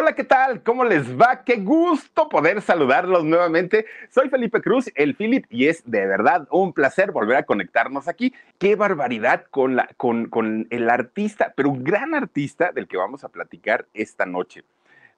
Hola, 0.00 0.12
¿qué 0.12 0.22
tal? 0.22 0.62
¿Cómo 0.62 0.84
les 0.84 1.20
va? 1.20 1.42
Qué 1.42 1.56
gusto 1.56 2.28
poder 2.28 2.62
saludarlos 2.62 3.24
nuevamente. 3.24 3.84
Soy 4.10 4.28
Felipe 4.28 4.62
Cruz, 4.62 4.92
el 4.94 5.16
Philip, 5.16 5.44
y 5.50 5.66
es 5.66 5.82
de 5.90 6.06
verdad 6.06 6.46
un 6.52 6.72
placer 6.72 7.10
volver 7.10 7.36
a 7.36 7.42
conectarnos 7.42 8.06
aquí. 8.06 8.32
Qué 8.58 8.76
barbaridad 8.76 9.46
con, 9.50 9.74
la, 9.74 9.88
con, 9.96 10.28
con 10.28 10.68
el 10.70 10.88
artista, 10.88 11.52
pero 11.56 11.70
un 11.70 11.82
gran 11.82 12.14
artista 12.14 12.70
del 12.70 12.86
que 12.86 12.96
vamos 12.96 13.24
a 13.24 13.28
platicar 13.28 13.86
esta 13.92 14.24
noche. 14.24 14.62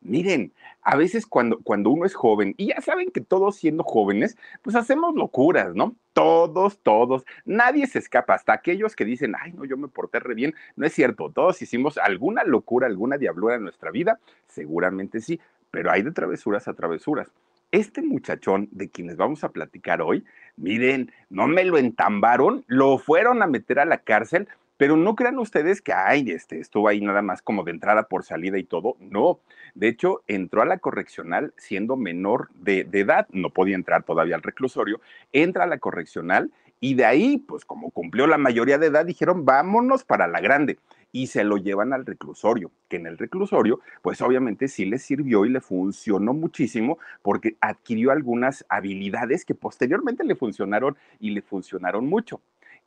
Miren, 0.00 0.54
a 0.82 0.96
veces 0.96 1.26
cuando, 1.26 1.60
cuando 1.60 1.90
uno 1.90 2.06
es 2.06 2.14
joven, 2.14 2.54
y 2.56 2.68
ya 2.68 2.80
saben 2.80 3.10
que 3.10 3.20
todos 3.20 3.56
siendo 3.56 3.84
jóvenes, 3.84 4.36
pues 4.62 4.76
hacemos 4.76 5.14
locuras, 5.14 5.74
¿no? 5.74 5.96
Todos, 6.12 6.80
todos, 6.82 7.24
nadie 7.44 7.86
se 7.86 7.98
escapa, 7.98 8.34
hasta 8.34 8.52
aquellos 8.52 8.96
que 8.96 9.04
dicen, 9.04 9.34
ay, 9.40 9.52
no, 9.52 9.64
yo 9.64 9.76
me 9.76 9.88
porté 9.88 10.20
re 10.20 10.34
bien. 10.34 10.54
No 10.76 10.86
es 10.86 10.92
cierto, 10.92 11.30
todos 11.30 11.60
hicimos 11.62 11.98
alguna 11.98 12.44
locura, 12.44 12.86
alguna 12.86 13.18
diablura 13.18 13.56
en 13.56 13.62
nuestra 13.62 13.90
vida, 13.90 14.18
seguramente 14.48 15.20
sí, 15.20 15.40
pero 15.70 15.90
hay 15.90 16.02
de 16.02 16.12
travesuras 16.12 16.66
a 16.68 16.74
travesuras. 16.74 17.30
Este 17.72 18.02
muchachón 18.02 18.68
de 18.72 18.90
quienes 18.90 19.16
vamos 19.16 19.44
a 19.44 19.50
platicar 19.50 20.02
hoy, 20.02 20.24
miren, 20.56 21.12
no 21.28 21.46
me 21.46 21.64
lo 21.64 21.78
entambaron, 21.78 22.64
lo 22.66 22.98
fueron 22.98 23.42
a 23.42 23.46
meter 23.46 23.78
a 23.78 23.84
la 23.84 23.98
cárcel 23.98 24.48
pero 24.80 24.96
no 24.96 25.14
crean 25.14 25.38
ustedes 25.38 25.82
que, 25.82 25.92
ay, 25.92 26.30
este, 26.30 26.58
estuvo 26.58 26.88
ahí 26.88 27.02
nada 27.02 27.20
más 27.20 27.42
como 27.42 27.64
de 27.64 27.70
entrada 27.70 28.04
por 28.04 28.24
salida 28.24 28.56
y 28.56 28.64
todo. 28.64 28.96
No, 28.98 29.38
de 29.74 29.88
hecho, 29.88 30.22
entró 30.26 30.62
a 30.62 30.64
la 30.64 30.78
correccional 30.78 31.52
siendo 31.58 31.98
menor 31.98 32.48
de, 32.54 32.88
edad, 32.90 33.28
no 33.30 33.50
podía 33.50 33.74
entrar 33.74 34.04
todavía 34.04 34.36
al 34.36 34.42
reclusorio, 34.42 35.02
entra 35.34 35.64
a 35.64 35.66
la 35.66 35.76
correccional 35.76 36.50
y 36.80 36.94
de 36.94 37.04
ahí, 37.04 37.36
pues 37.36 37.66
como 37.66 37.90
cumplió 37.90 38.26
la 38.26 38.38
mayoría 38.38 38.78
de 38.78 38.86
edad, 38.86 39.04
dijeron, 39.04 39.44
vámonos 39.44 40.02
para 40.02 40.26
la 40.26 40.40
grande 40.40 40.78
y 41.12 41.26
se 41.26 41.44
lo 41.44 41.58
llevan 41.58 41.92
al 41.92 42.06
reclusorio, 42.06 42.70
que 42.88 42.96
en 42.96 43.06
el 43.06 43.18
reclusorio, 43.18 43.80
pues 44.00 44.22
obviamente 44.22 44.66
sí 44.66 44.86
le 44.86 44.96
sirvió 44.96 45.44
y 45.44 45.50
le 45.50 45.60
funcionó 45.60 46.32
muchísimo 46.32 46.98
porque 47.20 47.58
adquirió 47.60 48.12
algunas 48.12 48.64
habilidades 48.70 49.44
que 49.44 49.54
posteriormente 49.54 50.24
le 50.24 50.36
funcionaron 50.36 50.96
y 51.18 51.32
le 51.32 51.42
funcionaron 51.42 52.06
mucho 52.06 52.40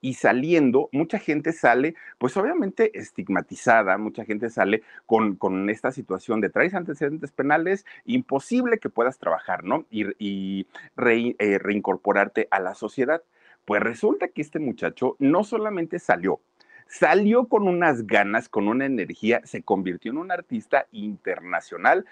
y 0.04 0.16
saliendo, 0.16 0.90
mucha 0.92 1.18
gente 1.18 1.54
sale, 1.54 1.96
pues 2.18 2.36
obviamente 2.36 2.92
estigmatizada, 3.00 3.98
mucha 3.98 4.26
gente 4.26 4.50
sale 4.50 4.84
con, 5.06 5.38
con 5.38 5.70
esta 5.70 5.94
situación 5.94 6.42
de 6.42 6.50
traes 6.50 6.74
antecedentes 6.74 7.32
penales, 7.32 7.86
imposible 8.04 8.80
que 8.80 8.90
puedas 8.90 9.18
trabajar, 9.18 9.64
¿no? 9.64 9.86
Y, 9.90 10.68
eh, 11.06 11.58
reincorporarte 11.58 12.50
a 12.52 12.60
la 12.60 12.76
sociedad. 12.76 13.24
Pues 13.64 13.82
resulta 13.82 14.28
que 14.28 14.42
este 14.42 14.60
muchacho 14.60 15.16
no 15.20 15.46
solamente 15.46 16.00
salió, 16.00 16.42
salió 16.86 17.48
con 17.48 17.70
unas 17.70 18.06
ganas, 18.06 18.50
con 18.50 18.68
una 18.68 18.86
energía, 18.86 19.40
se 19.46 19.64
convirtió 19.64 20.12
en 20.12 20.18
un 20.18 20.32
artista 20.32 20.86
internacional 20.92 22.06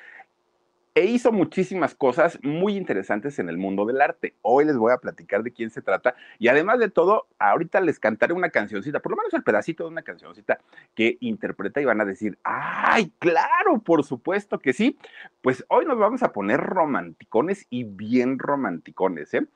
e 0.93 1.05
hizo 1.05 1.31
muchísimas 1.31 1.95
cosas 1.95 2.37
muy 2.43 2.75
interesantes 2.75 3.39
en 3.39 3.47
el 3.47 3.57
mundo 3.57 3.85
del 3.85 4.01
arte. 4.01 4.35
Hoy 4.41 4.65
les 4.65 4.77
voy 4.77 4.91
a 4.91 4.97
platicar 4.97 5.41
de 5.41 5.53
quién 5.53 5.69
se 5.69 5.81
trata 5.81 6.15
y 6.37 6.49
además 6.49 6.79
de 6.79 6.89
todo, 6.89 7.27
ahorita 7.39 7.79
les 7.79 7.99
cantaré 7.99 8.33
una 8.33 8.49
cancioncita, 8.49 8.99
por 8.99 9.11
lo 9.11 9.17
menos 9.17 9.33
el 9.33 9.43
pedacito 9.43 9.85
de 9.85 9.89
una 9.89 10.01
cancioncita 10.01 10.59
que 10.93 11.17
interpreta 11.21 11.79
y 11.79 11.85
van 11.85 12.01
a 12.01 12.05
decir, 12.05 12.37
ay, 12.43 13.13
claro, 13.19 13.79
por 13.79 14.03
supuesto 14.03 14.59
que 14.59 14.73
sí. 14.73 14.97
Pues 15.41 15.63
hoy 15.69 15.85
nos 15.85 15.97
vamos 15.97 16.23
a 16.23 16.33
poner 16.33 16.59
romanticones 16.59 17.65
y 17.69 17.85
bien 17.85 18.37
romanticones, 18.37 19.33
¿eh? 19.33 19.47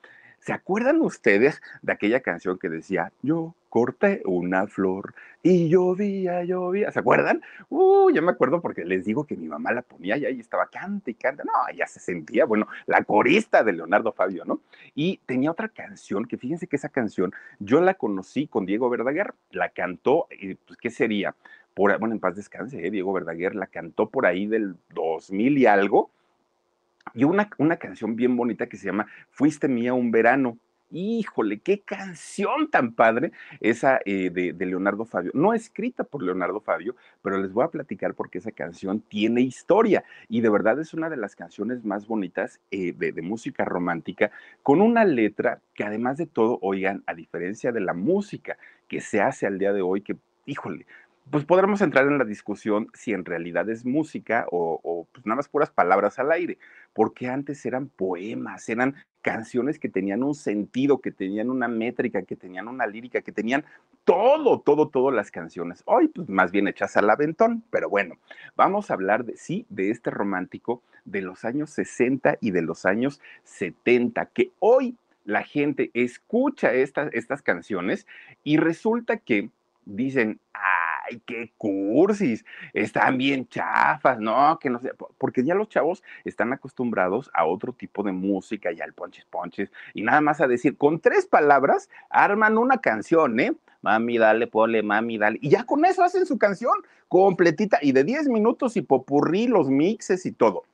¿Se 0.46 0.52
acuerdan 0.52 1.00
ustedes 1.00 1.60
de 1.82 1.92
aquella 1.92 2.20
canción 2.20 2.56
que 2.56 2.68
decía, 2.68 3.10
yo 3.20 3.56
corté 3.68 4.22
una 4.24 4.68
flor 4.68 5.12
y 5.42 5.68
llovía, 5.68 6.44
llovía? 6.44 6.92
¿Se 6.92 7.00
acuerdan? 7.00 7.42
Uh, 7.68 8.10
ya 8.12 8.22
me 8.22 8.30
acuerdo 8.30 8.60
porque 8.60 8.84
les 8.84 9.04
digo 9.04 9.24
que 9.24 9.36
mi 9.36 9.48
mamá 9.48 9.72
la 9.72 9.82
ponía 9.82 10.16
y 10.16 10.24
ahí 10.24 10.38
estaba 10.38 10.68
canta 10.68 11.10
y 11.10 11.14
canta. 11.14 11.42
No, 11.42 11.50
ya 11.76 11.88
se 11.88 11.98
sentía, 11.98 12.44
bueno, 12.44 12.68
la 12.86 13.02
corista 13.02 13.64
de 13.64 13.72
Leonardo 13.72 14.12
Fabio, 14.12 14.44
¿no? 14.44 14.60
Y 14.94 15.16
tenía 15.26 15.50
otra 15.50 15.68
canción 15.68 16.26
que 16.26 16.38
fíjense 16.38 16.68
que 16.68 16.76
esa 16.76 16.90
canción 16.90 17.32
yo 17.58 17.80
la 17.80 17.94
conocí 17.94 18.46
con 18.46 18.66
Diego 18.66 18.88
Verdaguer, 18.88 19.34
la 19.50 19.70
cantó, 19.70 20.28
pues, 20.28 20.78
¿qué 20.80 20.90
sería? 20.90 21.34
Por, 21.74 21.98
bueno, 21.98 22.14
en 22.14 22.20
paz 22.20 22.36
descanse, 22.36 22.86
¿eh? 22.86 22.92
Diego 22.92 23.12
Verdaguer 23.12 23.56
la 23.56 23.66
cantó 23.66 24.10
por 24.10 24.26
ahí 24.26 24.46
del 24.46 24.76
2000 24.90 25.58
y 25.58 25.66
algo 25.66 26.12
y 27.14 27.24
una, 27.24 27.48
una 27.58 27.76
canción 27.76 28.16
bien 28.16 28.36
bonita 28.36 28.66
que 28.66 28.76
se 28.76 28.86
llama 28.86 29.06
Fuiste 29.30 29.68
mía 29.68 29.94
un 29.94 30.10
verano. 30.10 30.58
Híjole, 30.88 31.58
qué 31.58 31.80
canción 31.80 32.70
tan 32.70 32.94
padre 32.94 33.32
esa 33.60 33.98
eh, 34.04 34.30
de, 34.30 34.66
Leonardo 34.66 35.04
Fabio. 35.04 35.32
No 35.34 35.52
escrita 35.52 36.04
por 36.04 36.22
Leonardo 36.22 36.60
Fabio, 36.60 36.94
pero 37.22 37.38
les 37.38 37.52
voy 37.52 37.64
a 37.64 37.70
platicar 37.70 38.14
porque 38.14 38.38
esa 38.38 38.52
canción 38.52 39.00
tiene 39.00 39.40
historia 39.40 40.04
y 40.28 40.42
de 40.42 40.48
verdad 40.48 40.78
es 40.78 40.94
una 40.94 41.10
de 41.10 41.16
las 41.16 41.34
canciones 41.34 41.84
más 41.84 42.06
bonitas 42.06 42.60
eh, 42.70 42.92
de, 42.96 43.10
de, 43.10 43.22
música 43.22 43.64
romántica, 43.64 44.30
con 44.62 44.80
una 44.80 45.04
letra 45.04 45.60
que 45.74 45.82
además 45.82 46.18
de 46.18 46.26
todo, 46.26 46.60
oigan, 46.62 47.02
a 47.06 47.14
diferencia 47.14 47.72
de 47.72 47.80
la 47.80 47.92
música 47.92 48.56
que 48.86 49.00
se 49.00 49.20
hace 49.20 49.48
al 49.48 49.58
día 49.58 49.72
de 49.72 49.82
hoy, 49.82 50.02
que, 50.02 50.16
híjole, 50.44 50.86
pues 51.30 51.44
podremos 51.44 51.80
entrar 51.80 52.06
en 52.06 52.18
la 52.18 52.24
discusión 52.24 52.88
si 52.94 53.12
en 53.12 53.24
realidad 53.24 53.68
es 53.68 53.84
música 53.84 54.46
o, 54.50 55.06
pues 55.12 55.26
nada 55.26 55.36
más 55.36 55.48
puras 55.48 55.70
palabras 55.70 56.18
al 56.18 56.30
aire, 56.30 56.58
porque 56.92 57.28
antes 57.28 57.66
eran 57.66 57.88
poemas, 57.88 58.68
eran 58.68 58.94
canciones 59.22 59.80
que 59.80 59.88
tenían 59.88 60.22
un 60.22 60.36
sentido, 60.36 61.00
que 61.00 61.10
tenían 61.10 61.50
una 61.50 61.66
métrica, 61.66 62.22
que 62.22 62.36
tenían 62.36 62.68
una 62.68 62.86
lírica, 62.86 63.22
que 63.22 63.32
tenían 63.32 63.64
todo, 64.04 64.60
todo, 64.60 64.88
todo 64.88 65.10
las 65.10 65.32
canciones. 65.32 65.82
Hoy, 65.86 66.08
pues 66.08 66.28
más 66.28 66.52
bien 66.52 66.68
hechas 66.68 66.96
al 66.96 67.10
aventón, 67.10 67.64
pero 67.70 67.88
bueno, 67.88 68.16
vamos 68.54 68.90
a 68.90 68.94
hablar 68.94 69.24
de 69.24 69.36
sí, 69.36 69.66
de 69.68 69.90
este 69.90 70.10
romántico 70.10 70.82
de 71.04 71.22
los 71.22 71.44
años 71.44 71.70
60 71.70 72.38
y 72.40 72.52
de 72.52 72.62
los 72.62 72.86
años 72.86 73.20
70, 73.42 74.26
que 74.26 74.52
hoy 74.60 74.96
la 75.24 75.42
gente 75.42 75.90
escucha 75.92 76.72
estas, 76.72 77.12
estas 77.12 77.42
canciones 77.42 78.06
y 78.44 78.58
resulta 78.58 79.16
que 79.16 79.50
dicen, 79.86 80.40
ay, 81.08 81.20
qué 81.24 81.52
cursis, 81.56 82.44
están 82.72 83.18
bien 83.18 83.48
chafas, 83.48 84.18
no, 84.18 84.58
que 84.60 84.70
no 84.70 84.78
sé, 84.80 84.92
porque 85.18 85.44
ya 85.44 85.54
los 85.54 85.68
chavos 85.68 86.02
están 86.24 86.52
acostumbrados 86.52 87.30
a 87.34 87.44
otro 87.44 87.72
tipo 87.72 88.02
de 88.02 88.12
música 88.12 88.72
y 88.72 88.80
al 88.80 88.92
ponches 88.92 89.24
ponches 89.26 89.70
y 89.94 90.02
nada 90.02 90.20
más 90.20 90.40
a 90.40 90.46
decir, 90.46 90.76
con 90.76 91.00
tres 91.00 91.26
palabras 91.26 91.88
arman 92.10 92.58
una 92.58 92.78
canción, 92.78 93.38
¿eh? 93.40 93.54
Mami, 93.82 94.18
dale, 94.18 94.46
ponle, 94.48 94.82
mami, 94.82 95.16
dale. 95.16 95.38
Y 95.40 95.50
ya 95.50 95.64
con 95.64 95.84
eso 95.84 96.02
hacen 96.02 96.26
su 96.26 96.38
canción 96.38 96.74
completita 97.08 97.78
y 97.80 97.92
de 97.92 98.02
10 98.02 98.28
minutos 98.28 98.76
y 98.76 98.82
popurrí, 98.82 99.46
los 99.46 99.68
mixes 99.68 100.26
y 100.26 100.32
todo. 100.32 100.64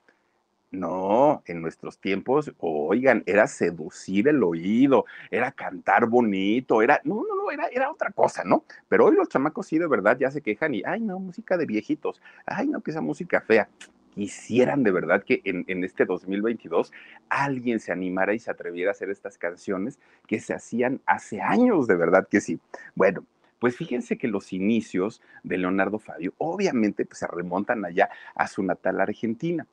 No, 0.72 1.42
en 1.44 1.60
nuestros 1.60 1.98
tiempos, 1.98 2.50
oigan, 2.58 3.22
era 3.26 3.46
seducir 3.46 4.26
el 4.28 4.42
oído, 4.42 5.04
era 5.30 5.52
cantar 5.52 6.06
bonito, 6.06 6.80
era, 6.80 6.98
no, 7.04 7.16
no, 7.16 7.36
no, 7.36 7.50
era, 7.50 7.66
era 7.66 7.90
otra 7.90 8.10
cosa, 8.10 8.42
¿no? 8.42 8.64
Pero 8.88 9.04
hoy 9.04 9.14
los 9.14 9.28
chamacos 9.28 9.66
sí 9.66 9.78
de 9.78 9.86
verdad 9.86 10.16
ya 10.18 10.30
se 10.30 10.40
quejan 10.40 10.74
y, 10.74 10.82
ay, 10.86 11.02
no, 11.02 11.18
música 11.18 11.58
de 11.58 11.66
viejitos, 11.66 12.22
ay, 12.46 12.68
no, 12.68 12.80
que 12.80 12.90
esa 12.90 13.02
música 13.02 13.42
fea. 13.42 13.68
Quisieran 14.14 14.82
de 14.82 14.92
verdad 14.92 15.22
que 15.24 15.42
en, 15.44 15.64
en 15.68 15.84
este 15.84 16.06
2022 16.06 16.90
alguien 17.28 17.78
se 17.80 17.92
animara 17.92 18.32
y 18.34 18.38
se 18.38 18.50
atreviera 18.50 18.90
a 18.90 18.92
hacer 18.92 19.10
estas 19.10 19.36
canciones 19.38 19.98
que 20.26 20.40
se 20.40 20.54
hacían 20.54 21.02
hace 21.06 21.42
años, 21.42 21.86
de 21.86 21.96
verdad 21.96 22.26
que 22.30 22.40
sí. 22.40 22.60
Bueno, 22.94 23.26
Pues 23.58 23.76
fíjense 23.76 24.18
que 24.18 24.28
los 24.28 24.52
inicios 24.52 25.22
de 25.44 25.58
Leonardo 25.58 25.98
Fabio 25.98 26.34
obviamente 26.38 27.04
pues, 27.06 27.18
se 27.20 27.26
remontan 27.28 27.84
allá 27.84 28.10
a 28.34 28.48
su 28.48 28.62
natal 28.62 29.00
Argentina. 29.00 29.66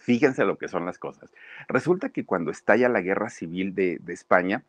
Fíjense 0.00 0.44
lo 0.44 0.58
que 0.58 0.68
son 0.68 0.86
las 0.86 0.98
cosas. 0.98 1.32
Resulta 1.68 2.08
que 2.08 2.24
cuando 2.24 2.50
estalla 2.50 2.88
la 2.88 3.00
guerra 3.00 3.30
civil 3.30 3.74
de, 3.74 4.00
España, 4.08 4.62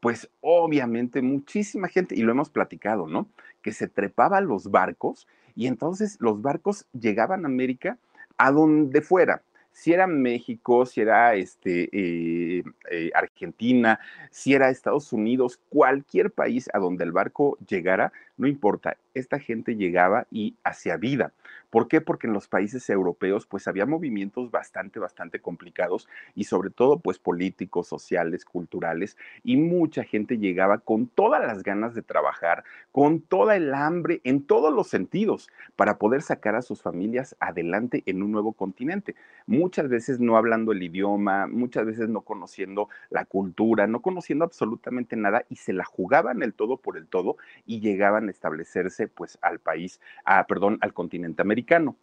pues 0.00 0.30
obviamente 0.40 1.22
muchísima 1.22 1.88
gente, 1.88 2.14
y 2.14 2.22
lo 2.22 2.32
hemos 2.32 2.50
platicado, 2.50 3.06
¿no? 3.06 3.28
Que 3.62 3.72
se 3.72 3.88
trepaba 3.88 4.38
a 4.38 4.42
los 4.42 4.70
barcos 4.70 5.28
y 5.54 5.66
entonces 5.66 6.16
los 6.20 6.40
barcos 6.40 6.86
llegaban 6.98 7.44
a 7.44 7.48
América 7.48 7.98
a 8.38 8.50
donde 8.50 9.02
fuera, 9.02 9.42
si 9.72 9.92
era 9.92 10.06
México, 10.06 10.86
si 10.86 11.00
era 11.00 11.34
este, 11.34 11.88
eh, 11.92 12.62
eh, 12.90 13.10
Argentina, 13.14 14.00
si 14.30 14.54
era 14.54 14.70
Estados 14.70 15.12
Unidos, 15.12 15.60
cualquier 15.68 16.30
país 16.30 16.68
a 16.72 16.78
donde 16.78 17.04
el 17.04 17.12
barco 17.12 17.56
llegara, 17.66 18.12
no 18.36 18.46
importa, 18.46 18.96
esta 19.14 19.38
gente 19.38 19.76
llegaba 19.76 20.26
y 20.30 20.56
hacía 20.64 20.96
vida. 20.96 21.32
¿Por 21.70 21.86
qué? 21.86 22.00
Porque 22.00 22.26
en 22.26 22.32
los 22.32 22.48
países 22.48 22.90
europeos 22.90 23.46
pues 23.46 23.68
había 23.68 23.86
movimientos 23.86 24.50
bastante, 24.50 24.98
bastante 24.98 25.40
complicados 25.40 26.08
y 26.34 26.44
sobre 26.44 26.70
todo 26.70 26.98
pues 26.98 27.18
políticos, 27.18 27.86
sociales, 27.86 28.44
culturales 28.44 29.16
y 29.44 29.56
mucha 29.56 30.02
gente 30.02 30.38
llegaba 30.38 30.78
con 30.78 31.06
todas 31.06 31.40
las 31.46 31.62
ganas 31.62 31.94
de 31.94 32.02
trabajar, 32.02 32.64
con 32.90 33.20
toda 33.20 33.56
el 33.56 33.72
hambre 33.72 34.20
en 34.24 34.42
todos 34.42 34.74
los 34.74 34.88
sentidos 34.88 35.48
para 35.76 35.98
poder 35.98 36.22
sacar 36.22 36.56
a 36.56 36.62
sus 36.62 36.82
familias 36.82 37.36
adelante 37.38 38.02
en 38.06 38.22
un 38.22 38.32
nuevo 38.32 38.52
continente. 38.52 39.14
Muchas 39.46 39.88
veces 39.88 40.18
no 40.18 40.36
hablando 40.36 40.72
el 40.72 40.82
idioma, 40.82 41.46
muchas 41.46 41.86
veces 41.86 42.08
no 42.08 42.22
conociendo 42.22 42.88
la 43.10 43.24
cultura, 43.24 43.86
no 43.86 44.02
conociendo 44.02 44.44
absolutamente 44.44 45.16
nada 45.16 45.44
y 45.48 45.56
se 45.56 45.72
la 45.72 45.84
jugaban 45.84 46.42
el 46.42 46.52
todo 46.52 46.78
por 46.78 46.96
el 46.96 47.06
todo 47.06 47.36
y 47.64 47.80
llegaban 47.80 48.26
a 48.28 48.30
establecerse 48.30 48.99
pues 49.08 49.38
al 49.42 49.58
país, 49.58 50.00
a, 50.24 50.46
perdón, 50.46 50.78
al 50.80 50.92
continente 50.92 51.42
americano 51.42 51.96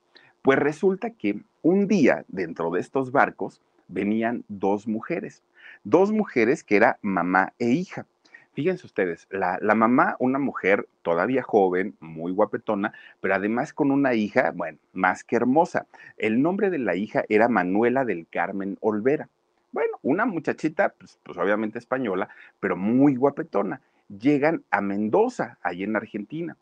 pues 0.47 0.59
resulta 0.59 1.09
que 1.09 1.41
un 1.61 1.89
día 1.89 2.23
dentro 2.29 2.71
de 2.71 2.79
estos 2.79 3.11
barcos 3.11 3.61
venían 3.89 4.45
dos 4.47 4.87
mujeres, 4.87 5.43
dos 5.83 6.13
mujeres 6.13 6.63
que 6.63 6.77
era 6.77 6.99
mamá 7.01 7.51
e 7.59 7.69
hija. 7.71 8.05
Fíjense 8.53 8.85
ustedes, 8.85 9.27
la, 9.29 9.59
la, 9.61 9.75
mamá, 9.75 10.15
una 10.19 10.39
mujer 10.39 10.87
todavía 11.01 11.43
joven, 11.43 11.95
muy 11.99 12.31
guapetona, 12.31 12.93
pero 13.19 13.35
además 13.35 13.73
con 13.73 13.91
una 13.91 14.13
hija, 14.13 14.51
bueno, 14.55 14.79
más 14.93 15.25
que 15.25 15.35
hermosa. 15.35 15.85
El 16.17 16.41
nombre 16.41 16.69
de 16.69 16.79
la 16.79 16.95
hija 16.95 17.25
era 17.27 17.49
Manuela 17.49 18.05
del 18.05 18.25
Carmen 18.27 18.77
Olvera. 18.79 19.27
Bueno, 19.73 19.99
una 20.01 20.25
muchachita, 20.25 20.93
pues, 20.97 21.19
pues 21.23 21.37
obviamente 21.37 21.77
española, 21.77 22.29
pero 22.61 22.77
muy 22.77 23.17
guapetona. 23.17 23.81
Llegan 24.07 24.63
a 24.71 24.79
Mendoza, 24.79 25.57
ahí 25.61 25.83
en 25.83 25.97
Argentina 25.97 26.55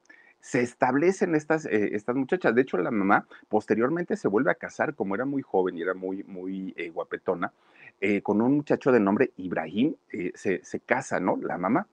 se 0.45 0.61
establecen 0.61 1.33
estas, 1.33 1.65
eh, 1.65 1.95
estas 1.95 2.15
muchachas. 2.15 2.53
De 2.53 2.61
hecho, 2.61 2.77
la 2.77 2.91
mamá 2.91 3.25
posteriormente 3.49 4.15
se 4.15 4.27
vuelve 4.27 4.51
a 4.51 4.53
casar, 4.53 4.93
como 4.93 5.15
era 5.15 5.25
muy 5.25 5.41
joven 5.41 5.75
y 5.75 5.81
era 5.81 5.95
muy, 5.95 6.23
muy 6.25 6.71
eh, 6.77 6.91
guapetona, 6.91 7.51
eh, 7.99 8.21
con 8.21 8.39
un 8.43 8.57
muchacho 8.57 8.91
de 8.91 8.99
nombre 8.99 9.31
Ibrahim, 9.37 9.95
se, 10.35 10.63
se, 10.63 10.79
casa, 10.81 11.19
¿no? 11.19 11.35
La 11.37 11.57
mamá. 11.57 11.87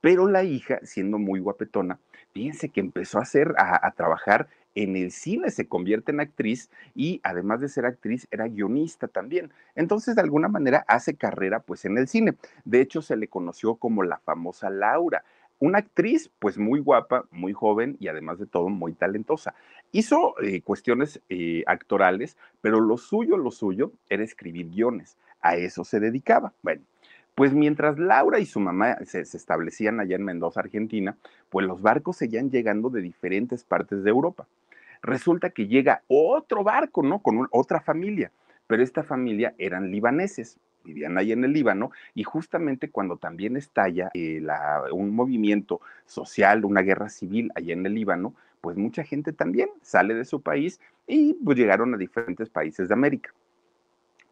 Pero 0.00 0.28
la 0.28 0.42
hija, 0.42 0.80
siendo 0.82 1.18
muy 1.18 1.38
guapetona, 1.38 2.00
fíjense 2.32 2.70
que 2.70 2.80
empezó 2.80 3.20
a 3.20 3.22
hacer, 3.22 3.54
a, 3.56 3.86
a 3.86 3.92
trabajar 3.92 4.48
en 4.74 4.96
el 4.96 5.12
cine, 5.12 5.50
se 5.50 5.68
convierte 5.68 6.10
en 6.10 6.18
actriz 6.18 6.70
y 6.96 7.20
además 7.22 7.60
de 7.60 7.68
ser 7.68 7.86
actriz 7.86 8.26
era 8.32 8.48
guionista 8.48 9.06
también. 9.06 9.52
Entonces, 9.76 10.16
de 10.16 10.22
alguna 10.22 10.48
manera 10.48 10.84
hace 10.88 11.14
carrera 11.14 11.60
pues 11.60 11.84
en 11.84 11.96
el 11.98 12.08
cine. 12.08 12.34
De 12.64 12.80
hecho, 12.80 13.00
se 13.00 13.16
le 13.16 13.28
conoció 13.28 13.76
como 13.76 14.02
la 14.02 14.18
famosa 14.18 14.70
Laura 14.70 15.22
una 15.62 15.78
actriz, 15.78 16.28
pues 16.40 16.58
muy 16.58 16.80
guapa, 16.80 17.24
muy 17.30 17.52
joven 17.52 17.96
y 18.00 18.08
además 18.08 18.40
de 18.40 18.46
todo 18.46 18.68
muy 18.68 18.94
talentosa. 18.94 19.54
Hizo 19.92 20.34
eh, 20.42 20.60
cuestiones 20.60 21.20
eh, 21.28 21.62
actorales, 21.68 22.36
pero 22.60 22.80
lo 22.80 22.98
suyo, 22.98 23.36
lo 23.36 23.52
suyo 23.52 23.92
era 24.10 24.24
escribir 24.24 24.70
guiones. 24.70 25.16
A 25.40 25.54
eso 25.54 25.84
se 25.84 26.00
dedicaba. 26.00 26.52
Bueno, 26.62 26.82
pues 27.36 27.54
mientras 27.54 27.96
Laura 27.96 28.40
y 28.40 28.46
su 28.46 28.58
mamá 28.58 28.96
se, 29.04 29.20
establecían 29.20 30.00
allá 30.00 30.16
en 30.16 30.24
Mendoza, 30.24 30.58
Argentina, 30.58 31.16
pues 31.48 31.64
los 31.64 31.80
barcos 31.80 32.16
seguían 32.16 32.50
llegando 32.50 32.90
de 32.90 33.00
diferentes 33.00 33.62
partes 33.62 34.02
de 34.02 34.10
Europa. 34.10 34.48
Resulta 35.00 35.50
que 35.50 35.68
llega 35.68 36.02
otro 36.08 36.64
barco, 36.64 37.04
¿no? 37.04 37.20
Con 37.20 37.46
otra 37.52 37.80
familia, 37.80 38.32
pero 38.66 38.82
esta 38.82 39.04
familia 39.04 39.54
eran 39.58 39.92
libaneses 39.92 40.58
vivían 40.84 41.18
ahí 41.18 41.32
en 41.32 41.44
el 41.44 41.52
Líbano, 41.52 41.90
y 42.14 42.24
justamente 42.24 42.90
cuando 42.90 43.16
también 43.16 43.56
estalla 43.56 44.10
eh, 44.14 44.42
un 44.92 45.14
movimiento 45.14 45.80
social, 46.06 46.64
una 46.64 46.82
guerra 46.82 47.08
civil 47.08 47.50
allá 47.54 47.72
en 47.72 47.86
el 47.86 47.94
Líbano, 47.94 48.34
pues 48.60 48.76
mucha 48.76 49.04
gente 49.04 49.32
también 49.32 49.68
sale 49.82 50.14
de 50.14 50.24
su 50.24 50.40
país 50.40 50.80
y 51.06 51.34
pues 51.44 51.58
llegaron 51.58 51.94
a 51.94 51.96
diferentes 51.96 52.48
países 52.48 52.88
de 52.88 52.94
América. 52.94 53.34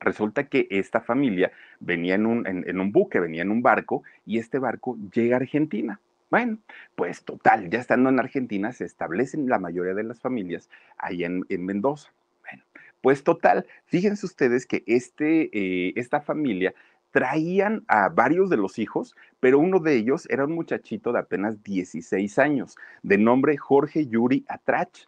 Resulta 0.01 0.45
que 0.45 0.67
esta 0.71 1.01
familia 1.01 1.53
venía 1.79 2.15
en 2.15 2.25
un, 2.25 2.47
en, 2.47 2.81
un 2.81 2.91
buque, 2.91 3.21
venía 3.21 3.43
en 3.43 3.51
un 3.51 3.61
barco, 3.61 4.03
y 4.25 4.39
este 4.39 4.59
barco 4.59 4.97
llega 5.13 5.37
a 5.37 5.41
Argentina. 5.41 6.01
Bueno, 6.31 6.59
pues 6.95 7.23
total, 7.25 7.69
ya 7.69 7.81
estando 7.81 8.09
en 8.09 8.19
Argentina 8.19 8.73
se 8.73 8.85
establecen 8.85 9.49
la 9.49 9.59
mayoría 9.59 9.95
de 9.95 10.05
las 10.05 10.21
familias 10.21 10.71
allá 10.97 11.27
en, 11.27 11.45
en 11.49 11.67
Mendoza. 11.67 12.11
Pues 13.01 13.25
total, 13.25 13.67
fíjense 13.87 14.27
ustedes 14.27 14.67
que 14.67 14.85
este, 14.87 15.51
eh, 15.53 15.93
esta 15.97 16.21
familia 16.21 16.75
traían 17.11 17.85
a 17.89 18.09
varios 18.09 18.51
de 18.51 18.57
los 18.57 18.79
hijos, 18.79 19.17
pero 19.41 19.59
uno 19.59 19.81
de 19.81 19.97
ellos 19.97 20.29
era 20.31 20.45
un 20.45 20.55
muchachito 20.55 21.13
de 21.13 21.21
apenas 21.21 21.63
16 21.65 22.39
años, 22.39 22.77
de 23.03 23.19
nombre 23.19 23.57
Jorge 23.57 24.07
Yuri 24.07 24.45
Atrach. 24.49 25.07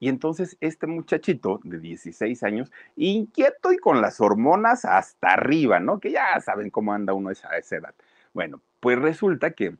Y 0.00 0.08
entonces 0.08 0.56
este 0.60 0.86
muchachito 0.86 1.60
de 1.64 1.78
16 1.78 2.42
años, 2.42 2.70
inquieto 2.96 3.72
y 3.72 3.78
con 3.78 4.00
las 4.00 4.20
hormonas 4.20 4.84
hasta 4.84 5.28
arriba, 5.28 5.80
¿no? 5.80 5.98
Que 5.98 6.12
ya 6.12 6.40
saben 6.40 6.70
cómo 6.70 6.92
anda 6.92 7.14
uno 7.14 7.30
a 7.30 7.32
esa, 7.32 7.76
edad. 7.76 7.94
Bueno, 8.32 8.60
pues 8.80 8.98
resulta 8.98 9.52
que 9.52 9.76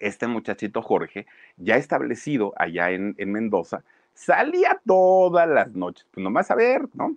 este 0.00 0.26
muchachito 0.26 0.82
Jorge, 0.82 1.26
ya 1.56 1.76
establecido 1.76 2.54
allá 2.56 2.90
en, 2.90 3.14
en 3.18 3.32
Mendoza, 3.32 3.84
salía 4.14 4.80
todas 4.86 5.48
las 5.48 5.72
noches, 5.72 6.06
pues 6.10 6.22
nomás 6.22 6.50
a 6.50 6.54
ver, 6.54 6.88
¿no? 6.94 7.16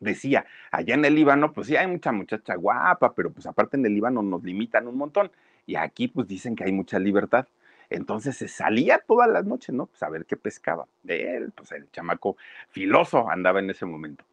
Decía, 0.00 0.44
allá 0.72 0.94
en 0.94 1.04
el 1.04 1.14
Líbano, 1.14 1.52
pues 1.52 1.68
sí 1.68 1.76
hay 1.76 1.86
mucha 1.86 2.10
muchacha 2.10 2.56
guapa, 2.56 3.14
pero 3.14 3.30
pues 3.30 3.46
aparte 3.46 3.76
en 3.76 3.86
el 3.86 3.94
Líbano 3.94 4.20
nos 4.20 4.42
limitan 4.42 4.88
un 4.88 4.96
montón. 4.96 5.30
Y 5.64 5.76
aquí 5.76 6.08
pues 6.08 6.26
dicen 6.26 6.56
que 6.56 6.64
hay 6.64 6.72
mucha 6.72 6.98
libertad. 6.98 7.46
Entonces 7.88 8.36
se 8.36 8.48
salía 8.48 8.98
todas 8.98 9.30
las 9.30 9.44
noches, 9.44 9.74
¿no? 9.74 9.86
Pues 9.86 10.02
a 10.02 10.08
ver 10.08 10.24
qué 10.26 10.36
pescaba. 10.36 10.86
Él, 11.06 11.52
pues 11.54 11.70
el 11.72 11.88
chamaco 11.92 12.36
filoso 12.70 13.30
andaba 13.30 13.60
en 13.60 13.70
ese 13.70 13.86
momento. 13.86 14.24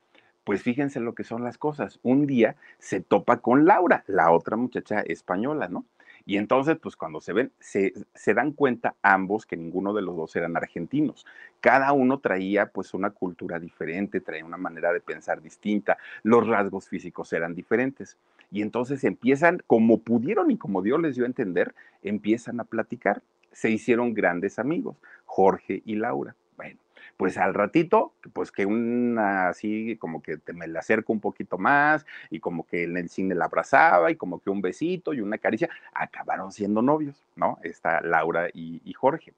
Pues 0.43 0.63
fíjense 0.63 0.99
lo 0.99 1.13
que 1.13 1.23
son 1.23 1.43
las 1.43 1.59
cosas. 1.59 1.99
Un 2.01 2.25
día 2.25 2.55
se 2.79 3.01
topa 3.01 3.38
con 3.38 3.65
Laura, 3.65 4.03
la 4.07 4.31
otra 4.31 4.57
muchacha 4.57 5.01
española, 5.01 5.67
¿no? 5.67 5.85
Y 6.29 6.38
entonces, 6.38 6.77
pues 6.79 6.95
cuando 6.95 7.21
se 7.21 7.33
ven, 7.33 7.51
se, 7.59 7.91
dan 8.36 8.51
cuenta 8.51 8.93
ambos 9.01 9.48
que 9.48 9.57
ninguno 9.57 9.95
de 9.95 10.03
los 10.03 10.15
dos 10.15 10.36
eran 10.36 10.55
argentinos. 10.55 11.25
Cada 11.59 11.91
uno 11.91 12.19
traía 12.19 12.67
pues 12.67 12.93
una 12.93 13.09
cultura 13.09 13.57
diferente, 13.57 14.21
traía 14.21 14.45
una 14.45 14.55
manera 14.55 14.93
de 14.93 15.01
pensar 15.01 15.41
distinta, 15.41 15.98
los 16.21 16.45
rasgos 16.45 16.88
físicos 16.88 17.33
eran 17.33 17.55
diferentes. 17.55 18.15
Y 18.51 18.62
entonces 18.62 19.03
empiezan, 19.05 19.63
como 19.65 20.01
pudieron 20.01 20.51
y 20.51 20.57
como 20.57 20.83
Dios 20.83 21.01
les 21.01 21.15
dio 21.15 21.24
a 21.24 21.29
entender, 21.29 21.74
empiezan 22.03 22.59
a 22.59 22.63
platicar. 22.63 23.24
Se 23.51 23.71
hicieron 23.71 24.13
grandes 24.13 24.59
amigos, 24.59 24.98
Jorge 25.25 25.81
y 25.83 25.95
Laura. 25.95 26.36
Bueno, 26.57 26.79
pues 27.19 27.38
al 27.38 27.53
ratito, 27.53 28.13
pues 28.31 28.49
que 28.49 28.65
una 28.65 29.49
así 29.49 29.97
como 29.97 30.21
que 30.21 30.38
te 30.38 30.53
me 30.53 30.69
le 30.69 30.79
acerco 30.79 31.11
un 31.11 31.19
poquito 31.19 31.57
más 31.57 32.05
y 32.29 32.39
como 32.39 32.65
que 32.65 32.85
el 32.85 33.09
cine 33.09 33.35
la 33.35 33.43
abrazaba 33.43 34.09
y 34.09 34.15
como 34.15 34.39
que 34.39 34.49
un 34.49 34.61
besito 34.61 35.13
y 35.13 35.19
una 35.19 35.38
caricia, 35.38 35.69
acabaron 35.93 36.53
siendo 36.53 36.81
novios, 36.81 37.21
¿no? 37.35 37.59
Esta 37.61 37.99
Laura 37.99 38.47
y, 38.53 38.81
y 38.85 38.93
Jorge. 38.93 39.33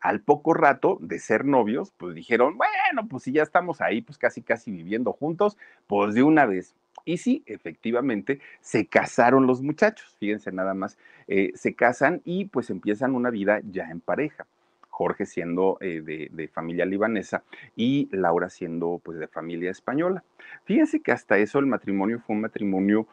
Al 0.00 0.22
poco 0.22 0.54
rato 0.54 0.96
de 1.02 1.18
ser 1.18 1.44
novios, 1.44 1.92
pues 1.98 2.14
dijeron, 2.14 2.56
bueno, 2.56 3.06
pues 3.06 3.24
si 3.24 3.32
ya 3.32 3.42
estamos 3.42 3.82
ahí, 3.82 4.00
pues 4.00 4.16
casi, 4.16 4.40
casi 4.40 4.70
viviendo 4.70 5.12
juntos, 5.12 5.58
pues 5.88 6.14
de 6.14 6.22
una 6.22 6.46
vez. 6.46 6.74
Y 7.04 7.18
sí, 7.18 7.42
efectivamente, 7.44 8.40
se 8.62 8.86
casaron 8.86 9.46
los 9.46 9.60
muchachos, 9.60 10.16
fíjense 10.18 10.52
nada 10.52 10.72
más, 10.72 10.96
eh, 11.28 11.52
se 11.54 11.74
casan 11.74 12.22
y 12.24 12.46
pues 12.46 12.70
empiezan 12.70 13.14
una 13.14 13.28
vida 13.28 13.60
ya 13.70 13.90
en 13.90 14.00
pareja. 14.00 14.46
Jorge 15.00 15.24
siendo 15.24 15.78
eh, 15.80 16.02
de, 16.02 16.48
familia 16.48 16.84
libanesa 16.84 17.42
y 17.74 18.10
Laura 18.12 18.50
siendo 18.50 19.00
pues 19.02 19.18
de 19.18 19.28
familia 19.28 19.70
española. 19.70 20.24
Fíjense 20.64 21.00
que 21.00 21.10
hasta 21.10 21.38
eso 21.38 21.58
el 21.58 21.64
matrimonio 21.64 22.20
fue 22.20 22.36
un 22.36 22.42
matrimonio 22.42 23.06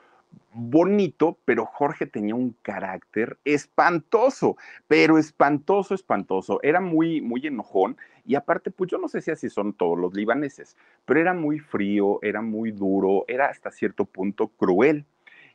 bonito, 0.51 1.37
pero 1.45 1.65
Jorge 1.65 2.05
tenía 2.05 2.35
un 2.35 2.53
carácter 2.61 3.37
espantoso, 3.45 4.57
pero 4.89 5.17
espantoso, 5.17 5.95
espantoso. 5.95 6.59
Era 6.61 6.81
muy, 6.81 7.21
muy 7.21 7.47
enojón 7.47 7.95
y 8.25 8.35
aparte, 8.35 8.69
pues 8.69 8.91
yo 8.91 8.97
no 8.97 9.07
sé 9.07 9.21
si 9.21 9.31
así 9.31 9.49
son 9.49 9.71
todos 9.71 9.97
los 9.97 10.13
libaneses, 10.13 10.75
pero 11.05 11.21
era 11.21 11.33
muy 11.33 11.59
frío, 11.59 12.19
era 12.21 12.41
muy 12.41 12.71
duro, 12.71 13.23
era 13.29 13.45
hasta 13.45 13.71
cierto 13.71 14.03
punto 14.03 14.49
cruel. 14.49 15.05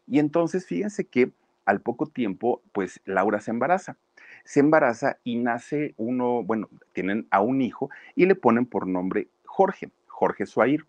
Y 0.06 0.18
entonces, 0.18 0.64
fíjense 0.64 1.04
que 1.04 1.30
al 1.66 1.82
poco 1.82 2.06
tiempo, 2.06 2.62
pues 2.72 3.02
Laura 3.04 3.38
se 3.40 3.50
embaraza 3.50 3.98
se 4.44 4.60
embaraza 4.60 5.18
y 5.24 5.36
nace 5.36 5.94
uno, 5.96 6.42
bueno, 6.42 6.68
tienen 6.92 7.26
a 7.30 7.40
un 7.40 7.62
hijo 7.62 7.90
y 8.14 8.26
le 8.26 8.34
ponen 8.34 8.66
por 8.66 8.86
nombre 8.86 9.28
Jorge, 9.44 9.90
Jorge 10.06 10.46
Suair. 10.46 10.84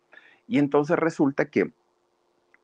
Y 0.48 0.60
entonces 0.60 0.98
resulta 0.98 1.46
que 1.46 1.72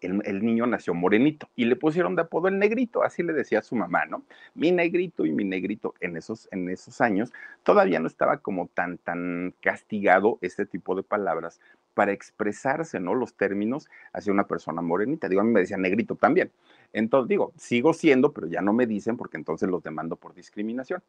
el, 0.02 0.44
niño 0.44 0.66
nació 0.66 0.94
morenito 0.94 1.50
y 1.56 1.66
le 1.66 1.76
pusieron 1.76 2.16
de 2.16 2.24
apodo 2.24 2.48
el 2.48 2.58
negrito, 2.58 3.04
así 3.04 3.24
le 3.24 3.34
decía 3.34 3.62
su 3.62 3.76
mamá, 3.76 4.06
¿no? 4.06 4.24
Mi 4.56 4.72
negrito 4.72 5.26
y 5.26 5.32
mi 5.32 5.44
negrito 5.44 5.94
en 6.00 6.18
esos, 6.18 6.48
en 6.52 6.70
esos 6.70 7.02
años 7.02 7.34
todavía 7.64 8.00
no 8.00 8.08
estaba 8.08 8.38
como 8.38 8.68
tan, 8.68 8.98
tan 8.98 9.54
castigado 9.62 10.38
este 10.42 10.66
tipo 10.66 10.96
de 10.96 11.04
palabras 11.04 11.60
para 11.94 12.12
expresarse, 12.14 13.00
¿no? 13.00 13.14
Los 13.14 13.34
términos 13.34 13.90
hacia 14.14 14.32
una 14.32 14.48
persona 14.48 14.82
morenita. 14.82 15.28
Digo, 15.28 15.42
a 15.42 15.44
mí 15.44 15.52
me 15.52 15.62
decía 15.62 15.78
negrito 15.78 16.16
también. 16.16 16.52
Entonces, 16.94 17.30
digo, 17.30 17.54
sigo 17.58 17.94
siendo, 17.94 18.32
pero 18.32 18.48
ya 18.48 18.62
no 18.62 18.74
me 18.74 18.88
dicen 18.88 19.18
porque 19.18 19.38
entonces 19.38 19.70
los 19.70 19.84
demando 19.84 20.16
por 20.16 20.34
discriminación. 20.34 21.02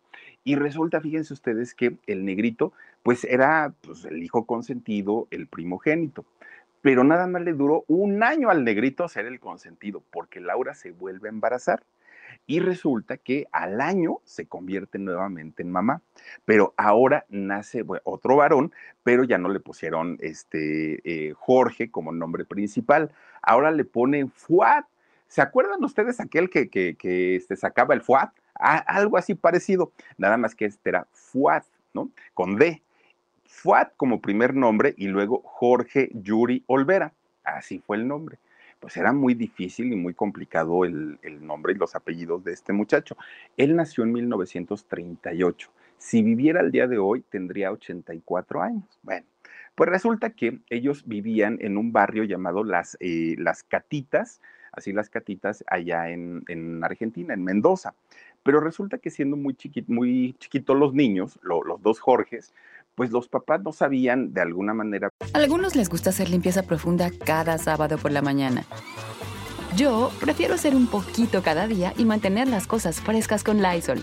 Y 0.44 0.56
resulta, 0.56 1.00
fíjense 1.00 1.32
ustedes, 1.32 1.74
que 1.74 1.96
el 2.06 2.24
negrito, 2.24 2.72
pues 3.02 3.24
era 3.24 3.72
pues, 3.80 4.04
el 4.04 4.22
hijo 4.22 4.44
consentido, 4.44 5.26
el 5.30 5.46
primogénito 5.46 6.24
pero 6.82 7.04
nada 7.04 7.26
más 7.26 7.42
le 7.42 7.52
duró 7.52 7.84
un 7.88 8.22
año 8.22 8.50
al 8.50 8.64
negrito 8.64 9.08
ser 9.08 9.26
el 9.26 9.40
consentido, 9.40 10.02
porque 10.10 10.40
Laura 10.40 10.74
se 10.74 10.92
vuelve 10.92 11.28
a 11.28 11.32
embarazar. 11.32 11.82
Y 12.46 12.60
resulta 12.60 13.16
que 13.16 13.48
al 13.50 13.80
año 13.80 14.18
se 14.24 14.46
convierte 14.46 14.98
nuevamente 14.98 15.62
en 15.62 15.70
mamá, 15.70 16.00
pero 16.44 16.74
ahora 16.76 17.26
nace 17.28 17.84
otro 18.04 18.36
varón, 18.36 18.72
pero 19.02 19.24
ya 19.24 19.36
no 19.36 19.48
le 19.48 19.60
pusieron 19.60 20.16
este 20.20 21.00
eh, 21.04 21.32
Jorge 21.32 21.90
como 21.90 22.12
nombre 22.12 22.44
principal, 22.44 23.10
ahora 23.42 23.70
le 23.72 23.84
ponen 23.84 24.30
Fuad. 24.30 24.84
¿Se 25.30 25.40
acuerdan 25.40 25.84
ustedes 25.84 26.18
aquel 26.18 26.50
que, 26.50 26.68
que, 26.68 27.36
este, 27.36 27.54
sacaba 27.54 27.94
el 27.94 28.02
Fuad? 28.02 28.30
algo 28.56 29.16
así 29.16 29.34
parecido, 29.34 29.92
nada 30.18 30.36
más 30.36 30.56
que 30.56 30.66
este 30.66 30.90
era 30.90 31.06
Fuad, 31.12 31.62
¿no? 31.94 32.10
Con 32.34 32.56
D. 32.56 32.82
Fuad 33.46 33.88
como 33.96 34.20
primer 34.20 34.54
nombre 34.54 34.92
y 34.98 35.06
luego 35.06 35.40
Jorge 35.44 36.10
Yuri 36.14 36.64
Olvera. 36.66 37.14
Así 37.44 37.78
fue 37.78 37.96
el 37.96 38.08
nombre. 38.08 38.38
Pues 38.80 38.96
era 38.96 39.12
muy 39.12 39.34
difícil 39.34 39.92
y 39.92 39.96
muy 39.96 40.14
complicado 40.14 40.84
el, 40.84 41.18
nombre 41.40 41.74
y 41.74 41.76
los 41.76 41.94
apellidos 41.94 42.42
de 42.42 42.52
este 42.52 42.72
muchacho. 42.72 43.16
Él 43.56 43.76
nació 43.76 44.02
en 44.02 44.12
1938. 44.12 45.70
Si 45.96 46.22
viviera 46.22 46.60
el 46.60 46.72
día 46.72 46.88
de 46.88 46.98
hoy, 46.98 47.22
tendría 47.30 47.70
84 47.70 48.62
años. 48.62 48.98
Bueno, 49.02 49.26
pues 49.76 49.88
resulta 49.88 50.30
que 50.30 50.58
ellos 50.70 51.04
vivían 51.06 51.56
en 51.60 51.78
un 51.78 51.92
barrio 51.92 52.24
llamado 52.24 52.64
Las, 52.64 52.96
eh, 52.98 53.36
las 53.38 53.62
Catitas, 53.62 54.40
así 54.72 54.92
las 54.92 55.10
Catitas, 55.10 55.64
allá 55.66 56.10
en, 56.10 56.80
Argentina, 56.82 57.34
en 57.34 57.44
Mendoza. 57.44 57.94
Pero 58.42 58.60
resulta 58.60 58.98
que 58.98 59.10
siendo 59.10 59.36
muy, 59.36 59.56
muy 59.88 60.34
chiquitos 60.38 60.76
los 60.76 60.94
niños, 60.94 61.38
los 61.42 61.82
dos 61.82 62.00
Jorges, 62.00 62.52
pues 62.94 63.10
los 63.10 63.28
papás 63.28 63.62
no 63.62 63.72
sabían 63.72 64.32
de 64.32 64.40
alguna 64.40 64.74
manera. 64.74 65.10
A 65.32 65.38
algunos 65.38 65.76
les 65.76 65.88
gusta 65.88 66.10
hacer 66.10 66.28
limpieza 66.28 66.62
profunda 66.62 67.10
cada 67.24 67.58
sábado 67.58 67.98
por 67.98 68.12
la 68.12 68.22
mañana. 68.22 68.64
Yo 69.76 70.10
prefiero 70.20 70.54
hacer 70.54 70.74
un 70.74 70.86
poquito 70.86 71.42
cada 71.42 71.66
día 71.66 71.92
y 71.96 72.04
mantener 72.04 72.48
las 72.48 72.66
cosas 72.66 73.00
frescas 73.00 73.44
con 73.44 73.62
Lysol. 73.62 74.00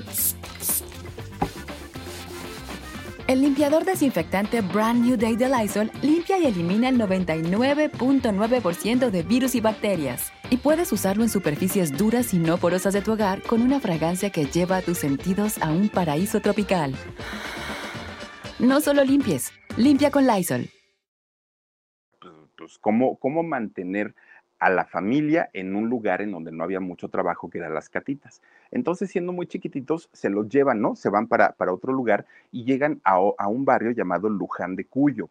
El 3.28 3.42
limpiador 3.42 3.84
desinfectante 3.84 4.62
Brand 4.62 5.06
New 5.06 5.18
Day 5.18 5.36
de 5.36 5.50
Lysol 5.50 5.92
limpia 6.02 6.40
y 6.40 6.46
elimina 6.46 6.88
el 6.88 6.98
99.9% 6.98 9.10
de 9.10 9.24
virus 9.24 9.54
y 9.54 9.60
bacterias. 9.60 10.32
Y 10.50 10.56
puedes 10.56 10.94
usarlo 10.94 11.24
en 11.24 11.30
superficies 11.30 11.98
duras 11.98 12.34
y 12.34 12.40
no 12.40 12.58
porosas 12.58 12.94
de 12.94 13.02
tu 13.02 13.12
hogar 13.12 13.42
con 13.42 13.62
una 13.62 13.82
fragancia 13.82 14.30
que 14.30 14.46
lleva 14.46 14.78
a 14.78 14.82
tus 14.82 15.00
sentidos 15.00 15.62
a 15.62 15.74
un 15.74 15.90
paraíso 15.90 16.40
tropical. 16.40 16.96
No 18.60 18.80
solo 18.80 19.04
limpies, 19.04 19.52
limpia 19.76 20.10
con 20.10 20.26
Lysol. 20.26 20.70
Pues, 22.22 22.34
pues, 22.56 22.78
¿cómo, 22.80 23.18
¿cómo 23.18 23.44
mantener 23.44 24.16
a 24.60 24.70
la 24.70 24.86
familia 24.86 25.50
en 25.54 25.76
un 25.76 25.90
lugar 25.90 26.22
en 26.22 26.32
donde 26.32 26.52
no 26.52 26.64
había 26.64 26.80
mucho 26.80 27.10
trabajo, 27.10 27.50
que 27.50 27.60
eran 27.60 27.74
las 27.74 27.90
catitas. 27.90 28.42
Entonces, 28.72 29.10
siendo 29.10 29.34
muy 29.34 29.48
chiquititos, 29.48 30.10
se 30.14 30.30
los 30.30 30.50
llevan, 30.50 30.82
¿no? 30.82 30.96
Se 30.96 31.10
van 31.10 31.28
para, 31.28 31.54
para 31.54 31.74
otro 31.74 31.94
lugar 31.94 32.26
y 32.52 32.66
llegan 32.66 33.02
a, 33.04 33.20
a, 33.38 33.48
un 33.48 33.66
barrio 33.66 33.92
llamado 33.92 34.30
Luján 34.30 34.76
de 34.76 34.86
Cuyo. 34.86 35.30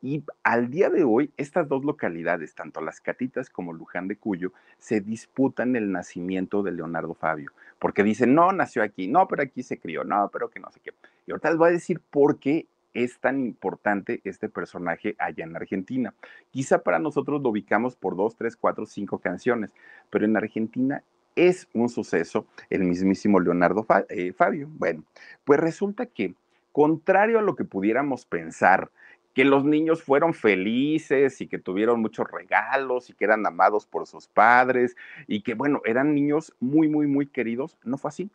Y 0.00 0.22
al 0.44 0.70
día 0.70 0.90
de 0.90 1.02
hoy, 1.02 1.32
estas 1.36 1.68
dos 1.68 1.84
localidades, 1.84 2.54
tanto 2.54 2.80
las 2.80 3.00
Catitas 3.00 3.50
como 3.50 3.72
Luján 3.72 4.06
de 4.06 4.16
Cuyo, 4.16 4.52
se 4.78 5.00
disputan 5.00 5.74
el 5.74 5.90
nacimiento 5.90 6.62
de 6.62 6.70
Leonardo 6.70 7.14
Fabio, 7.14 7.50
porque 7.80 8.04
dicen, 8.04 8.34
no, 8.34 8.52
nació 8.52 8.84
aquí, 8.84 9.08
no, 9.08 9.26
pero 9.26 9.42
aquí 9.42 9.64
se 9.64 9.78
crió, 9.78 10.04
no, 10.04 10.30
pero 10.32 10.50
que 10.50 10.60
no 10.60 10.70
sé 10.70 10.78
qué. 10.80 10.92
Y 11.26 11.32
ahorita 11.32 11.50
les 11.50 11.58
voy 11.58 11.68
a 11.68 11.72
decir 11.72 12.00
por 12.10 12.38
qué 12.38 12.66
es 12.94 13.18
tan 13.18 13.40
importante 13.40 14.20
este 14.24 14.48
personaje 14.48 15.14
allá 15.18 15.44
en 15.44 15.56
Argentina. 15.56 16.14
Quizá 16.50 16.82
para 16.82 16.98
nosotros 16.98 17.42
lo 17.42 17.50
ubicamos 17.50 17.96
por 17.96 18.16
dos, 18.16 18.36
tres, 18.36 18.56
cuatro, 18.56 18.86
cinco 18.86 19.18
canciones, 19.18 19.72
pero 20.10 20.24
en 20.24 20.36
Argentina 20.36 21.02
es 21.38 21.68
un 21.72 21.88
suceso 21.88 22.46
el 22.68 22.84
mismísimo 22.84 23.38
Leonardo 23.38 23.86
eh, 24.08 24.32
Fabio. 24.32 24.68
Bueno, 24.72 25.04
pues 25.44 25.60
resulta 25.60 26.06
que, 26.06 26.34
contrario 26.72 27.38
a 27.38 27.42
lo 27.42 27.54
que 27.54 27.64
pudiéramos 27.64 28.26
pensar, 28.26 28.90
que 29.34 29.44
los 29.44 29.64
niños 29.64 30.02
fueron 30.02 30.34
felices 30.34 31.40
y 31.40 31.46
que 31.46 31.58
tuvieron 31.58 32.00
muchos 32.00 32.28
regalos 32.28 33.08
y 33.08 33.12
que 33.12 33.24
eran 33.24 33.46
amados 33.46 33.86
por 33.86 34.06
sus 34.06 34.26
padres 34.26 34.96
y 35.28 35.42
que, 35.42 35.54
bueno, 35.54 35.80
eran 35.84 36.12
niños 36.12 36.52
muy, 36.58 36.88
muy, 36.88 37.06
muy 37.06 37.26
queridos, 37.26 37.78
no 37.84 37.98
fue 37.98 38.08
así. 38.08 38.30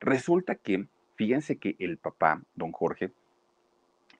Resulta 0.00 0.56
que, 0.56 0.86
fíjense 1.14 1.58
que 1.58 1.76
el 1.78 1.96
papá, 1.96 2.42
don 2.56 2.72
Jorge, 2.72 3.12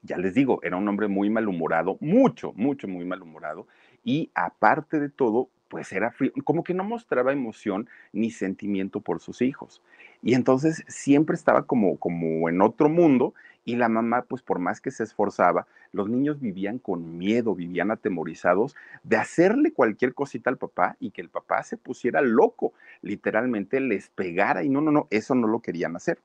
ya 0.02 0.16
les 0.16 0.34
digo, 0.34 0.60
era 0.62 0.76
un 0.76 0.86
hombre 0.88 1.08
muy 1.08 1.28
malhumorado, 1.28 1.96
mucho, 2.00 2.52
mucho, 2.54 2.86
muy 2.86 3.04
malhumorado, 3.04 3.66
y 4.04 4.30
aparte 4.34 5.00
de 5.00 5.08
todo, 5.08 5.48
pues 5.72 5.90
era 5.90 6.10
frío, 6.10 6.32
como 6.44 6.64
que 6.64 6.74
no 6.74 6.84
mostraba 6.84 7.32
emoción 7.32 7.88
ni 8.12 8.30
sentimiento 8.30 9.00
por 9.00 9.20
sus 9.20 9.40
hijos. 9.40 9.80
Y 10.20 10.34
entonces 10.34 10.84
siempre 10.86 11.34
estaba 11.34 11.62
como, 11.62 11.96
como 11.96 12.50
en 12.50 12.60
otro 12.60 12.90
mundo 12.90 13.32
y 13.64 13.76
la 13.76 13.88
mamá, 13.88 14.20
pues 14.28 14.42
por 14.42 14.58
más 14.58 14.82
que 14.82 14.90
se 14.90 15.02
esforzaba, 15.02 15.66
los 15.90 16.10
niños 16.10 16.40
vivían 16.40 16.78
con 16.78 17.16
miedo, 17.16 17.54
vivían 17.54 17.90
atemorizados 17.90 18.76
de 19.02 19.16
hacerle 19.16 19.72
cualquier 19.72 20.12
cosita 20.12 20.50
al 20.50 20.58
papá 20.58 20.98
y 21.00 21.10
que 21.10 21.22
el 21.22 21.30
papá 21.30 21.62
se 21.62 21.78
pusiera 21.78 22.20
loco, 22.20 22.74
literalmente 23.00 23.80
les 23.80 24.10
pegara 24.10 24.64
y 24.64 24.68
no, 24.68 24.82
no, 24.82 24.92
no, 24.92 25.06
eso 25.08 25.34
no 25.34 25.46
lo 25.46 25.60
querían 25.60 25.96
hacer. 25.96 26.18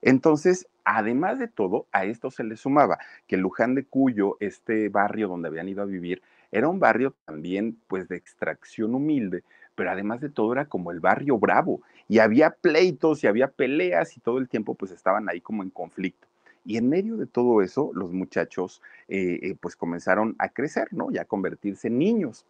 Entonces, 0.00 0.66
además 0.82 1.38
de 1.38 1.48
todo, 1.48 1.88
a 1.92 2.06
esto 2.06 2.30
se 2.30 2.42
le 2.42 2.56
sumaba 2.56 2.98
que 3.26 3.36
Luján 3.36 3.74
de 3.74 3.84
Cuyo, 3.84 4.38
este 4.40 4.88
barrio 4.88 5.28
donde 5.28 5.48
habían 5.48 5.68
ido 5.68 5.82
a 5.82 5.86
vivir, 5.86 6.22
era 6.54 6.68
un 6.68 6.78
barrio 6.78 7.16
también 7.24 7.76
pues 7.88 8.06
de 8.08 8.16
extracción 8.16 8.94
humilde, 8.94 9.42
pero 9.74 9.90
además 9.90 10.20
de 10.20 10.30
todo 10.30 10.52
era 10.52 10.66
como 10.66 10.92
el 10.92 11.00
barrio 11.00 11.36
bravo 11.36 11.82
y 12.08 12.20
había 12.20 12.50
pleitos 12.50 13.24
y 13.24 13.26
había 13.26 13.48
peleas 13.48 14.16
y 14.16 14.20
todo 14.20 14.38
el 14.38 14.48
tiempo 14.48 14.74
pues 14.74 14.92
estaban 14.92 15.28
ahí 15.28 15.40
como 15.40 15.64
en 15.64 15.70
conflicto. 15.70 16.28
Y 16.64 16.76
en 16.76 16.88
medio 16.88 17.16
de 17.16 17.26
todo 17.26 17.60
eso, 17.60 17.90
los 17.92 18.12
muchachos 18.12 18.80
eh, 19.08 19.40
eh, 19.42 19.56
pues 19.60 19.74
comenzaron 19.74 20.36
a 20.38 20.48
crecer, 20.48 20.88
¿no? 20.92 21.10
Y 21.10 21.18
a 21.18 21.24
convertirse 21.24 21.88
en 21.88 21.98
niños. 21.98 22.46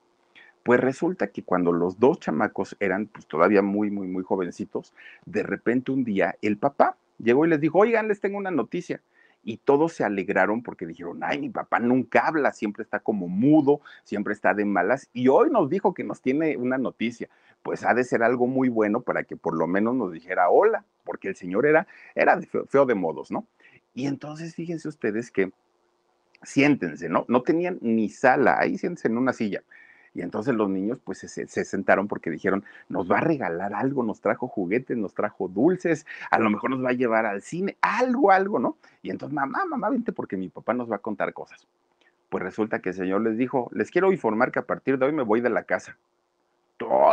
Pues 0.62 0.80
resulta 0.80 1.28
que 1.28 1.42
cuando 1.42 1.72
los 1.72 1.98
dos 1.98 2.20
chamacos 2.20 2.76
eran 2.80 3.06
pues 3.06 3.26
todavía 3.26 3.62
muy, 3.62 3.90
muy, 3.90 4.06
muy 4.06 4.22
jovencitos, 4.22 4.92
de 5.24 5.42
repente 5.42 5.92
un 5.92 6.04
día 6.04 6.36
el 6.42 6.58
papá 6.58 6.96
llegó 7.18 7.46
y 7.46 7.48
les 7.48 7.60
dijo, 7.60 7.78
oigan, 7.78 8.06
les 8.08 8.20
tengo 8.20 8.36
una 8.36 8.50
noticia. 8.50 9.00
Y 9.44 9.58
todos 9.58 9.92
se 9.92 10.04
alegraron 10.04 10.62
porque 10.62 10.86
dijeron, 10.86 11.20
ay, 11.22 11.38
mi 11.38 11.50
papá 11.50 11.78
nunca 11.78 12.26
habla, 12.26 12.52
siempre 12.52 12.82
está 12.82 13.00
como 13.00 13.28
mudo, 13.28 13.80
siempre 14.02 14.32
está 14.32 14.54
de 14.54 14.64
malas. 14.64 15.08
Y 15.12 15.28
hoy 15.28 15.50
nos 15.50 15.68
dijo 15.68 15.92
que 15.92 16.02
nos 16.02 16.22
tiene 16.22 16.56
una 16.56 16.78
noticia. 16.78 17.28
Pues 17.62 17.84
ha 17.84 17.94
de 17.94 18.04
ser 18.04 18.22
algo 18.22 18.46
muy 18.46 18.68
bueno 18.68 19.02
para 19.02 19.24
que 19.24 19.36
por 19.36 19.56
lo 19.56 19.66
menos 19.66 19.94
nos 19.94 20.12
dijera 20.12 20.48
hola, 20.48 20.84
porque 21.04 21.28
el 21.28 21.36
señor 21.36 21.66
era, 21.66 21.86
era 22.14 22.40
feo 22.68 22.86
de 22.86 22.94
modos, 22.94 23.30
¿no? 23.30 23.46
Y 23.94 24.06
entonces 24.06 24.54
fíjense 24.54 24.88
ustedes 24.88 25.30
que 25.30 25.52
siéntense, 26.42 27.08
¿no? 27.08 27.24
No 27.28 27.42
tenían 27.42 27.78
ni 27.80 28.08
sala, 28.08 28.56
ahí 28.58 28.78
siéntense 28.78 29.08
en 29.08 29.18
una 29.18 29.32
silla. 29.32 29.62
Y 30.14 30.22
entonces 30.22 30.54
los 30.54 30.70
niños 30.70 30.98
pues 31.02 31.18
se, 31.18 31.46
sentaron 31.46 32.06
porque 32.06 32.30
dijeron, 32.30 32.64
nos 32.88 33.10
va 33.10 33.18
a 33.18 33.20
regalar 33.20 33.74
algo, 33.74 34.04
nos 34.04 34.20
trajo 34.20 34.46
juguetes, 34.46 34.96
nos 34.96 35.12
trajo 35.12 35.48
dulces, 35.48 36.06
a 36.30 36.38
lo 36.38 36.50
mejor 36.50 36.70
nos 36.70 36.84
va 36.84 36.90
a 36.90 36.94
llevar 36.94 37.26
al 37.26 37.42
cine, 37.42 37.76
algo, 37.80 38.30
algo, 38.30 38.60
¿no? 38.60 38.76
Y 39.02 39.10
entonces, 39.10 39.34
mamá, 39.34 39.64
mamá, 39.64 39.90
vente 39.90 40.12
porque 40.12 40.36
mi 40.36 40.48
papá 40.48 40.72
nos 40.72 40.90
va 40.90 40.96
a 40.96 41.00
contar 41.00 41.32
cosas. 41.32 41.66
Pues 42.28 42.44
resulta 42.44 42.78
que 42.78 42.90
el 42.90 42.94
Señor 42.94 43.22
les 43.22 43.36
dijo, 43.36 43.68
les 43.72 43.90
quiero 43.90 44.12
informar 44.12 44.52
que 44.52 44.60
a 44.60 44.66
partir 44.66 44.98
de 44.98 45.06
hoy 45.06 45.12
me 45.12 45.24
voy 45.24 45.40
de 45.40 45.50
la 45.50 45.64
casa. 45.64 45.98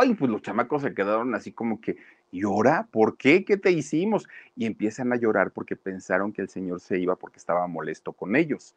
Ay, 0.00 0.14
pues 0.14 0.30
los 0.30 0.42
chamacos 0.42 0.82
se 0.82 0.94
quedaron 0.94 1.34
así 1.34 1.52
como 1.52 1.80
que, 1.80 1.96
llora, 2.30 2.88
¿por 2.90 3.16
qué? 3.16 3.44
¿Qué 3.44 3.56
te 3.56 3.70
hicimos? 3.72 4.28
Y 4.56 4.66
empiezan 4.66 5.12
a 5.12 5.16
llorar 5.16 5.50
porque 5.50 5.76
pensaron 5.76 6.32
que 6.32 6.42
el 6.42 6.48
Señor 6.48 6.80
se 6.80 6.98
iba 6.98 7.16
porque 7.16 7.38
estaba 7.38 7.66
molesto 7.66 8.12
con 8.12 8.36
ellos. 8.36 8.74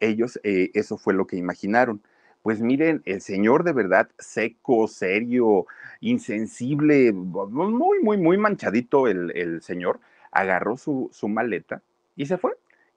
Ellos, 0.00 0.40
eh, 0.42 0.70
eso 0.74 0.96
fue 0.98 1.14
lo 1.14 1.26
que 1.26 1.36
imaginaron. 1.36 2.00
Pues 2.48 2.62
miren, 2.62 3.02
el 3.04 3.20
Señor 3.20 3.62
de 3.62 3.74
verdad 3.74 4.08
seco, 4.18 4.88
serio, 4.88 5.66
insensible, 6.00 7.12
muy, 7.12 8.00
muy, 8.02 8.16
muy 8.16 8.38
manchadito 8.38 9.06
el, 9.06 9.36
el 9.36 9.60
Señor, 9.60 10.00
agarró 10.32 10.78
su, 10.78 11.10
su 11.12 11.28
maleta 11.28 11.82
y 12.16 12.24
se 12.24 12.38
fue 12.38 12.54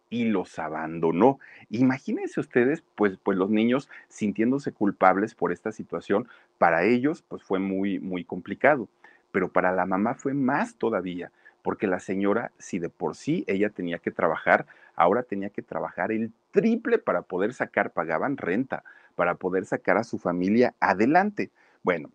y 0.10 0.24
los 0.24 0.58
abandonó. 0.58 1.38
Imagínense 1.70 2.40
ustedes, 2.40 2.82
pues, 2.96 3.18
pues 3.22 3.38
los 3.38 3.50
niños 3.50 3.90
sintiéndose 4.08 4.72
culpables 4.72 5.36
por 5.36 5.52
esta 5.52 5.74
situación, 5.74 6.30
para 6.58 6.86
ellos 6.86 7.22
pues 7.28 7.44
fue 7.44 7.60
muy, 7.60 8.00
muy 8.00 8.24
complicado, 8.24 8.88
pero 9.34 9.50
para 9.52 9.74
la 9.74 9.86
mamá 9.86 10.14
fue 10.14 10.34
más 10.34 10.76
todavía, 10.76 11.34
porque 11.62 11.88
la 11.88 12.00
señora, 12.00 12.54
si 12.58 12.80
de 12.80 12.88
por 12.88 13.18
sí 13.18 13.44
ella 13.48 13.70
tenía 13.70 13.98
que 13.98 14.12
trabajar, 14.12 14.66
ahora 14.96 15.24
tenía 15.24 15.50
que 15.50 15.62
trabajar 15.62 16.14
el 16.14 16.32
triple 16.52 17.00
para 17.00 17.24
poder 17.24 17.54
sacar, 17.54 17.92
pagaban 17.92 18.38
renta, 18.38 18.86
para 19.12 19.36
poder 19.36 19.66
sacar 19.66 19.98
a 19.98 20.04
su 20.04 20.18
familia 20.18 20.74
adelante. 20.80 21.52
Bueno, 21.84 22.10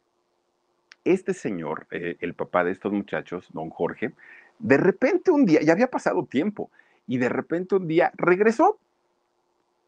este 1.04 1.34
señor, 1.34 1.86
eh, 1.90 2.16
el 2.20 2.34
papá 2.34 2.64
de 2.64 2.72
estos 2.72 2.92
muchachos, 2.92 3.48
don 3.52 3.70
Jorge, 3.70 4.12
de 4.58 4.76
repente 4.76 5.30
un 5.30 5.44
día, 5.44 5.60
ya 5.62 5.72
había 5.72 5.90
pasado 5.90 6.24
tiempo, 6.24 6.70
y 7.06 7.18
de 7.18 7.28
repente 7.28 7.76
un 7.76 7.86
día 7.86 8.12
regresó. 8.16 8.78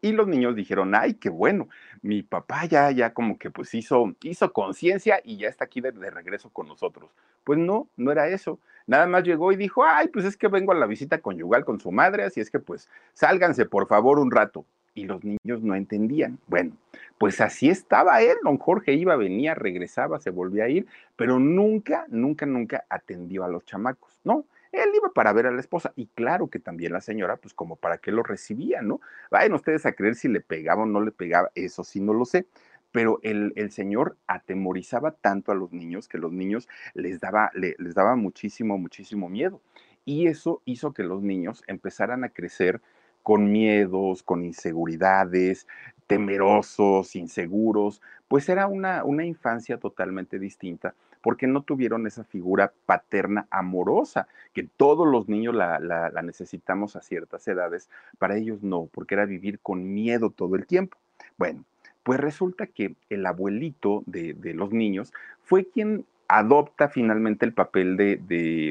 Y 0.01 0.13
los 0.13 0.27
niños 0.27 0.55
dijeron, 0.55 0.95
ay, 0.95 1.15
qué 1.15 1.29
bueno, 1.29 1.67
mi 2.01 2.23
papá 2.23 2.65
ya, 2.65 2.89
ya 2.91 3.13
como 3.13 3.37
que 3.37 3.51
pues 3.51 3.73
hizo, 3.73 4.15
hizo 4.21 4.53
conciencia 4.53 5.19
y 5.25 5.35
ya 5.35 5.49
está 5.49 5.65
aquí 5.65 5.81
de, 5.81 5.91
de, 5.91 6.09
regreso 6.09 6.49
con 6.51 6.69
nosotros. 6.69 7.11
Pues 7.43 7.59
no, 7.59 7.89
no 7.97 8.09
era 8.13 8.29
eso. 8.29 8.59
Nada 8.87 9.07
más 9.07 9.23
llegó 9.23 9.51
y 9.51 9.57
dijo, 9.57 9.83
ay, 9.83 10.07
pues 10.07 10.23
es 10.23 10.37
que 10.37 10.47
vengo 10.47 10.71
a 10.71 10.75
la 10.75 10.85
visita 10.85 11.19
conyugal 11.19 11.65
con 11.65 11.81
su 11.81 11.91
madre, 11.91 12.23
así 12.23 12.39
es 12.39 12.49
que 12.49 12.59
pues 12.59 12.87
sálganse 13.13 13.65
por 13.65 13.87
favor 13.87 14.19
un 14.19 14.31
rato. 14.31 14.65
Y 14.99 15.05
los 15.05 15.23
niños 15.23 15.61
no 15.61 15.75
entendían. 15.75 16.39
Bueno, 16.47 16.75
pues 17.17 17.41
así 17.41 17.69
estaba 17.69 18.21
él, 18.21 18.37
don 18.43 18.57
Jorge 18.57 18.93
iba, 18.93 19.15
venía, 19.15 19.55
regresaba, 19.55 20.19
se 20.19 20.29
volvía 20.29 20.65
a 20.65 20.69
ir, 20.69 20.87
pero 21.15 21.39
nunca, 21.39 22.05
nunca, 22.09 22.45
nunca 22.45 22.85
atendió 22.89 23.43
a 23.43 23.49
los 23.49 23.65
chamacos. 23.65 24.19
No, 24.23 24.45
él 24.71 24.89
iba 24.95 25.11
para 25.13 25.33
ver 25.33 25.47
a 25.47 25.51
la 25.51 25.59
esposa 25.59 25.93
y 25.95 26.07
claro 26.07 26.47
que 26.47 26.59
también 26.59 26.93
la 26.93 27.01
señora, 27.01 27.37
pues 27.37 27.53
como 27.53 27.75
para 27.75 27.97
qué 27.97 28.11
lo 28.11 28.23
recibía, 28.23 28.81
¿no? 28.81 29.01
Vayan 29.31 29.53
ustedes 29.53 29.85
a 29.85 29.93
creer 29.93 30.15
si 30.15 30.27
le 30.27 30.41
pegaba 30.41 30.83
o 30.83 30.85
no 30.85 31.01
le 31.01 31.11
pegaba, 31.11 31.49
eso 31.55 31.83
sí 31.83 31.99
no 31.99 32.13
lo 32.13 32.25
sé, 32.25 32.45
pero 32.91 33.19
el, 33.23 33.53
el 33.55 33.71
señor 33.71 34.17
atemorizaba 34.27 35.11
tanto 35.11 35.51
a 35.51 35.55
los 35.55 35.71
niños 35.71 36.07
que 36.07 36.17
los 36.17 36.31
niños 36.31 36.67
les 36.93 37.19
daba, 37.19 37.51
le, 37.53 37.75
les 37.79 37.95
daba 37.95 38.15
muchísimo, 38.15 38.77
muchísimo 38.77 39.29
miedo. 39.29 39.61
Y 40.05 40.27
eso 40.27 40.61
hizo 40.65 40.93
que 40.93 41.03
los 41.03 41.21
niños 41.21 41.63
empezaran 41.67 42.23
a 42.23 42.29
crecer 42.29 42.81
con 43.23 43.51
miedos, 43.51 44.23
con 44.23 44.43
inseguridades, 44.43 45.67
temerosos, 46.07 47.15
inseguros, 47.15 48.01
pues 48.27 48.49
era 48.49 48.67
una, 48.67 49.03
una 49.03 49.25
infancia 49.25 49.77
totalmente 49.77 50.39
distinta 50.39 50.95
porque 51.21 51.47
no 51.47 51.63
tuvieron 51.63 52.07
esa 52.07 52.23
figura 52.23 52.73
paterna 52.85 53.47
amorosa, 53.49 54.27
que 54.53 54.63
todos 54.63 55.07
los 55.07 55.27
niños 55.27 55.53
la, 55.55 55.79
la, 55.79 56.21
necesitamos 56.21 56.95
a 56.95 57.01
ciertas 57.01 57.47
edades, 57.47 57.89
para 58.17 58.37
ellos 58.37 58.63
no, 58.63 58.89
porque 58.91 59.15
era 59.15 59.25
vivir 59.25 59.59
con 59.59 59.93
miedo 59.93 60.29
todo 60.29 60.55
el 60.55 60.65
tiempo. 60.65 60.97
Bueno, 61.37 61.65
pues 62.03 62.19
resulta 62.19 62.67
que 62.67 62.95
el 63.09 63.25
abuelito 63.25 64.03
de, 64.05 64.33
de 64.33 64.53
los 64.53 64.71
niños 64.71 65.13
fue 65.43 65.65
quien 65.65 66.05
adopta 66.29 66.89
finalmente 66.89 67.45
el 67.45 67.53
papel 67.53 67.97
de, 67.97 68.17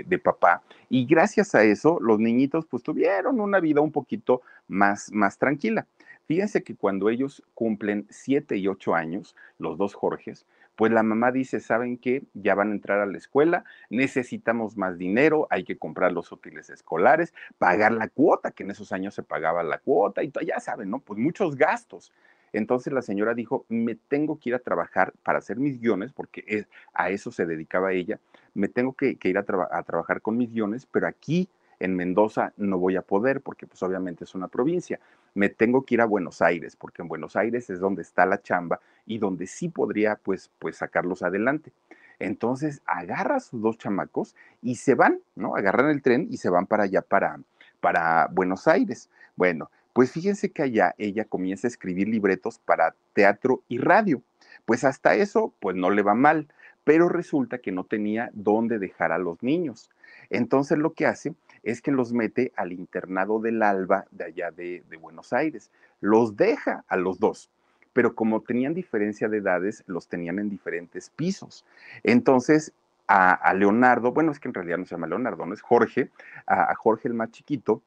de, 0.07 0.19
papá 0.19 0.63
y 0.89 1.05
gracias 1.05 1.55
a 1.55 1.65
eso 1.65 1.99
los 2.01 2.19
niñitos 2.21 2.65
pues 2.67 2.83
tuvieron 2.83 3.41
una 3.41 3.61
vida 3.61 3.81
un 3.81 3.93
poquito 3.93 4.41
más, 4.69 5.13
más 5.13 5.39
tranquila. 5.39 5.87
Fíjense 6.27 6.63
que 6.63 6.77
cuando 6.77 7.09
ellos 7.09 7.43
cumplen 7.55 8.07
siete 8.11 8.57
y 8.57 8.69
ocho 8.69 8.95
años, 8.95 9.35
los 9.59 9.77
dos 9.79 9.95
Jorges, 9.95 10.47
pues 10.77 10.93
la 10.93 11.03
mamá 11.03 11.33
dice, 11.33 11.59
¿saben 11.59 11.99
qué? 11.99 12.23
Ya 12.35 12.55
van 12.55 12.71
a 12.71 12.75
entrar 12.75 13.01
a 13.01 13.07
la 13.07 13.19
escuela, 13.19 13.65
necesitamos 13.91 14.77
más 14.77 14.97
dinero, 14.97 15.49
hay 15.51 15.65
que 15.65 15.77
comprar 15.77 16.13
los 16.13 16.31
útiles 16.31 16.71
escolares, 16.71 17.35
pagar 17.59 17.91
la 17.91 18.09
cuota, 18.09 18.53
que 18.53 18.63
en 18.63 18.71
esos 18.71 18.93
años 18.93 19.15
se 19.15 19.25
pagaba 19.25 19.65
la 19.65 19.79
cuota 19.79 20.23
y 20.23 20.31
ya 20.47 20.61
saben, 20.61 20.91
¿no? 20.91 21.01
Pues 21.01 21.19
muchos 21.19 21.57
gastos. 21.57 22.13
Entonces 22.53 22.93
la 22.93 23.03
señora 23.03 23.35
dijo, 23.35 23.65
me 23.69 23.95
tengo 23.95 24.39
que 24.39 24.51
ir 24.51 24.55
a 24.55 24.61
trabajar 24.61 25.13
para 25.23 25.39
hacer 25.39 25.59
mis 25.59 25.81
guiones, 25.81 26.13
porque 26.13 26.67
a 26.95 27.11
eso 27.11 27.31
se 27.31 27.47
dedicaba 27.47 27.93
ella, 27.93 28.19
me 28.55 28.69
tengo 28.69 28.93
que, 28.93 29.19
ir 29.23 29.39
a, 29.39 29.45
tra 29.45 29.69
a 29.71 29.83
trabajar 29.83 30.21
con 30.21 30.37
mis 30.37 30.53
guiones, 30.53 30.87
pero 30.87 31.07
aquí 31.07 31.49
en 31.81 31.95
Mendoza 31.95 32.53
no 32.57 32.79
voy 32.79 32.97
a 32.97 33.03
poder 33.03 33.41
porque 33.41 33.67
pues 33.67 33.83
obviamente 33.83 34.25
es 34.25 34.35
una 34.35 34.49
provincia. 34.49 34.99
Me 35.35 35.49
tengo 35.49 35.85
que 35.85 35.95
ir 35.95 36.01
a 36.01 36.07
Buenos 36.07 36.43
Aires 36.43 36.75
porque 36.77 37.03
en 37.03 37.09
Buenos 37.09 37.37
Aires 37.37 37.71
es 37.71 37.79
donde 37.79 38.03
está 38.03 38.27
la 38.27 38.43
chamba 38.43 38.81
y 39.07 39.19
donde 39.19 39.47
sí 39.47 39.69
podría 39.69 40.17
pues, 40.17 40.51
pues 40.59 40.77
sacarlos 40.77 41.23
adelante. 41.23 41.73
Entonces 42.19 42.83
agarra 42.85 43.37
a 43.37 43.41
sus 43.41 43.63
dos 43.63 43.79
chamacos 43.79 44.35
y 44.61 44.75
se 44.75 44.97
van, 44.97 45.21
¿no? 45.37 45.55
Agarran 45.55 45.91
el 45.91 46.03
tren 46.03 46.27
y 46.31 46.39
se 46.39 46.51
van 46.51 46.67
para 46.67 46.85
allá, 46.85 47.03
para 47.03 48.27
Buenos 48.33 48.67
Aires. 48.67 49.09
Bueno, 49.37 49.71
pues 49.99 50.13
fíjense 50.13 50.53
que 50.53 50.63
allá 50.63 50.95
ella 50.97 51.25
comienza 51.25 51.67
a 51.67 51.71
escribir 51.71 52.07
libretos 52.07 52.61
para 52.61 52.95
teatro 53.15 53.65
y 53.67 53.79
radio. 53.79 54.23
Pues 54.65 54.85
hasta 54.85 55.17
eso, 55.17 55.53
pues 55.59 55.75
no 55.75 55.91
le 55.91 56.03
va 56.03 56.15
mal, 56.15 56.47
pero 56.85 57.09
resulta 57.09 57.59
que 57.59 57.73
no 57.73 57.83
tenía 57.83 58.31
dónde 58.33 58.79
dejar 58.79 59.11
a 59.11 59.19
los 59.19 59.43
niños. 59.43 59.91
Entonces 60.31 60.79
lo 60.79 60.93
que 60.93 61.07
hace 61.07 61.35
es 61.65 61.83
que 61.83 61.91
los 61.91 62.13
mete 62.13 62.53
al 62.55 62.71
internado 62.71 63.41
del 63.41 63.61
Alba 63.61 64.05
de 64.13 64.27
allá 64.27 64.53
de, 64.53 64.85
Buenos 65.01 65.33
Aires. 65.33 65.73
Los 66.01 66.37
deja 66.37 66.85
a 66.87 66.97
los 66.97 67.19
dos 67.19 67.51
pero 67.93 68.15
como 68.15 68.43
tenían 68.43 68.75
diferencia 68.75 69.29
de 69.29 69.39
edades, 69.39 69.83
los 69.89 70.07
tenían 70.07 70.39
en 70.39 70.49
diferentes 70.49 71.11
pisos. 71.11 71.65
Entonces, 72.05 72.73
a, 73.09 73.33
a, 73.33 73.53
Leonardo, 73.53 74.13
bueno, 74.13 74.31
es 74.31 74.39
que 74.39 74.47
en 74.47 74.55
realidad 74.55 74.79
no 74.79 74.85
se 74.85 74.95
llama 74.95 75.09
Leonardo, 75.09 75.45
no 75.45 75.55
es 75.55 75.63
Jorge, 75.63 76.09
a, 76.47 76.71
a 76.71 76.75
Jorge 76.77 77.09
el 77.09 77.15
más 77.15 77.33
chiquito, 77.33 77.83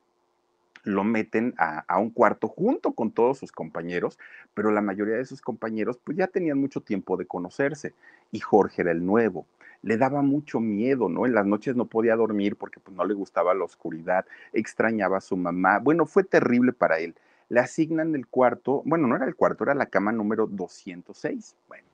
lo 0.83 1.03
meten 1.03 1.53
a, 1.57 1.97
un 1.99 2.09
cuarto 2.09 2.47
junto 2.47 2.93
con 2.93 3.11
todos 3.11 3.37
sus 3.37 3.51
compañeros, 3.51 4.17
pero 4.53 4.71
la 4.71 4.81
mayoría 4.81 5.15
de 5.15 5.25
sus 5.25 5.41
compañeros 5.41 5.99
pues 6.03 6.17
ya 6.17 6.27
tenían 6.27 6.59
mucho 6.59 6.81
tiempo 6.81 7.17
de 7.17 7.25
conocerse 7.25 7.93
y 8.31 8.39
Jorge 8.39 8.81
era 8.81 8.91
el 8.91 9.05
nuevo 9.05 9.45
le 9.83 9.97
daba 9.97 10.21
mucho 10.21 10.59
miedo, 10.59 11.09
¿no? 11.09 11.25
En 11.25 11.33
las 11.33 11.45
noches 11.45 11.75
no 11.75 11.85
podía 11.85 12.15
dormir 12.15 12.55
porque 12.55 12.79
pues, 12.79 12.95
no 12.95 13.03
le 13.03 13.15
gustaba 13.15 13.55
la 13.55 13.63
oscuridad, 13.63 14.27
extrañaba 14.53 15.17
a 15.17 15.21
su 15.21 15.35
mamá. 15.35 15.79
Bueno, 15.79 16.05
fue 16.05 16.23
terrible 16.23 16.71
para 16.71 16.99
él. 16.99 17.15
Le 17.49 17.59
asignan 17.61 18.13
el 18.13 18.27
cuarto, 18.27 18.83
bueno, 18.85 19.07
no 19.07 19.15
era 19.15 19.25
el 19.25 19.35
cuarto, 19.35 19.63
era 19.63 19.73
la 19.73 19.87
cama 19.87 20.11
número 20.11 20.45
206. 20.45 21.55
Bueno, 21.67 21.87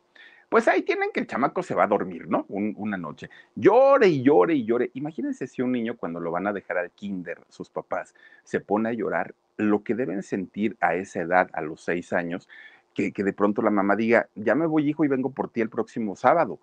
pues 0.50 0.68
ahí 0.68 0.82
tienen 0.84 1.12
que 1.12 1.20
el 1.20 1.28
chamaco 1.28 1.62
se 1.62 1.76
va 1.76 1.84
a 1.84 1.88
dormir, 1.88 2.28
¿no? 2.28 2.46
Un, 2.50 2.74
una 2.78 2.98
noche. 2.98 3.30
Llore 3.56 4.08
y 4.08 4.24
llore 4.24 4.56
y 4.56 4.66
llore. 4.66 4.92
Imagínense 4.94 5.48
si 5.48 5.62
un 5.62 5.72
niño 5.72 5.98
cuando 5.98 6.20
lo 6.20 6.32
van 6.32 6.48
a 6.48 6.54
dejar 6.54 6.78
al 6.78 6.92
kinder, 6.92 7.40
sus 7.50 7.70
papás, 7.70 8.16
se 8.44 8.60
pone 8.60 8.90
a 8.90 8.94
llorar, 8.94 9.36
lo 9.58 9.84
que 9.84 9.96
deben 9.96 10.24
sentir 10.24 10.78
a 10.80 10.96
esa 10.96 11.22
edad, 11.22 11.50
a 11.54 11.62
los 11.62 11.82
seis 11.82 12.14
años, 12.14 12.48
que, 12.94 13.12
que 13.12 13.24
de 13.24 13.34
pronto 13.34 13.62
la 13.62 13.72
mamá 13.72 13.96
diga, 13.96 14.30
ya 14.36 14.56
me 14.56 14.66
voy 14.68 14.90
hijo 14.90 15.04
y 15.04 15.08
vengo 15.08 15.32
por 15.32 15.50
ti 15.50 15.62
el 15.62 15.70
próximo 15.70 16.16
sábado 16.16 16.60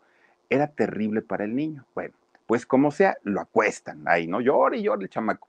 era 0.51 0.69
terrible 0.69 1.23
para 1.23 1.45
el 1.45 1.55
niño. 1.55 1.87
Bueno, 1.95 2.15
pues 2.47 2.67
como 2.67 2.91
sea, 2.91 3.17
lo 3.23 3.41
acuestan 3.41 4.03
ahí, 4.07 4.27
¿no? 4.27 4.41
Llora 4.41 4.77
y 4.77 4.83
llora 4.83 5.03
el 5.03 5.09
chamaco. 5.09 5.49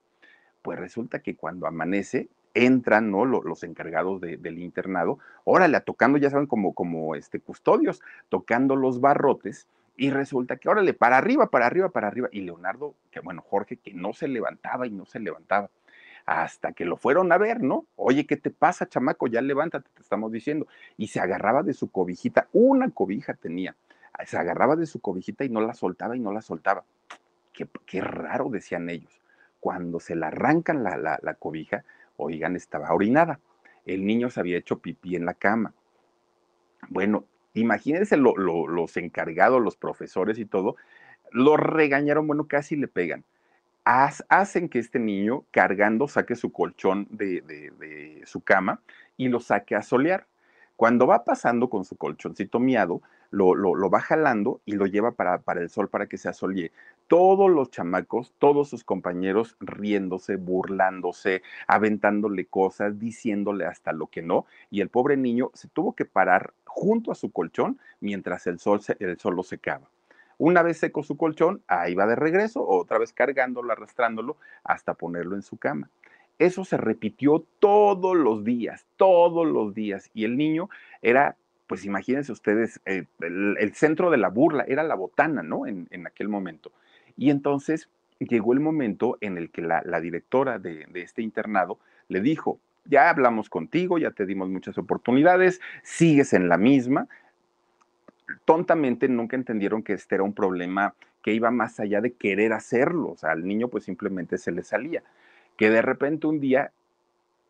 Pues 0.61 0.79
resulta 0.79 1.19
que 1.19 1.35
cuando 1.35 1.67
amanece, 1.67 2.29
entran, 2.55 3.11
¿no? 3.11 3.25
Los, 3.25 3.45
los 3.45 3.63
encargados 3.63 4.19
de, 4.21 4.37
del 4.37 4.57
internado, 4.59 5.19
órale, 5.43 5.79
tocando, 5.81 6.17
ya 6.17 6.31
saben, 6.31 6.47
como, 6.47 6.73
como 6.73 7.15
este, 7.15 7.39
custodios, 7.39 8.01
tocando 8.29 8.75
los 8.75 8.99
barrotes, 8.99 9.67
y 9.97 10.09
resulta 10.09 10.57
que, 10.57 10.67
órale, 10.67 10.93
para 10.93 11.17
arriba, 11.17 11.49
para 11.49 11.67
arriba, 11.67 11.89
para 11.89 12.07
arriba. 12.07 12.27
Y 12.31 12.41
Leonardo, 12.41 12.95
que 13.11 13.21
bueno, 13.21 13.41
Jorge, 13.41 13.77
que 13.77 13.93
no 13.93 14.13
se 14.13 14.27
levantaba 14.27 14.87
y 14.87 14.91
no 14.91 15.05
se 15.05 15.19
levantaba 15.19 15.69
hasta 16.25 16.73
que 16.73 16.85
lo 16.85 16.97
fueron 16.97 17.31
a 17.31 17.37
ver, 17.37 17.61
¿no? 17.61 17.85
Oye, 17.95 18.25
¿qué 18.25 18.35
te 18.35 18.49
pasa, 18.49 18.89
chamaco? 18.89 19.27
Ya 19.27 19.41
levántate, 19.41 19.89
te 19.93 20.01
estamos 20.01 20.31
diciendo. 20.31 20.67
Y 20.97 21.07
se 21.07 21.19
agarraba 21.19 21.63
de 21.63 21.73
su 21.73 21.91
cobijita, 21.91 22.47
una 22.51 22.89
cobija 22.89 23.35
tenía, 23.35 23.75
se 24.25 24.37
agarraba 24.37 24.75
de 24.75 24.87
su 24.87 24.99
cobijita 24.99 25.45
y 25.45 25.49
no 25.49 25.61
la 25.61 25.73
soltaba 25.73 26.15
y 26.15 26.19
no 26.19 26.31
la 26.31 26.41
soltaba. 26.41 26.83
Qué, 27.53 27.67
qué 27.85 28.01
raro, 28.01 28.49
decían 28.49 28.89
ellos. 28.89 29.21
Cuando 29.59 29.99
se 29.99 30.15
la 30.15 30.27
arrancan 30.27 30.83
la, 30.83 30.97
la, 30.97 31.19
la, 31.21 31.35
cobija, 31.35 31.85
oigan, 32.17 32.56
estaba 32.56 32.93
orinada. 32.93 33.39
El 33.86 34.06
niño 34.06 34.30
se 34.30 34.39
había 34.39 34.58
hecho 34.58 34.80
pipí 34.80 35.15
en 35.15 35.25
la 35.25 35.34
cama. 35.34 35.73
Bueno, 36.89 37.25
imagínense 37.54 38.17
lo, 38.17 38.36
lo, 38.36 38.67
los 38.67 38.97
encargados, 38.97 39.62
los 39.62 39.75
profesores 39.75 40.38
y 40.39 40.45
todo, 40.45 40.75
lo 41.32 41.58
regañaron, 41.58 42.28
bueno, 42.28 42.47
casi 42.47 42.75
le 42.75 42.88
pegan. 42.88 43.23
Hacen 43.84 44.67
que 44.67 44.80
este 44.80 44.97
niño 44.97 45.43
cargando 45.51 46.08
saque 46.08 46.36
su 46.36 46.51
colchón 46.51 47.08
de, 47.12 47.41
de, 47.41 48.21
su 48.25 48.41
cama 48.41 48.82
y 49.15 49.28
lo 49.28 49.39
saque 49.39 49.75
a 49.75 49.84
solear. 49.84 50.25
Cuando 50.75 51.06
va 51.06 51.23
pasando 51.23 51.69
con 51.69 51.86
su 51.86 51.95
colchoncito 51.95 52.60
miado, 52.60 53.01
lo, 53.30 53.54
lo, 53.54 53.75
lo 53.75 53.89
va 53.91 54.01
jalando 54.01 54.60
y 54.65 54.73
lo 54.73 54.88
lleva 54.88 55.12
para, 55.12 55.38
para, 55.38 55.62
el 55.62 55.69
sol 55.69 55.88
para 55.88 56.08
que 56.08 56.17
se 56.17 56.30
asolie. 56.30 56.71
Todos 57.07 57.51
los 57.51 57.69
chamacos, 57.69 58.33
todos 58.39 58.69
sus 58.69 58.83
compañeros 58.83 59.57
riéndose, 59.59 60.37
burlándose, 60.37 61.43
aventándole 61.67 62.45
cosas, 62.45 62.99
diciéndole 62.99 63.65
hasta 63.65 63.91
lo 63.91 64.07
que 64.07 64.21
no. 64.21 64.45
Y 64.71 64.81
el 64.81 64.89
pobre 64.89 65.17
niño 65.17 65.51
se 65.53 65.67
tuvo 65.67 65.93
que 65.93 66.05
parar 66.05 66.53
junto 66.65 67.11
a 67.11 67.15
su 67.15 67.31
colchón 67.31 67.79
mientras 67.99 68.47
el 68.47 68.59
sol, 68.59 68.81
se, 68.81 68.97
el 68.99 69.19
sol 69.19 69.35
lo 69.35 69.43
secaba. 69.43 69.89
Una 70.37 70.63
vez 70.63 70.77
seco 70.77 71.03
su 71.03 71.15
colchón, 71.15 71.61
ahí 71.67 71.95
va 71.95 72.07
de 72.07 72.15
regreso, 72.15 72.67
otra 72.67 72.97
vez 72.97 73.13
cargándolo, 73.13 73.71
arrastrándolo, 73.71 74.37
hasta 74.63 74.93
ponerlo 74.93 75.35
en 75.35 75.41
su 75.41 75.57
cama. 75.57 75.89
Eso 76.37 76.65
se 76.65 76.75
repitió 76.75 77.45
todos 77.59 78.15
los 78.15 78.43
días, 78.43 78.85
todos 78.97 79.47
los 79.47 79.73
días. 79.73 80.09
Y 80.13 80.25
el 80.25 80.35
niño 80.35 80.69
era, 81.01 81.37
pues 81.67 81.85
imagínense 81.85 82.33
ustedes, 82.33 82.81
eh, 82.85 83.05
el, 83.21 83.73
centro 83.73 84.11
de 84.11 84.17
la 84.17 84.27
burla, 84.27 84.65
era 84.67 84.83
la 84.83 84.95
botana, 84.95 85.43
¿no? 85.43 85.65
En, 85.65 85.87
aquel 86.05 86.27
momento. 86.27 86.71
Y 87.17 87.30
entonces 87.30 87.89
llegó 88.19 88.54
el 88.54 88.60
momento 88.60 89.17
en 89.21 89.38
el 89.38 89.49
que 89.49 89.62
la, 89.62 89.82
directora 90.01 90.60
de, 90.60 90.86
este 90.95 91.21
internado 91.21 91.80
le 92.08 92.21
dijo, 92.21 92.60
ya 92.86 93.10
hablamos 93.10 93.49
contigo, 93.49 93.97
ya 93.97 94.12
te 94.12 94.25
dimos 94.25 94.49
muchas 94.49 94.78
oportunidades, 94.78 95.60
sigues 95.84 96.34
en 96.34 96.49
la 96.49 96.58
misma. 96.58 97.08
Tontamente 98.45 99.08
nunca 99.08 99.36
entendieron 99.36 99.84
que 99.84 99.93
este 99.93 100.15
era 100.15 100.23
un 100.23 100.34
problema 100.34 100.93
que 101.21 101.34
iba 101.34 101.49
más 101.49 101.80
allá 101.80 102.01
de 102.01 102.13
querer 102.13 102.54
hacerlo, 102.54 103.12
o 103.12 103.17
sea, 103.17 103.32
al 103.32 103.47
niño 103.47 103.67
pues 103.67 103.84
simplemente 103.86 104.38
se 104.38 104.51
le 104.51 104.63
salía 104.63 105.01
que 105.58 105.69
de 105.69 105.82
repente 105.82 106.28
un 106.28 106.39
día, 106.39 106.71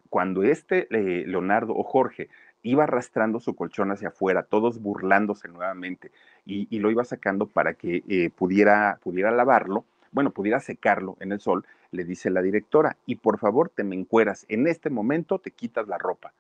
cuando 0.10 0.44
este 0.44 0.88
eh, 0.92 1.26
Leonardo 1.28 1.76
o 1.76 1.84
Jorge 1.84 2.30
iba 2.66 2.84
arrastrando 2.84 3.40
su 3.40 3.56
colchón 3.56 3.92
hacia 3.92 4.10
afuera, 4.10 4.44
todos 4.44 4.82
burlándose 4.82 5.48
nuevamente, 5.48 6.12
y, 6.46 6.80
lo 6.80 6.92
iba 6.92 7.06
sacando 7.06 7.48
para 7.48 7.76
que 7.76 8.04
eh, 8.08 8.30
pudiera, 8.36 9.00
pudiera 9.04 9.32
lavarlo, 9.32 9.86
bueno, 10.12 10.32
pudiera 10.32 10.60
secarlo 10.60 11.16
en 11.20 11.32
el 11.32 11.40
sol, 11.40 11.66
le 11.92 12.04
dice 12.04 12.30
la 12.30 12.42
directora, 12.42 12.98
y 13.06 13.18
por 13.18 13.38
favor 13.38 13.70
te 13.70 13.84
me 13.84 13.96
encueras, 13.96 14.46
en 14.50 14.68
este 14.68 14.90
momento 14.90 15.40
te 15.40 15.52
quitas 15.52 15.88
la 15.88 15.98
ropa. 15.98 16.34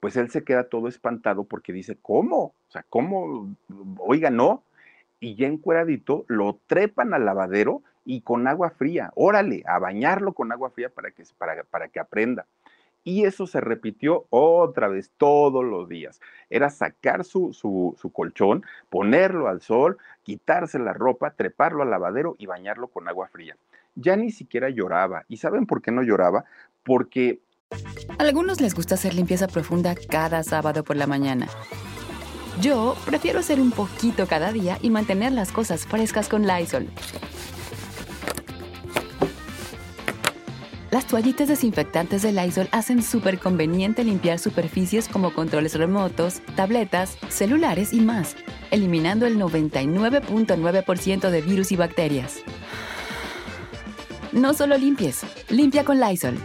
Pues 0.00 0.16
él 0.16 0.30
se 0.30 0.44
queda 0.44 0.64
todo 0.64 0.88
espantado 0.88 1.44
porque 1.44 1.72
dice, 1.72 1.96
¿cómo? 2.00 2.54
O 2.68 2.70
sea, 2.70 2.84
¿cómo? 2.88 3.54
Oiga, 3.98 4.30
no. 4.30 4.62
Y 5.20 5.34
ya 5.34 5.46
encueradito 5.46 6.24
lo 6.28 6.58
trepan 6.66 7.14
al 7.14 7.24
lavadero 7.24 7.82
y 8.04 8.20
con 8.20 8.46
agua 8.46 8.70
fría. 8.70 9.10
Órale, 9.14 9.62
a 9.66 9.78
bañarlo 9.78 10.34
con 10.34 10.52
agua 10.52 10.70
fría 10.70 10.90
para 10.90 11.10
que, 11.10 11.24
para, 11.38 11.64
para 11.64 11.88
que 11.88 11.98
aprenda. 11.98 12.46
Y 13.06 13.24
eso 13.24 13.46
se 13.46 13.60
repitió 13.60 14.26
otra 14.30 14.88
vez 14.88 15.12
todos 15.16 15.64
los 15.64 15.88
días. 15.88 16.20
Era 16.50 16.70
sacar 16.70 17.22
su, 17.22 17.52
su, 17.52 18.10
colchón, 18.10 18.64
ponerlo 18.90 19.46
al 19.46 19.60
sol, 19.60 19.96
quitarse 20.24 20.80
la 20.80 20.92
ropa, 20.92 21.30
treparlo 21.30 21.84
al 21.84 21.90
lavadero 21.90 22.34
y 22.36 22.46
bañarlo 22.46 22.88
con 22.88 23.06
agua 23.06 23.28
fría. 23.28 23.56
Ya 23.94 24.16
ni 24.16 24.32
siquiera 24.32 24.70
lloraba. 24.70 25.24
¿Y 25.28 25.36
saben 25.36 25.66
por 25.66 25.82
qué 25.82 25.92
no 25.92 26.02
lloraba? 26.02 26.46
Porque... 26.82 27.38
A 28.18 28.24
algunos 28.24 28.60
les 28.60 28.74
gusta 28.74 28.96
hacer 28.96 29.14
limpieza 29.14 29.46
profunda 29.46 29.94
cada 30.10 30.42
sábado 30.42 30.82
por 30.82 30.96
la 30.96 31.06
mañana. 31.06 31.46
Yo 32.60 32.96
prefiero 33.06 33.38
hacer 33.38 33.60
un 33.60 33.70
poquito 33.70 34.26
cada 34.26 34.50
día 34.50 34.78
y 34.82 34.90
mantener 34.90 35.30
las 35.30 35.52
cosas 35.52 35.86
frescas 35.86 36.28
con 36.28 36.44
Lysol. 36.44 36.88
Las 40.92 41.06
toallitas 41.08 41.48
desinfectantes 41.48 42.22
de 42.22 42.30
Lysol 42.30 42.68
hacen 42.70 43.02
súper 43.02 43.40
conveniente 43.40 44.04
limpiar 44.04 44.38
superficies 44.38 45.08
como 45.08 45.34
controles 45.34 45.76
remotos, 45.76 46.40
tabletas, 46.54 47.18
celulares 47.28 47.92
y 47.92 48.00
más, 48.00 48.36
eliminando 48.70 49.26
el 49.26 49.36
99.9% 49.36 51.30
de 51.30 51.42
virus 51.42 51.72
y 51.72 51.76
bacterias. 51.76 52.40
No 54.30 54.54
solo 54.54 54.78
limpies, 54.78 55.24
limpia 55.50 55.84
con 55.84 55.98
Lysol. 55.98 56.36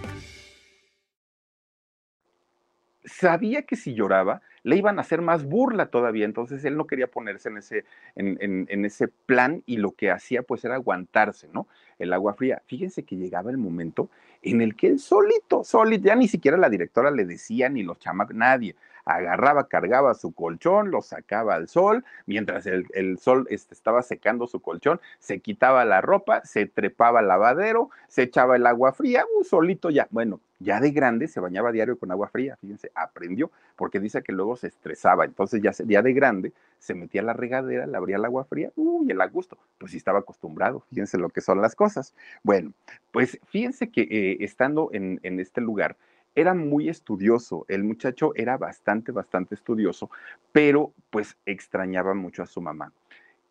Sabía 3.06 3.62
que 3.63 3.75
si 3.75 3.93
lloraba, 3.93 4.41
le 4.63 4.75
iban 4.75 4.97
a 4.97 5.01
hacer 5.01 5.21
más 5.21 5.43
burla 5.43 5.88
todavía, 5.88 6.25
entonces 6.25 6.63
él 6.65 6.77
no 6.77 6.86
quería 6.86 7.08
ponerse 7.08 7.49
en 7.49 7.58
ese, 7.58 7.86
en, 8.15 8.86
ese 8.86 9.08
plan 9.08 9.63
y 9.65 9.77
lo 9.77 9.91
que 9.91 10.12
hacía 10.12 10.43
pues 10.43 10.63
era 10.65 10.75
aguantarse, 10.75 11.47
¿no? 11.51 11.67
El 12.01 12.13
agua 12.13 12.33
fría. 12.33 12.61
Fíjense 12.65 13.03
que 13.03 13.15
llegaba 13.15 13.51
el 13.51 13.57
momento 13.57 14.09
en 14.41 14.61
el 14.61 14.75
que 14.75 14.87
él 14.87 14.99
solito, 14.99 15.63
solito, 15.63 16.05
ya 16.05 16.15
ni 16.15 16.27
siquiera 16.27 16.57
la 16.57 16.69
directora 16.69 17.11
le 17.11 17.25
decía, 17.25 17.69
ni 17.69 17.83
los 17.83 17.99
chamacos, 17.99 18.35
nadie, 18.35 18.75
agarraba, 19.05 19.67
cargaba 19.67 20.13
su 20.13 20.33
colchón, 20.33 20.91
lo 20.91 21.01
sacaba 21.01 21.55
al 21.55 21.67
sol, 21.67 22.03
mientras 22.25 22.65
el, 22.65 23.17
sol 23.19 23.47
este, 23.49 23.73
estaba 23.73 24.01
secando 24.01 24.47
su 24.47 24.61
colchón, 24.61 24.99
se 25.19 25.39
quitaba 25.39 25.85
la 25.85 26.01
ropa, 26.01 26.41
se 26.45 26.65
trepaba 26.65 27.19
al 27.19 27.27
lavadero, 27.27 27.89
se 28.07 28.23
echaba 28.23 28.55
el 28.55 28.65
agua 28.65 28.93
fría, 28.93 29.25
un 29.37 29.43
solito 29.43 29.89
ya, 29.89 30.07
bueno, 30.11 30.39
ya 30.59 30.79
de 30.79 30.91
grande 30.91 31.27
se 31.27 31.39
bañaba 31.39 31.71
diario 31.71 31.97
con 31.97 32.11
agua 32.11 32.27
fría, 32.27 32.55
fíjense, 32.61 32.91
aprendió, 32.93 33.51
porque 33.75 33.99
dice 33.99 34.21
que 34.21 34.31
luego 34.31 34.55
se 34.55 34.67
estresaba, 34.67 35.25
entonces 35.25 35.61
ya, 35.61 35.71
ya 35.85 36.01
de 36.01 36.13
grande 36.13 36.53
se 36.77 36.93
metía 36.93 37.21
a 37.21 37.25
la 37.25 37.33
regadera, 37.33 37.87
le 37.87 37.97
abría 37.97 38.17
el 38.17 38.25
agua 38.25 38.45
fría, 38.45 38.71
uy, 38.75 39.11
el 39.11 39.21
a 39.21 39.27
gusto, 39.27 39.57
pues 39.77 39.91
sí 39.91 39.97
estaba 39.97 40.19
acostumbrado, 40.19 40.83
fíjense 40.89 41.17
lo 41.17 41.29
que 41.29 41.41
son 41.41 41.61
las 41.61 41.75
cosas. 41.75 42.13
Bueno, 42.43 42.73
pues 43.11 43.39
fíjense 43.47 43.89
que 43.89 44.01
eh, 44.01 44.37
estando 44.41 44.89
en, 44.93 45.19
en 45.23 45.39
este 45.39 45.61
lugar, 45.61 45.95
era 46.36 46.54
muy 46.54 46.89
estudioso, 46.89 47.65
el 47.67 47.84
muchacho 47.84 48.34
era 48.36 48.58
bastante, 48.58 49.12
bastante 49.12 49.56
estudioso, 49.56 50.10
pero 50.52 50.94
pues 51.10 51.38
extrañaba 51.46 52.13
mucho 52.13 52.44
a 52.44 52.48
su 52.48 52.62
mamá. 52.62 52.94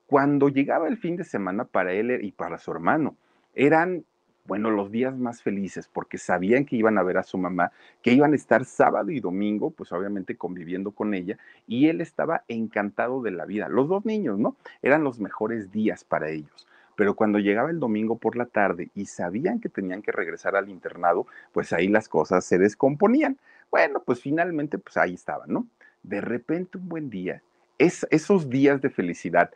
Cuando 0.07 0.49
llegaba 0.49 0.89
el 0.89 0.97
fin 0.97 1.17
de 1.17 1.25
semana 1.25 1.65
para 1.65 1.93
él 1.93 2.19
y 2.23 2.33
para 2.33 2.59
su 2.59 2.73
hermano, 2.73 3.17
eran, 3.55 4.05
bueno, 4.45 4.71
los 4.71 4.91
días 4.91 5.17
más 5.17 5.43
felices 5.43 5.89
porque 5.93 6.19
sabían 6.19 6.65
que 6.65 6.77
iban 6.77 6.99
a 6.99 7.03
ver 7.03 7.19
a 7.19 7.23
su 7.23 7.39
mamá, 7.39 7.71
que 8.03 8.13
iban 8.13 8.33
a 8.33 8.37
estar 8.37 8.65
sábado 8.65 9.11
y 9.11 9.21
domingo, 9.21 9.71
pues 9.71 9.93
obviamente 9.93 10.37
conviviendo 10.37 10.91
con 10.91 11.15
ella, 11.15 11.39
y 11.67 11.89
él 11.89 12.01
estaba 12.01 12.45
encantado 12.49 13.23
de 13.23 13.31
la 13.31 13.45
vida. 13.45 13.69
Los 13.69 13.89
dos 13.89 14.05
niños, 14.05 14.39
¿no? 14.39 14.57
Eran 14.83 15.05
los 15.05 15.21
mejores 15.21 15.71
días 15.71 16.03
para 16.03 16.31
ellos 16.31 16.67
pero 17.01 17.15
cuando 17.15 17.39
llegaba 17.39 17.71
el 17.71 17.81
domingo 17.81 18.19
por 18.19 18.37
la 18.37 18.45
tarde 18.45 18.91
y 18.95 19.07
sabían 19.07 19.59
que 19.59 19.71
tenían 19.71 20.03
que 20.03 20.13
regresar 20.13 20.55
al 20.55 20.69
internado, 20.69 21.27
pues 21.51 21.73
ahí 21.73 21.89
las 21.89 22.11
cosas 22.11 22.45
se 22.45 22.59
descomponían. 22.59 23.39
Bueno, 23.71 24.03
pues 24.05 24.21
finalmente, 24.21 24.77
pues 24.77 24.99
ahí 24.99 25.15
estaban, 25.15 25.51
¿no? 25.51 25.67
De 26.03 26.21
repente 26.21 26.77
un 26.77 26.91
buen 26.91 27.09
día, 27.09 27.43
es, 27.79 28.07
esos 28.11 28.51
días 28.51 28.83
de 28.83 28.91
felicidad 28.91 29.51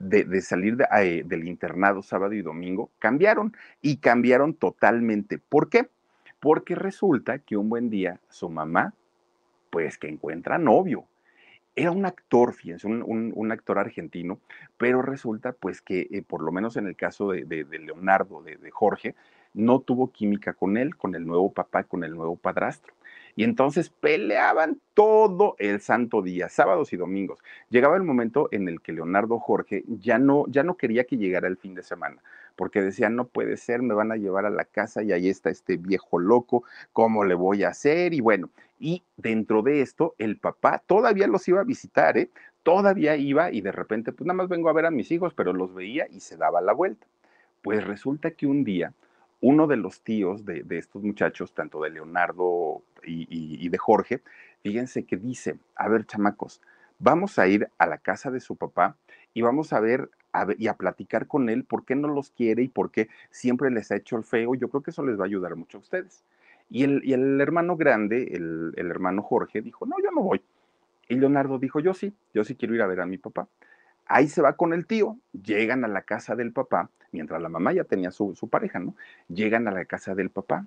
de, 0.00 0.40
salir 0.40 0.76
eh, 0.98 1.22
del 1.24 1.46
internado 1.46 2.02
sábado 2.02 2.32
y 2.32 2.42
domingo 2.42 2.90
cambiaron 2.98 3.56
y 3.80 3.98
cambiaron 3.98 4.52
totalmente. 4.52 5.38
¿Por 5.38 5.68
qué? 5.68 5.88
Porque 6.40 6.74
resulta 6.74 7.38
que 7.38 7.56
un 7.56 7.68
buen 7.68 7.90
día 7.90 8.18
su 8.28 8.50
mamá, 8.50 8.92
pues 9.70 9.98
que 9.98 10.08
encuentra 10.08 10.58
novio 10.58 11.04
era 11.78 11.92
un 11.92 12.04
actor, 12.06 12.54
fíjense, 12.54 12.88
un, 12.88 13.52
actor 13.52 13.78
argentino, 13.78 14.40
pero 14.76 15.00
resulta 15.00 15.52
pues 15.52 15.80
que 15.80 16.08
eh, 16.10 16.22
por 16.26 16.42
lo 16.42 16.50
menos 16.50 16.76
en 16.76 16.88
el 16.88 16.96
caso 16.96 17.30
de, 17.30 17.66
Leonardo, 17.70 18.42
de, 18.42 18.70
Jorge, 18.72 19.14
no 19.54 19.78
tuvo 19.78 20.10
química 20.10 20.54
con 20.54 20.76
él, 20.76 20.96
con 20.96 21.14
el 21.14 21.24
nuevo 21.24 21.52
papá, 21.52 21.84
con 21.84 22.02
el 22.02 22.16
nuevo 22.16 22.34
padrastro. 22.34 22.92
Y 23.36 23.44
entonces 23.44 23.90
peleaban 23.90 24.80
todo 24.94 25.54
el 25.60 25.80
santo 25.80 26.20
día, 26.20 26.48
sábados 26.48 26.92
y 26.92 26.96
domingos. 26.96 27.38
Llegaba 27.70 27.96
el 27.96 28.02
momento 28.02 28.48
en 28.50 28.66
el 28.66 28.80
que 28.80 28.92
Leonardo 28.92 29.38
Jorge 29.38 29.84
ya 29.86 30.18
no, 30.18 30.46
ya 30.48 30.64
no 30.64 30.76
quería 30.76 31.04
que 31.04 31.16
llegara 31.16 31.46
el 31.46 31.56
fin 31.56 31.76
de 31.76 31.84
semana, 31.84 32.20
porque 32.58 32.82
decía, 32.82 33.08
no 33.08 33.28
puede 33.28 33.56
ser, 33.56 33.82
me 33.82 33.94
van 33.94 34.10
a 34.10 34.16
llevar 34.16 34.44
a 34.44 34.50
la 34.50 34.64
casa 34.64 35.04
y 35.04 35.12
ahí 35.12 35.28
está 35.28 35.48
este 35.48 35.76
viejo 35.76 36.18
loco, 36.18 36.64
¿cómo 36.92 37.22
le 37.24 37.34
voy 37.34 37.62
a 37.62 37.68
hacer? 37.68 38.14
Y 38.14 38.20
bueno, 38.20 38.50
y 38.80 39.04
dentro 39.16 39.62
de 39.62 39.80
esto, 39.80 40.16
el 40.18 40.38
papá 40.38 40.82
todavía 40.84 41.28
los 41.28 41.46
iba 41.46 41.60
a 41.60 41.64
visitar, 41.64 42.18
¿eh? 42.18 42.30
Todavía 42.64 43.14
iba 43.14 43.52
y 43.52 43.60
de 43.60 43.70
repente, 43.70 44.10
pues 44.10 44.26
nada 44.26 44.38
más 44.38 44.48
vengo 44.48 44.68
a 44.68 44.72
ver 44.72 44.86
a 44.86 44.90
mis 44.90 45.12
hijos, 45.12 45.34
pero 45.34 45.52
los 45.52 45.72
veía 45.72 46.08
y 46.10 46.18
se 46.18 46.36
daba 46.36 46.60
la 46.60 46.72
vuelta. 46.72 47.06
Pues 47.62 47.86
resulta 47.86 48.32
que 48.32 48.48
un 48.48 48.64
día 48.64 48.92
uno 49.40 49.68
de 49.68 49.76
los 49.76 50.02
tíos 50.02 50.44
de, 50.44 50.64
estos 50.70 51.04
muchachos, 51.04 51.54
tanto 51.54 51.80
de 51.80 51.90
Leonardo 51.90 52.82
y, 53.04 53.68
de 53.68 53.78
Jorge, 53.78 54.20
fíjense 54.62 55.04
que 55.04 55.16
dice, 55.16 55.58
a 55.76 55.88
ver, 55.88 56.06
chamacos, 56.06 56.60
vamos 56.98 57.38
a 57.38 57.46
ir 57.46 57.68
a 57.78 57.86
la 57.86 57.98
casa 57.98 58.32
de 58.32 58.40
su 58.40 58.56
papá 58.56 58.96
y 59.32 59.42
vamos 59.42 59.72
a 59.72 59.78
ver, 59.78 60.10
y 60.58 60.68
a 60.68 60.74
platicar 60.74 61.26
con 61.26 61.48
él 61.48 61.64
por 61.64 61.84
qué 61.84 61.94
no 61.94 62.08
los 62.08 62.30
quiere 62.30 62.62
y 62.62 62.68
por 62.68 62.90
qué 62.90 63.08
siempre 63.30 63.70
les 63.70 63.90
ha 63.90 63.96
hecho 63.96 64.16
el 64.16 64.24
feo. 64.24 64.54
Yo 64.54 64.68
creo 64.68 64.82
que 64.82 64.90
eso 64.90 65.04
les 65.04 65.18
va 65.18 65.24
a 65.24 65.26
ayudar 65.26 65.56
mucho 65.56 65.78
a 65.78 65.80
ustedes. 65.80 66.24
Y 66.70 66.84
el, 66.84 67.02
el 67.10 67.40
hermano 67.40 67.76
grande, 67.76 68.28
el, 68.32 68.72
el 68.76 68.90
hermano 68.90 69.22
Jorge, 69.22 69.62
dijo, 69.62 69.86
no, 69.86 69.96
yo 70.02 70.10
no 70.10 70.22
voy. 70.22 70.42
Y 71.08 71.16
Leonardo 71.16 71.58
dijo, 71.58 71.80
yo 71.80 71.94
sí, 71.94 72.12
yo 72.34 72.44
sí 72.44 72.54
quiero 72.54 72.74
ir 72.74 72.82
a 72.82 72.86
ver 72.86 73.00
a 73.00 73.06
mi 73.06 73.16
papá. 73.16 73.48
Ahí 74.06 74.28
se 74.28 74.42
va 74.42 74.54
con 74.54 74.72
el 74.72 74.86
tío, 74.86 75.16
llegan 75.32 75.84
a 75.84 75.88
la 75.88 76.02
casa 76.02 76.36
del 76.36 76.52
papá 76.52 76.90
mientras 77.12 77.40
la 77.40 77.48
mamá 77.48 77.72
ya 77.72 77.84
tenía 77.84 78.10
su, 78.10 78.34
pareja, 78.50 78.78
¿no? 78.78 78.94
Llegan 79.28 79.68
a 79.68 79.70
la 79.70 79.84
casa 79.84 80.14
del 80.14 80.30
papá, 80.30 80.66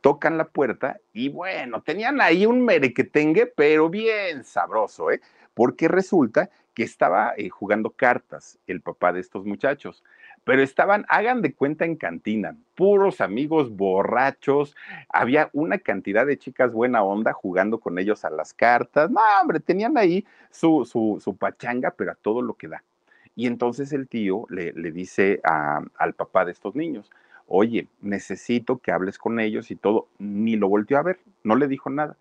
tocan 0.00 0.36
la 0.36 0.48
puerta 0.48 1.00
y 1.12 1.28
bueno, 1.28 1.82
tenían 1.82 2.20
ahí 2.20 2.46
un 2.46 2.64
merequetengue, 2.64 3.46
pero 3.46 3.88
bien 3.88 4.44
sabroso, 4.44 5.10
¿eh? 5.10 5.20
Porque 5.54 5.88
resulta 5.88 6.50
que 6.76 6.82
estaba 6.82 7.32
eh, 7.38 7.48
jugando 7.48 7.88
cartas 7.88 8.58
el 8.66 8.82
papá 8.82 9.10
de 9.14 9.20
estos 9.20 9.46
muchachos, 9.46 10.04
pero 10.44 10.62
estaban, 10.62 11.06
hagan 11.08 11.40
de 11.40 11.54
cuenta 11.54 11.86
en 11.86 11.96
cantina, 11.96 12.54
puros 12.74 13.22
amigos 13.22 13.74
borrachos, 13.74 14.76
había 15.08 15.48
una 15.54 15.78
cantidad 15.78 16.26
de 16.26 16.36
chicas 16.36 16.74
buena 16.74 17.02
onda 17.02 17.32
jugando 17.32 17.80
con 17.80 17.98
ellos 17.98 18.26
a 18.26 18.30
las 18.30 18.52
cartas, 18.52 19.10
no, 19.10 19.22
hombre, 19.40 19.58
tenían 19.58 19.96
ahí 19.96 20.26
su, 20.50 20.84
su, 20.84 21.18
su 21.24 21.34
pachanga, 21.34 21.92
pero 21.92 22.12
a 22.12 22.14
todo 22.14 22.42
lo 22.42 22.52
que 22.52 22.68
da. 22.68 22.82
Y 23.34 23.46
entonces 23.46 23.94
el 23.94 24.06
tío 24.06 24.44
le, 24.50 24.72
dice 24.92 25.40
al 25.42 26.12
papá 26.12 26.44
de 26.44 26.52
estos 26.52 26.74
niños, 26.74 27.10
oye, 27.46 27.88
necesito 28.02 28.76
que 28.78 28.92
hables 28.92 29.16
con 29.16 29.40
ellos 29.40 29.70
y 29.70 29.76
todo. 29.76 30.08
Ni 30.18 30.56
lo 30.56 30.68
volteó 30.68 30.98
a 30.98 31.02
ver, 31.02 31.20
no 31.42 31.56
le 31.56 31.68
dijo 31.68 31.88
nada. 31.88 32.16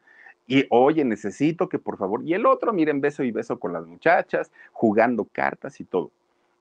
Y 0.48 0.66
oye, 0.70 1.04
necesito 1.04 1.70
que 1.70 1.80
por 1.80 1.98
favor. 1.98 2.22
Y 2.24 2.34
el 2.34 2.46
otro, 2.46 2.72
miren, 2.72 3.02
beso 3.02 3.24
y 3.24 3.32
beso 3.32 3.60
con 3.60 3.74
las 3.74 3.86
muchachas, 3.86 4.52
jugando 4.72 5.26
cartas 5.26 5.80
y 5.80 5.86
todo. 5.86 6.12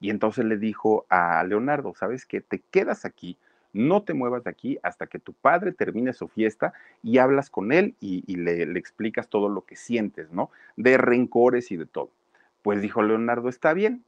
Y 0.01 0.11
entonces 0.11 0.45
le 0.45 0.57
dijo 0.57 1.07
a 1.09 1.45
Leonardo, 1.45 1.95
¿sabes 1.95 2.27
qué? 2.27 2.41
Te 2.41 2.61
quedas 2.71 3.05
aquí, 3.05 3.37
no 3.73 4.03
te 4.03 4.15
muevas 4.15 4.45
de 4.45 4.51
aquí 4.51 4.79
hasta 4.83 5.07
que 5.07 5.19
tu 5.19 5.33
padre 5.33 5.73
termine 5.73 6.13
su 6.13 6.29
fiesta 6.29 6.73
y 7.03 7.19
hablas 7.19 7.51
con 7.51 7.73
él 7.73 7.95
y, 8.01 8.23
le, 8.37 8.63
explicas 8.79 9.29
todo 9.29 9.49
lo 9.49 9.63
que 9.63 9.77
sientes, 9.77 10.31
¿no? 10.31 10.51
De 10.77 10.97
rencores 10.97 11.71
y 11.71 11.77
de 11.77 11.87
todo. 11.87 12.11
Pues 12.63 12.81
dijo 12.81 13.03
Leonardo, 13.03 13.49
está 13.49 13.75
bien. 13.75 14.05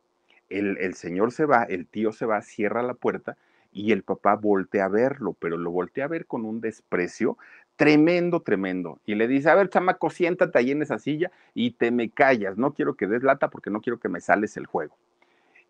El, 0.49 0.79
el 0.79 0.95
señor 0.95 1.33
se 1.33 1.45
va, 1.45 1.65
el 1.65 1.87
tío 1.87 2.13
se 2.13 2.25
va, 2.25 2.41
cierra 2.41 2.83
la 2.83 2.95
puerta 2.95 3.37
y 3.73 3.93
el 3.93 4.03
papá 4.03 4.37
voltea 4.37 4.87
a 4.87 4.89
verlo, 4.89 5.37
pero 5.39 5.59
lo 5.59 5.71
voltea 5.71 6.07
a 6.07 6.09
ver 6.09 6.27
con 6.27 6.45
un 6.45 6.61
desprecio 6.61 7.37
tremendo, 7.77 8.41
tremendo. 8.41 8.99
Y 9.07 9.15
le 9.15 9.29
dice, 9.29 9.51
a 9.51 9.55
ver, 9.55 9.69
chamaco, 9.69 10.11
siéntate 10.11 10.59
ahí 10.59 10.71
en 10.71 10.83
esa 10.83 10.99
silla 10.99 11.31
y 11.55 11.73
te 11.73 11.91
me 11.91 12.11
callas, 12.11 12.57
no 12.57 12.73
quiero 12.75 12.95
que 12.95 13.07
des 13.07 13.23
lata 13.23 13.49
porque 13.49 13.71
no 13.71 13.81
quiero 13.81 14.01
que 14.01 14.09
me 14.09 14.21
sales 14.21 14.57
el 14.57 14.67
juego. 14.67 14.97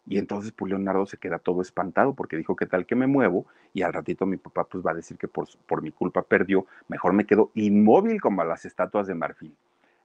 Y 0.09 0.19
entonces 0.19 0.53
pues 0.53 0.71
Leonardo 0.71 1.05
se 1.07 1.19
queda 1.19 1.41
todo 1.41 1.61
espantado 1.61 2.15
porque 2.15 2.37
dijo, 2.37 2.55
¿qué 2.55 2.67
tal 2.67 2.87
que 2.87 2.95
me 2.95 3.09
muevo? 3.09 3.47
Y 3.75 3.83
al 3.83 3.93
ratito 3.93 4.25
mi 4.25 4.37
papá 4.37 4.65
pues 4.65 4.87
va 4.87 4.93
a 4.93 4.95
decir 4.95 5.19
que 5.19 5.27
por, 5.27 5.49
por 5.67 5.83
mi 5.83 5.91
culpa 5.91 6.23
perdió, 6.23 6.67
mejor 6.87 7.13
me 7.13 7.27
quedo 7.27 7.51
inmóvil 7.55 8.21
como 8.21 8.45
las 8.45 8.65
estatuas 8.65 9.09
de 9.09 9.17
marfil. 9.17 9.57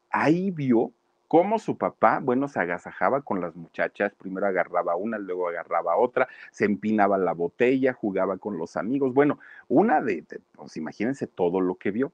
Ahí 0.09 0.49
vio 0.49 0.91
cómo 1.31 1.59
su 1.59 1.77
papá, 1.77 2.19
bueno, 2.21 2.49
se 2.49 2.59
agasajaba 2.59 3.21
con 3.21 3.39
las 3.39 3.55
muchachas, 3.55 4.13
primero 4.13 4.47
agarraba 4.47 4.97
una, 4.97 5.17
luego 5.17 5.47
agarraba 5.47 5.95
otra, 5.95 6.27
se 6.51 6.65
empinaba 6.65 7.17
la 7.17 7.31
botella, 7.31 7.93
jugaba 7.93 8.37
con 8.37 8.57
los 8.57 8.75
amigos, 8.75 9.13
bueno, 9.13 9.39
una 9.69 10.01
de, 10.01 10.25
pues 10.51 10.75
imagínense 10.75 11.27
todo 11.27 11.61
lo 11.61 11.75
que 11.75 11.91
vio. 11.91 12.11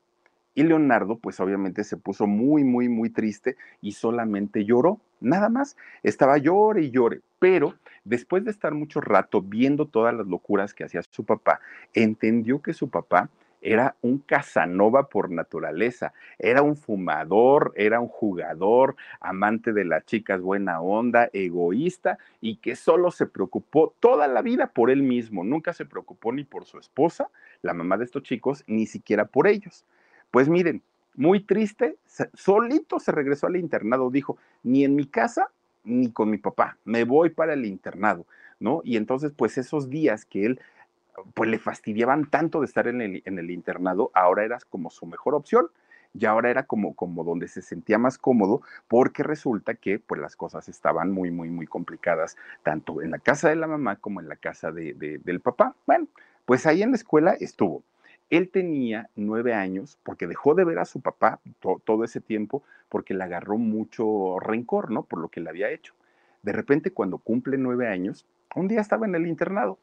Y 0.54 0.62
Leonardo, 0.62 1.18
pues 1.18 1.40
obviamente 1.40 1.84
se 1.84 1.98
puso 1.98 2.28
muy, 2.28 2.64
muy, 2.64 2.90
muy 2.90 3.10
triste 3.10 3.56
y 3.82 3.94
solamente 3.94 4.66
lloró, 4.66 5.02
nada 5.20 5.50
más. 5.50 5.78
Estaba 6.04 6.38
llore 6.38 6.84
y 6.84 6.92
llore, 6.92 7.22
pero 7.40 7.74
después 8.04 8.46
de 8.46 8.52
estar 8.52 8.76
mucho 8.76 9.02
rato 9.02 9.42
viendo 9.42 9.88
todas 9.88 10.14
las 10.14 10.28
locuras 10.28 10.76
que 10.76 10.84
hacía 10.84 11.02
su 11.10 11.26
papá, 11.26 11.60
entendió 11.96 12.62
que 12.62 12.74
su 12.74 12.92
papá 12.92 13.32
era 13.62 13.96
un 14.02 14.20
Casanova 14.20 15.10
por 15.10 15.32
naturaleza, 15.32 16.14
era 16.38 16.62
un 16.62 16.76
fumador, 16.76 17.74
era 17.76 18.00
un 18.00 18.08
jugador, 18.08 18.96
amante 19.20 19.74
de 19.74 19.86
las 19.86 20.06
chicas 20.06 20.42
buena 20.42 20.82
onda, 20.82 21.30
egoísta 21.34 22.18
y 22.42 22.58
que 22.58 22.76
solo 22.76 23.12
se 23.12 23.26
preocupó 23.26 23.94
toda 24.00 24.28
la 24.28 24.42
vida 24.42 24.68
por 24.68 24.90
él 24.90 25.04
mismo, 25.04 25.44
nunca 25.44 25.74
se 25.74 25.86
preocupó 25.86 26.32
ni 26.32 26.44
por 26.44 26.66
su 26.66 26.80
esposa, 26.80 27.30
la 27.62 27.74
mamá 27.74 27.98
de 27.98 28.06
estos 28.06 28.24
chicos, 28.24 28.64
ni 28.68 28.86
siquiera 28.86 29.26
por 29.26 29.48
ellos. 29.48 29.86
Pues 30.32 30.50
miren, 30.50 30.82
muy 31.16 31.40
triste, 31.40 31.98
solito 32.34 33.00
se 33.00 33.12
regresó 33.12 33.48
al 33.48 33.56
internado, 33.56 34.10
dijo, 34.10 34.38
ni 34.64 34.84
en 34.84 34.96
mi 34.96 35.06
casa 35.08 35.50
ni 35.88 36.12
con 36.12 36.30
mi 36.30 36.38
papá, 36.38 36.78
me 36.84 37.06
voy 37.06 37.30
para 37.30 37.54
el 37.54 37.66
internado, 37.66 38.26
¿no? 38.60 38.82
Y 38.84 38.98
entonces, 38.98 39.32
pues 39.36 39.58
esos 39.58 39.90
días 39.90 40.26
que 40.26 40.46
él 40.46 40.60
pues 41.34 41.50
le 41.50 41.60
fastidiaban 41.60 42.30
tanto 42.30 42.60
de 42.60 42.66
estar 42.66 42.88
en 42.88 43.02
el, 43.02 43.52
internado, 43.52 44.12
ahora 44.14 44.44
era 44.44 44.60
como 44.70 44.90
su 44.90 45.06
mejor 45.06 45.36
opción 45.36 45.68
y 46.14 46.26
ahora 46.26 46.50
era 46.50 46.64
como, 46.64 46.96
como 46.96 47.24
donde 47.24 47.48
se 47.48 47.62
sentía 47.62 47.98
más 47.98 48.18
cómodo 48.18 48.62
porque 48.88 49.24
resulta 49.24 49.76
que 49.76 50.00
pues 50.00 50.22
las 50.22 50.36
cosas 50.36 50.70
estaban 50.70 51.12
muy, 51.12 51.32
muy, 51.32 51.50
muy 51.50 51.68
complicadas, 51.68 52.38
tanto 52.64 53.02
en 53.02 53.12
la 53.12 53.20
casa 53.20 53.50
de 53.50 53.56
la 53.56 53.68
mamá 53.68 53.98
como 53.98 54.22
en 54.22 54.30
la 54.30 54.36
casa 54.36 54.72
de, 54.72 54.94
del 55.24 55.40
papá. 55.40 55.76
Bueno, 55.86 56.08
pues 56.46 56.66
ahí 56.66 56.82
en 56.82 56.92
la 56.92 56.98
escuela 56.98 57.34
estuvo. 57.40 57.84
Él 58.30 58.50
tenía 58.50 59.10
nueve 59.16 59.54
años 59.54 59.98
porque 60.04 60.28
dejó 60.28 60.54
de 60.54 60.66
ver 60.66 60.80
a 60.80 60.86
su 60.86 61.02
papá 61.02 61.40
todo 61.86 62.04
ese 62.04 62.20
tiempo 62.20 62.64
porque 62.90 63.14
le 63.14 63.24
agarró 63.24 63.58
mucho 63.58 64.40
rencor, 64.40 64.92
¿no? 64.92 65.04
Por 65.04 65.20
lo 65.20 65.30
que 65.30 65.40
le 65.40 65.50
había 65.50 65.70
hecho. 65.72 65.94
De 66.42 66.52
repente, 66.52 66.92
cuando 66.92 67.20
cumple 67.20 67.58
nueve 67.58 67.88
años, 67.88 68.26
un 68.56 68.68
día 68.68 68.82
estaba 68.82 69.06
en 69.06 69.16
el 69.16 69.28
internado 69.28 69.78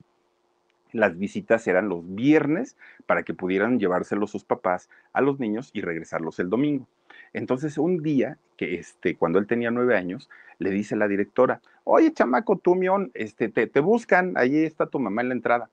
las 0.94 1.18
visitas 1.18 1.66
eran 1.66 1.88
los 1.88 2.02
viernes 2.14 2.76
para 3.04 3.24
que 3.24 3.34
pudieran 3.34 3.78
llevárselos 3.78 4.30
sus 4.30 4.44
papás 4.44 4.88
a 5.12 5.20
los 5.20 5.40
niños 5.40 5.70
y 5.74 5.80
regresarlos 5.82 6.38
el 6.38 6.48
domingo. 6.48 6.86
Entonces, 7.32 7.78
un 7.78 8.00
día, 8.00 8.38
que 8.56 8.76
este, 8.76 9.16
cuando 9.16 9.40
él 9.40 9.48
tenía 9.48 9.72
nueve 9.72 9.96
años, 9.96 10.30
le 10.58 10.70
dice 10.70 10.94
la 10.94 11.08
directora, 11.08 11.60
oye, 11.82 12.12
chamaco, 12.12 12.56
tú, 12.56 12.76
Mion, 12.76 13.10
este, 13.14 13.48
te, 13.48 13.66
te 13.66 13.80
buscan, 13.80 14.34
ahí 14.36 14.64
está 14.64 14.86
tu 14.86 15.00
mamá 15.00 15.22
en 15.22 15.28
la 15.28 15.34
entrada. 15.34 15.68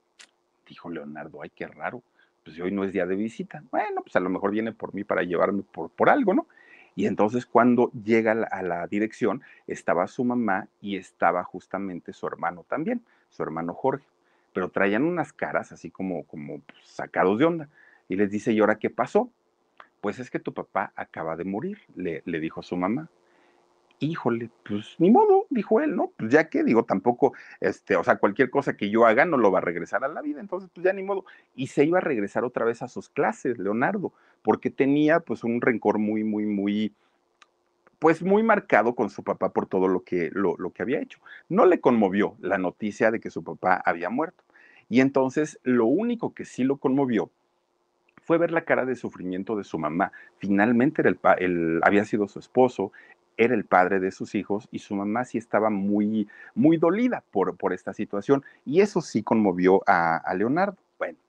Dijo 0.68 0.90
Leonardo, 0.90 1.44
ay, 1.44 1.52
qué 1.54 1.68
raro, 1.68 2.02
pues 2.44 2.60
hoy 2.60 2.72
no 2.72 2.84
es 2.84 2.92
día 2.92 3.06
de 3.06 3.16
visita. 3.16 3.64
Bueno, 3.70 4.02
pues 4.02 4.16
a 4.16 4.20
lo 4.20 4.30
mejor 4.30 4.50
viene 4.50 4.72
por 4.72 4.96
mí 4.96 5.04
para 5.04 5.22
llevarme 5.22 5.62
por, 5.62 5.92
por 5.92 6.10
algo, 6.10 6.34
¿no? 6.34 6.48
Y 6.96 7.06
entonces 7.06 7.46
cuando 7.46 7.92
llega 7.92 8.32
a 8.32 8.64
la 8.64 8.88
dirección, 8.88 9.44
estaba 9.68 10.08
su 10.08 10.24
mamá 10.24 10.68
y 10.82 10.98
estaba 10.98 11.44
justamente 11.44 12.12
su 12.12 12.26
hermano 12.26 12.66
también, 12.68 13.04
su 13.30 13.44
hermano 13.44 13.76
Jorge 13.76 14.04
pero 14.54 14.70
traían 14.70 15.04
unas 15.04 15.34
caras 15.34 15.72
así 15.72 15.90
como, 15.90 16.24
como 16.26 16.60
pues, 16.62 16.80
sacados 16.86 17.40
de 17.40 17.46
onda. 17.46 17.70
Y 18.10 18.16
les 18.16 18.30
dice, 18.30 18.52
¿y 18.52 18.60
ahora 18.60 18.80
qué 18.80 18.90
pasó? 18.90 19.32
Pues 20.02 20.20
es 20.20 20.30
que 20.30 20.40
tu 20.40 20.54
papá 20.54 20.92
acaba 20.96 21.36
de 21.36 21.46
morir, 21.46 21.80
le, 21.96 22.24
le 22.26 22.40
dijo 22.40 22.62
su 22.64 22.76
mamá. 22.76 23.10
Híjole, 24.00 24.50
pues 24.68 24.96
ni 24.98 25.12
modo, 25.12 25.46
dijo 25.52 25.80
él, 25.80 25.96
¿no? 25.96 26.12
Pues 26.18 26.32
ya 26.32 26.50
que, 26.50 26.64
digo, 26.64 26.86
tampoco, 26.86 27.34
este, 27.60 27.96
o 27.96 28.04
sea, 28.04 28.16
cualquier 28.16 28.50
cosa 28.50 28.76
que 28.76 28.90
yo 28.90 29.06
haga 29.06 29.26
no 29.26 29.38
lo 29.38 29.52
va 29.52 29.60
a 29.60 29.62
regresar 29.62 30.04
a 30.04 30.08
la 30.08 30.24
vida, 30.24 30.40
entonces, 30.40 30.72
pues 30.74 30.84
ya 30.84 30.92
ni 30.92 31.04
modo. 31.04 31.24
Y 31.54 31.68
se 31.68 31.86
iba 31.86 32.00
a 32.00 32.02
regresar 32.02 32.44
otra 32.44 32.66
vez 32.66 32.82
a 32.82 32.88
sus 32.88 33.10
clases, 33.10 33.60
Leonardo, 33.60 34.12
porque 34.42 34.72
tenía, 34.72 35.20
pues, 35.20 35.44
un 35.44 35.62
rencor 35.62 36.00
muy, 36.00 36.24
muy, 36.24 36.48
muy, 36.48 36.96
pues 38.02 38.24
muy 38.24 38.42
marcado 38.42 38.96
con 38.96 39.12
su 39.12 39.24
papá 39.24 39.54
por 39.54 39.68
todo 39.68 39.88
lo 39.88 40.04
que, 40.04 40.32
lo, 40.34 40.58
que 40.74 40.82
había 40.82 41.00
hecho. 41.00 41.20
No 41.50 41.68
le 41.68 41.80
conmovió 41.80 42.36
la 42.40 42.58
noticia 42.58 43.12
de 43.12 43.20
que 43.20 43.30
su 43.30 43.44
papá 43.44 43.80
había 43.86 44.10
muerto. 44.10 44.44
Y 44.90 45.02
entonces 45.02 45.60
lo 45.62 45.86
único 45.86 46.34
que 46.34 46.44
sí 46.44 46.64
lo 46.64 46.78
conmovió 46.78 47.30
fue 48.24 48.40
ver 48.40 48.50
la 48.50 48.66
cara 48.66 48.86
de 48.86 48.96
sufrimiento 48.96 49.56
de 49.56 49.64
su 49.64 49.78
mamá. 49.78 50.12
Finalmente 50.40 51.04
era 51.04 51.36
el, 51.38 51.80
había 51.84 52.04
sido 52.04 52.28
su 52.28 52.40
esposo, 52.40 52.92
era 53.38 53.54
el 53.54 53.66
padre 53.66 54.00
de 54.00 54.10
sus 54.10 54.34
hijos 54.34 54.68
y 54.72 54.80
su 54.80 54.96
mamá 54.96 55.24
sí 55.24 55.38
estaba 55.38 55.70
muy, 55.70 56.28
muy 56.56 56.78
dolida 56.78 57.24
por, 57.30 57.56
por 57.56 57.72
esta 57.72 57.94
situación. 57.94 58.44
Y 58.66 58.82
eso 58.82 59.02
sí 59.02 59.22
conmovió 59.22 59.84
a, 59.86 60.24
Leonardo. 60.36 60.78
Bueno, 60.98 61.20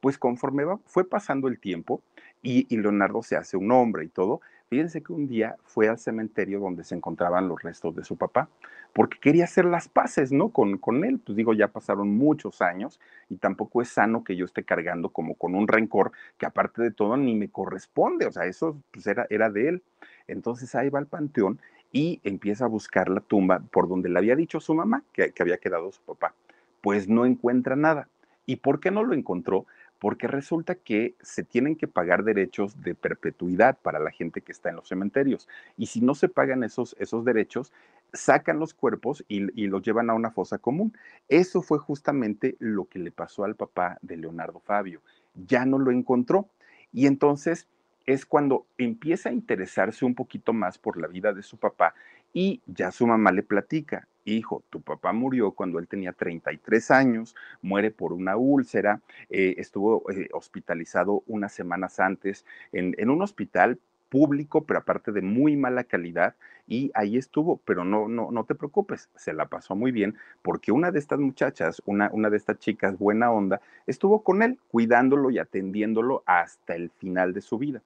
pues 0.00 0.16
conforme 0.16 0.64
fue 0.86 1.06
pasando 1.06 1.48
el 1.48 1.58
tiempo 1.58 2.00
y, 2.42 2.66
y 2.74 2.78
Leonardo 2.78 3.22
se 3.22 3.36
hace 3.36 3.58
un 3.58 3.70
hombre 3.72 4.06
y 4.06 4.08
todo, 4.08 4.40
Fíjense 4.68 5.02
que 5.02 5.12
un 5.12 5.26
día 5.26 5.56
fue 5.64 5.88
al 5.88 5.98
cementerio 5.98 6.58
donde 6.58 6.84
se 6.84 6.94
encontraban 6.94 7.48
los 7.48 7.62
restos 7.62 7.94
de 7.94 8.04
su 8.04 8.16
papá, 8.16 8.48
porque 8.92 9.18
quería 9.20 9.44
hacer 9.44 9.66
las 9.66 9.88
paces, 9.88 10.32
¿no? 10.32 10.48
Con, 10.48 10.78
con 10.78 11.04
él. 11.04 11.20
Pues 11.24 11.36
digo, 11.36 11.52
ya 11.52 11.68
pasaron 11.68 12.16
muchos 12.16 12.62
años 12.62 12.98
y 13.28 13.36
tampoco 13.36 13.82
es 13.82 13.88
sano 13.88 14.24
que 14.24 14.36
yo 14.36 14.44
esté 14.44 14.64
cargando 14.64 15.10
como 15.10 15.34
con 15.34 15.54
un 15.54 15.68
rencor 15.68 16.12
que 16.38 16.46
aparte 16.46 16.82
de 16.82 16.90
todo 16.90 17.16
ni 17.16 17.34
me 17.34 17.48
corresponde. 17.48 18.26
O 18.26 18.32
sea, 18.32 18.46
eso 18.46 18.76
pues 18.90 19.06
era, 19.06 19.26
era 19.30 19.50
de 19.50 19.68
él. 19.68 19.82
Entonces 20.26 20.74
ahí 20.74 20.88
va 20.88 20.98
al 20.98 21.06
panteón 21.06 21.60
y 21.92 22.20
empieza 22.24 22.64
a 22.64 22.68
buscar 22.68 23.08
la 23.08 23.20
tumba 23.20 23.60
por 23.70 23.88
donde 23.88 24.08
le 24.08 24.18
había 24.18 24.34
dicho 24.34 24.60
su 24.60 24.74
mamá 24.74 25.04
que, 25.12 25.32
que 25.32 25.42
había 25.42 25.58
quedado 25.58 25.92
su 25.92 26.00
papá. 26.02 26.34
Pues 26.80 27.08
no 27.08 27.26
encuentra 27.26 27.76
nada. 27.76 28.08
¿Y 28.46 28.56
por 28.56 28.80
qué 28.80 28.90
no 28.90 29.04
lo 29.04 29.14
encontró? 29.14 29.66
Porque 29.98 30.26
resulta 30.26 30.74
que 30.74 31.14
se 31.22 31.44
tienen 31.44 31.76
que 31.76 31.88
pagar 31.88 32.24
derechos 32.24 32.80
de 32.82 32.94
perpetuidad 32.94 33.78
para 33.80 33.98
la 33.98 34.10
gente 34.10 34.42
que 34.42 34.52
está 34.52 34.70
en 34.70 34.76
los 34.76 34.88
cementerios. 34.88 35.48
Y 35.76 35.86
si 35.86 36.00
no 36.00 36.14
se 36.14 36.28
pagan 36.28 36.64
esos, 36.64 36.94
esos 36.98 37.24
derechos, 37.24 37.72
sacan 38.12 38.58
los 38.58 38.74
cuerpos 38.74 39.24
y, 39.28 39.48
y, 39.60 39.66
los 39.66 39.82
llevan 39.82 40.10
a 40.10 40.14
una 40.14 40.30
fosa 40.30 40.58
común. 40.58 40.96
Eso 41.28 41.62
fue 41.62 41.78
justamente 41.78 42.56
lo 42.58 42.84
que 42.84 42.98
le 42.98 43.10
pasó 43.10 43.44
al 43.44 43.56
papá 43.56 43.98
de 44.02 44.16
Leonardo 44.16 44.60
Fabio. 44.60 45.00
Ya 45.34 45.64
no 45.64 45.78
lo 45.78 45.90
encontró. 45.90 46.48
Y 46.92 47.06
entonces 47.06 47.66
es 48.06 48.26
cuando 48.26 48.66
empieza 48.78 49.30
a 49.30 49.32
interesarse 49.32 50.04
un 50.04 50.14
poquito 50.14 50.52
más 50.52 50.78
por 50.78 50.96
la 51.00 51.08
vida 51.08 51.32
de 51.32 51.42
su 51.42 51.56
papá 51.56 51.94
y 52.32 52.60
ya 52.66 52.90
su 52.90 53.06
mamá 53.06 53.32
le 53.32 53.42
platica, 53.42 54.08
hijo, 54.24 54.62
tu 54.70 54.80
papá 54.80 55.12
murió 55.12 55.52
cuando 55.52 55.78
él 55.78 55.88
tenía 55.88 56.12
33 56.12 56.90
años, 56.90 57.34
muere 57.62 57.90
por 57.90 58.12
una 58.12 58.36
úlcera, 58.36 59.00
eh, 59.30 59.54
estuvo 59.58 60.10
eh, 60.10 60.28
hospitalizado 60.32 61.22
unas 61.26 61.52
semanas 61.52 62.00
antes 62.00 62.44
en, 62.72 62.94
en 62.98 63.10
un 63.10 63.22
hospital 63.22 63.78
público, 64.14 64.64
pero 64.64 64.78
aparte 64.78 65.10
de 65.10 65.22
muy 65.22 65.56
mala 65.56 65.82
calidad, 65.82 66.36
y 66.68 66.92
ahí 66.94 67.16
estuvo, 67.16 67.56
pero 67.64 67.84
no, 67.84 68.06
no, 68.06 68.30
no 68.30 68.44
te 68.44 68.54
preocupes, 68.54 69.10
se 69.16 69.32
la 69.32 69.46
pasó 69.48 69.74
muy 69.74 69.90
bien, 69.90 70.16
porque 70.40 70.70
una 70.70 70.92
de 70.92 71.00
estas 71.00 71.18
muchachas, 71.18 71.82
una, 71.84 72.10
una 72.12 72.30
de 72.30 72.36
estas 72.36 72.60
chicas 72.60 72.96
buena 72.96 73.32
onda, 73.32 73.60
estuvo 73.88 74.22
con 74.22 74.42
él, 74.42 74.60
cuidándolo 74.68 75.30
y 75.30 75.38
atendiéndolo 75.38 76.22
hasta 76.26 76.76
el 76.76 76.90
final 76.90 77.34
de 77.34 77.40
su 77.40 77.58
vida. 77.58 77.82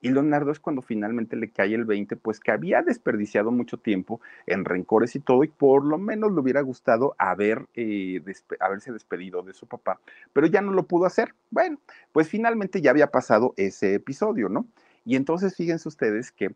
Y 0.00 0.10
Leonardo 0.10 0.52
es 0.52 0.60
cuando 0.60 0.80
finalmente 0.80 1.36
le 1.36 1.50
cae 1.50 1.74
el 1.74 1.84
20, 1.84 2.16
pues 2.16 2.38
que 2.38 2.52
había 2.52 2.82
desperdiciado 2.82 3.50
mucho 3.50 3.78
tiempo 3.78 4.20
en 4.46 4.64
rencores 4.64 5.16
y 5.16 5.20
todo, 5.20 5.42
y 5.44 5.48
por 5.48 5.84
lo 5.84 5.98
menos 5.98 6.32
le 6.32 6.40
hubiera 6.40 6.60
gustado 6.60 7.14
haber, 7.18 7.66
eh, 7.74 8.22
haberse 8.60 8.92
despedido 8.92 9.42
de 9.42 9.52
su 9.52 9.66
papá, 9.66 10.00
pero 10.32 10.46
ya 10.46 10.60
no 10.60 10.72
lo 10.72 10.84
pudo 10.84 11.06
hacer. 11.06 11.34
Bueno, 11.50 11.78
pues 12.12 12.28
finalmente 12.28 12.80
ya 12.80 12.90
había 12.90 13.08
pasado 13.08 13.54
ese 13.56 13.94
episodio, 13.94 14.48
¿no? 14.48 14.66
Y 15.04 15.16
entonces 15.16 15.56
fíjense 15.56 15.88
ustedes 15.88 16.30
que 16.30 16.54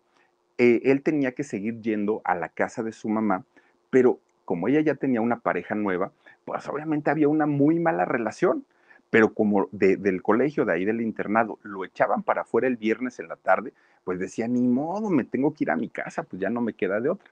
eh, 0.59 0.81
él 0.85 1.03
tenía 1.03 1.33
que 1.33 1.43
seguir 1.43 1.81
yendo 1.81 2.21
a 2.25 2.35
la 2.35 2.49
casa 2.49 2.83
de 2.83 2.93
su 2.93 3.09
mamá, 3.09 3.45
pero 3.91 4.21
como 4.45 4.69
ella 4.69 4.81
ya 4.81 4.95
tenía 4.95 5.21
una 5.21 5.41
pareja 5.41 5.75
nueva, 5.75 6.13
pues 6.45 6.69
obviamente 6.69 7.11
había 7.11 7.29
una 7.29 7.47
muy 7.47 7.81
mala 7.81 8.05
relación 8.05 8.65
pero 9.13 9.35
como 9.35 9.69
del 9.73 10.23
colegio, 10.23 10.65
de 10.65 10.73
ahí 10.73 10.87
del 10.87 11.03
internado, 11.03 11.59
lo 11.65 11.85
echaban 11.85 12.23
para 12.23 12.41
afuera 12.41 12.67
el 12.67 12.79
viernes 12.79 13.19
en 13.19 13.29
la 13.29 13.37
tarde, 13.37 13.75
pues 14.05 14.19
decía, 14.19 14.49
ni 14.49 14.67
modo, 14.67 15.11
me 15.11 15.23
tengo 15.23 15.53
que 15.53 15.65
ir 15.65 15.71
a 15.71 15.77
mi 15.77 15.91
casa, 15.91 16.23
pues 16.23 16.41
ya 16.41 16.49
no 16.49 16.63
me 16.63 16.73
queda 16.73 16.99
de 16.99 17.11
otra. 17.11 17.31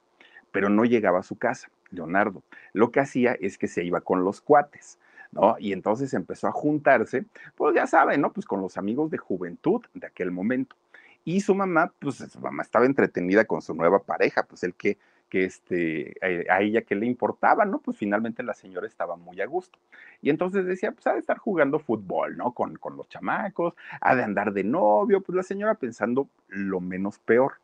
Pero 0.53 0.69
no 0.69 0.85
llegaba 0.85 1.21
a 1.21 1.23
su 1.23 1.39
casa, 1.39 1.71
Leonardo. 1.91 2.43
Lo 2.75 2.91
que 2.91 3.01
hacía 3.01 3.33
es 3.33 3.57
que 3.57 3.67
se 3.67 3.83
iba 3.83 4.03
con 4.03 4.25
los 4.25 4.43
cuates, 4.43 4.99
¿no? 5.33 5.57
Y 5.59 5.73
entonces 5.73 6.13
empezó 6.13 6.49
a 6.49 6.53
juntarse, 6.53 7.25
pues 7.57 7.75
ya 7.75 7.87
saben, 7.87 8.21
¿no? 8.21 8.31
Pues 8.31 8.45
con 8.45 8.61
los 8.61 8.77
amigos 8.77 9.11
de 9.11 9.17
juventud 9.17 9.81
de 9.95 10.07
aquel 10.07 10.33
momento. 10.33 10.77
Y 11.25 11.41
su 11.41 11.55
mamá, 11.55 11.95
pues 11.99 12.17
su 12.17 12.41
mamá 12.41 12.63
estaba 12.63 12.85
entretenida 12.85 13.47
con 13.47 13.63
su 13.63 13.73
nueva 13.73 14.01
pareja, 14.01 14.43
pues 14.43 14.65
el 14.65 14.75
que 14.75 14.99
que 15.31 15.45
este, 15.45 16.15
eh, 16.21 16.47
a 16.51 16.61
ella 16.61 16.83
que 16.83 16.97
le 16.97 17.07
importaba, 17.07 17.65
¿no? 17.65 17.79
Pues 17.79 17.97
finalmente 17.97 18.43
la 18.43 18.53
señora 18.53 18.87
estaba 18.87 19.17
muy 19.17 19.41
a 19.41 19.47
gusto. 19.47 19.79
Y 20.21 20.29
entonces 20.29 20.67
decía, 20.67 20.93
pues 20.93 21.07
ha 21.07 21.15
de 21.15 21.21
estar 21.21 21.39
jugando 21.39 21.79
fútbol, 21.79 22.37
¿no? 22.37 22.53
Con, 22.53 22.77
con 22.77 22.97
los 22.97 23.09
chamacos, 23.09 23.75
ha 24.01 24.15
de 24.15 24.25
andar 24.25 24.53
de 24.53 24.65
novio, 24.65 25.23
pues 25.23 25.37
la 25.37 25.43
señora 25.43 25.75
pensando 25.75 26.29
lo 26.49 26.81
menos 26.81 27.19
peor. 27.21 27.55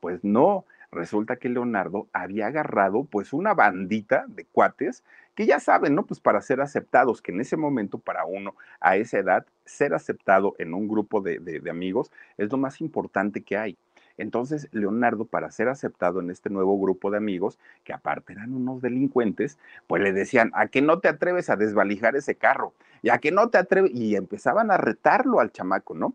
Pues 0.00 0.24
no, 0.24 0.64
resulta 0.90 1.36
que 1.36 1.48
Leonardo 1.48 2.08
había 2.12 2.48
agarrado 2.48 3.04
pues 3.04 3.32
una 3.32 3.54
bandita 3.54 4.24
de 4.28 4.46
cuates 4.46 5.04
que 5.34 5.46
ya 5.46 5.60
saben, 5.60 5.94
¿no? 5.94 6.04
Pues 6.06 6.18
para 6.18 6.40
ser 6.40 6.60
aceptados, 6.60 7.22
que 7.22 7.32
en 7.32 7.40
ese 7.40 7.56
momento 7.56 7.98
para 7.98 8.24
uno 8.24 8.56
a 8.80 8.96
esa 8.96 9.18
edad, 9.18 9.46
ser 9.64 9.94
aceptado 9.94 10.54
en 10.58 10.74
un 10.74 10.88
grupo 10.88 11.20
de, 11.20 11.38
de 11.38 11.70
amigos 11.70 12.10
es 12.36 12.50
lo 12.50 12.58
más 12.58 12.80
importante 12.80 13.42
que 13.42 13.56
hay. 13.56 13.78
Entonces, 14.18 14.68
Leonardo, 14.72 15.24
para 15.24 15.50
ser 15.50 15.68
aceptado 15.68 16.20
en 16.20 16.30
este 16.30 16.50
nuevo 16.50 16.78
grupo 16.78 17.10
de 17.10 17.16
amigos, 17.16 17.58
que 17.84 17.92
aparte 17.92 18.32
eran 18.32 18.52
unos 18.54 18.82
delincuentes, 18.82 19.58
pues 19.86 20.02
le 20.02 20.12
decían, 20.12 20.50
¿a 20.54 20.68
qué 20.68 20.82
no 20.82 21.00
te 21.00 21.08
atreves 21.08 21.50
a 21.50 21.56
desvalijar 21.56 22.16
ese 22.16 22.34
carro? 22.34 22.74
¿Y 23.02 23.10
a 23.10 23.18
qué 23.18 23.32
no 23.32 23.48
te 23.50 23.58
atreves? 23.58 23.90
Y 23.94 24.16
empezaban 24.16 24.70
a 24.70 24.76
retarlo 24.76 25.40
al 25.40 25.52
chamaco, 25.52 25.94
¿no? 25.94 26.14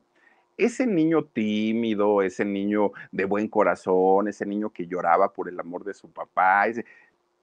Ese 0.57 0.87
niño 0.87 1.25
tímido, 1.25 2.23
ese 2.23 2.43
niño 2.43 2.91
de 3.11 3.25
buen 3.25 3.47
corazón, 3.47 4.27
ese 4.27 4.45
niño 4.45 4.71
que 4.71 4.87
lloraba 4.87 5.31
por 5.31 5.49
el 5.49 5.59
amor 5.59 5.83
de 5.83 5.93
su 5.93 6.09
papá, 6.09 6.65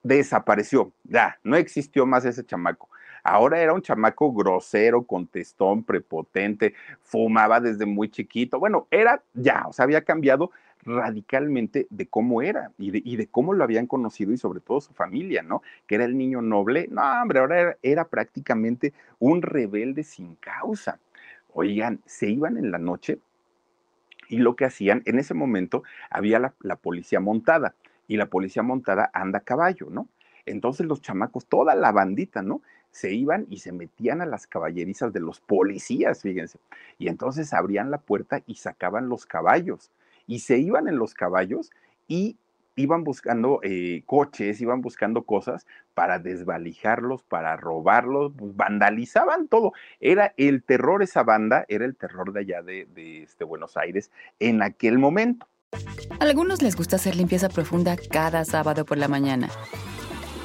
desapareció, 0.02 0.92
ya, 1.04 1.38
no 1.44 1.56
existió 1.56 2.06
más 2.06 2.24
ese 2.24 2.44
chamaco. 2.44 2.88
Ahora 3.24 3.60
era 3.60 3.72
un 3.72 3.80
chamaco 3.80 4.32
grosero, 4.34 5.02
contestón, 5.04 5.82
prepotente, 5.82 6.74
fumaba 7.00 7.58
desde 7.58 7.86
muy 7.86 8.10
chiquito. 8.10 8.60
Bueno, 8.60 8.86
era 8.90 9.22
ya, 9.32 9.64
o 9.66 9.72
sea, 9.72 9.84
había 9.84 10.04
cambiado 10.04 10.50
radicalmente 10.82 11.86
de 11.88 12.06
cómo 12.06 12.42
era 12.42 12.70
y 12.76 13.16
de, 13.16 13.26
cómo 13.28 13.54
lo 13.54 13.64
habían 13.64 13.86
conocido 13.86 14.32
y 14.32 14.36
sobre 14.36 14.60
todo 14.60 14.82
su 14.82 14.92
familia, 14.92 15.42
¿no? 15.42 15.62
Que 15.86 15.94
era 15.94 16.04
el 16.04 16.18
niño 16.18 16.42
noble. 16.42 16.86
No, 16.90 17.02
hombre, 17.22 17.38
ahora 17.38 17.78
era, 17.82 18.04
prácticamente 18.08 18.92
un 19.18 19.40
rebelde 19.40 20.04
sin 20.04 20.34
causa. 20.36 20.98
Oigan, 21.54 22.00
se 22.04 22.28
iban 22.28 22.58
en 22.58 22.70
la 22.70 22.78
noche 22.78 23.20
y 24.28 24.36
lo 24.36 24.54
que 24.54 24.66
hacían, 24.66 25.02
en 25.06 25.18
ese 25.18 25.32
momento 25.32 25.82
había 26.10 26.52
la 26.60 26.76
policía 26.76 27.20
montada 27.20 27.74
y 28.06 28.18
la 28.18 28.26
policía 28.26 28.62
montada 28.62 29.10
anda 29.14 29.38
a 29.38 29.42
caballo, 29.42 29.88
¿no? 29.90 30.08
Entonces 30.46 30.86
los 30.86 31.00
chamacos, 31.00 31.46
toda 31.46 31.74
la 31.74 31.92
bandita, 31.92 32.42
¿no? 32.42 32.62
Se 32.90 33.12
iban 33.12 33.46
y 33.50 33.58
se 33.58 33.72
metían 33.72 34.20
a 34.20 34.26
las 34.26 34.46
caballerizas 34.46 35.12
de 35.12 35.20
los 35.20 35.40
policías, 35.40 36.22
fíjense. 36.22 36.58
Y 36.98 37.08
entonces 37.08 37.52
abrían 37.52 37.90
la 37.90 37.98
puerta 37.98 38.42
y 38.46 38.56
sacaban 38.56 39.08
los 39.08 39.26
caballos. 39.26 39.90
Y 40.26 40.40
se 40.40 40.58
iban 40.58 40.88
en 40.88 40.98
los 40.98 41.14
caballos 41.14 41.70
y 42.06 42.36
iban 42.76 43.04
buscando 43.04 43.60
eh, 43.62 44.02
coches, 44.06 44.60
iban 44.60 44.80
buscando 44.80 45.22
cosas 45.22 45.66
para 45.94 46.18
desvalijarlos, 46.18 47.22
para 47.22 47.56
robarlos, 47.56 48.32
pues, 48.36 48.56
vandalizaban 48.56 49.48
todo. 49.48 49.72
Era 50.00 50.34
el 50.36 50.62
terror, 50.62 51.02
esa 51.02 51.22
banda, 51.22 51.64
era 51.68 51.84
el 51.84 51.96
terror 51.96 52.32
de 52.32 52.40
allá 52.40 52.62
de, 52.62 53.22
este, 53.22 53.44
Buenos 53.44 53.76
Aires 53.76 54.10
en 54.40 54.62
aquel 54.62 54.98
momento. 54.98 55.46
A 56.20 56.24
algunos 56.24 56.62
les 56.62 56.76
gusta 56.76 56.96
hacer 56.96 57.16
limpieza 57.16 57.48
profunda 57.48 57.96
cada 58.10 58.44
sábado 58.44 58.84
por 58.84 58.98
la 58.98 59.08
mañana. 59.08 59.48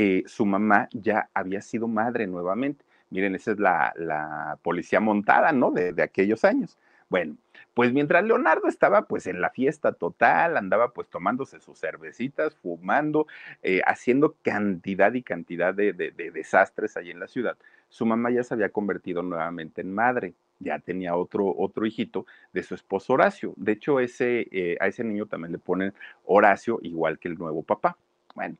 eh, 0.00 0.22
su 0.26 0.46
mamá 0.46 0.88
ya 0.92 1.28
había 1.34 1.60
sido 1.60 1.88
madre 1.88 2.28
nuevamente. 2.28 2.84
Miren, 3.10 3.34
esa 3.34 3.50
es 3.50 3.58
la, 3.58 4.56
policía 4.62 5.00
montada, 5.00 5.50
¿no? 5.50 5.72
De, 5.72 5.92
aquellos 6.00 6.44
años. 6.44 6.78
Bueno, 7.08 7.36
pues 7.74 7.92
mientras 7.92 8.22
Leonardo 8.22 8.68
estaba 8.68 9.08
pues 9.08 9.26
en 9.26 9.40
la 9.40 9.50
fiesta 9.50 9.90
total, 9.90 10.56
andaba 10.56 10.92
pues 10.92 11.08
tomándose 11.08 11.58
sus 11.58 11.80
cervecitas, 11.80 12.54
fumando, 12.54 13.26
eh, 13.64 13.80
haciendo 13.86 14.36
cantidad 14.42 15.12
y 15.14 15.22
cantidad 15.24 15.74
de, 15.74 15.92
de, 15.92 16.12
desastres 16.30 16.96
ahí 16.96 17.10
en 17.10 17.18
la 17.18 17.26
ciudad, 17.26 17.56
su 17.88 18.06
mamá 18.06 18.30
ya 18.30 18.44
se 18.44 18.54
había 18.54 18.68
convertido 18.68 19.24
nuevamente 19.24 19.80
en 19.80 19.92
madre 19.92 20.34
ya 20.60 20.78
tenía 20.80 21.14
otro, 21.16 21.54
otro 21.56 21.86
hijito 21.86 22.26
de 22.52 22.64
su 22.64 22.74
esposo 22.74 23.14
Horacio. 23.14 23.54
De 23.56 23.72
hecho, 23.72 23.98
eh, 24.00 24.76
a 24.80 24.86
ese 24.86 25.04
niño 25.04 25.26
también 25.26 25.52
le 25.52 25.58
ponen 25.58 25.94
Horacio, 26.24 26.78
igual 26.82 27.18
que 27.18 27.28
el 27.28 27.36
nuevo 27.36 27.62
papá. 27.62 27.96
Bueno, 28.34 28.56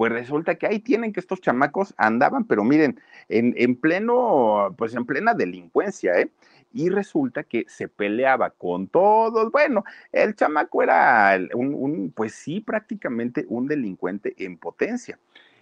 pues 0.00 0.12
resulta 0.12 0.54
que 0.54 0.66
ahí 0.66 0.78
tienen 0.78 1.12
que 1.12 1.20
estos 1.20 1.42
chamacos 1.42 1.92
andaban, 1.98 2.46
pero 2.46 2.64
miren, 2.64 2.98
en, 3.28 3.52
en 3.58 3.76
pleno, 3.76 4.74
pues 4.78 4.94
en 4.94 5.04
plena 5.04 5.34
delincuencia, 5.34 6.18
¿eh? 6.18 6.30
Y 6.72 6.88
resulta 6.88 7.42
que 7.42 7.66
se 7.68 7.86
peleaba 7.86 8.48
con 8.48 8.88
todos. 8.88 9.52
Bueno, 9.52 9.84
el 10.10 10.34
chamaco 10.34 10.82
era 10.82 11.38
un, 11.52 11.74
un, 11.74 12.12
pues 12.12 12.32
sí, 12.32 12.62
prácticamente 12.62 13.44
un 13.50 13.66
delincuente 13.66 14.34
en 14.38 14.56
potencia. 14.56 15.18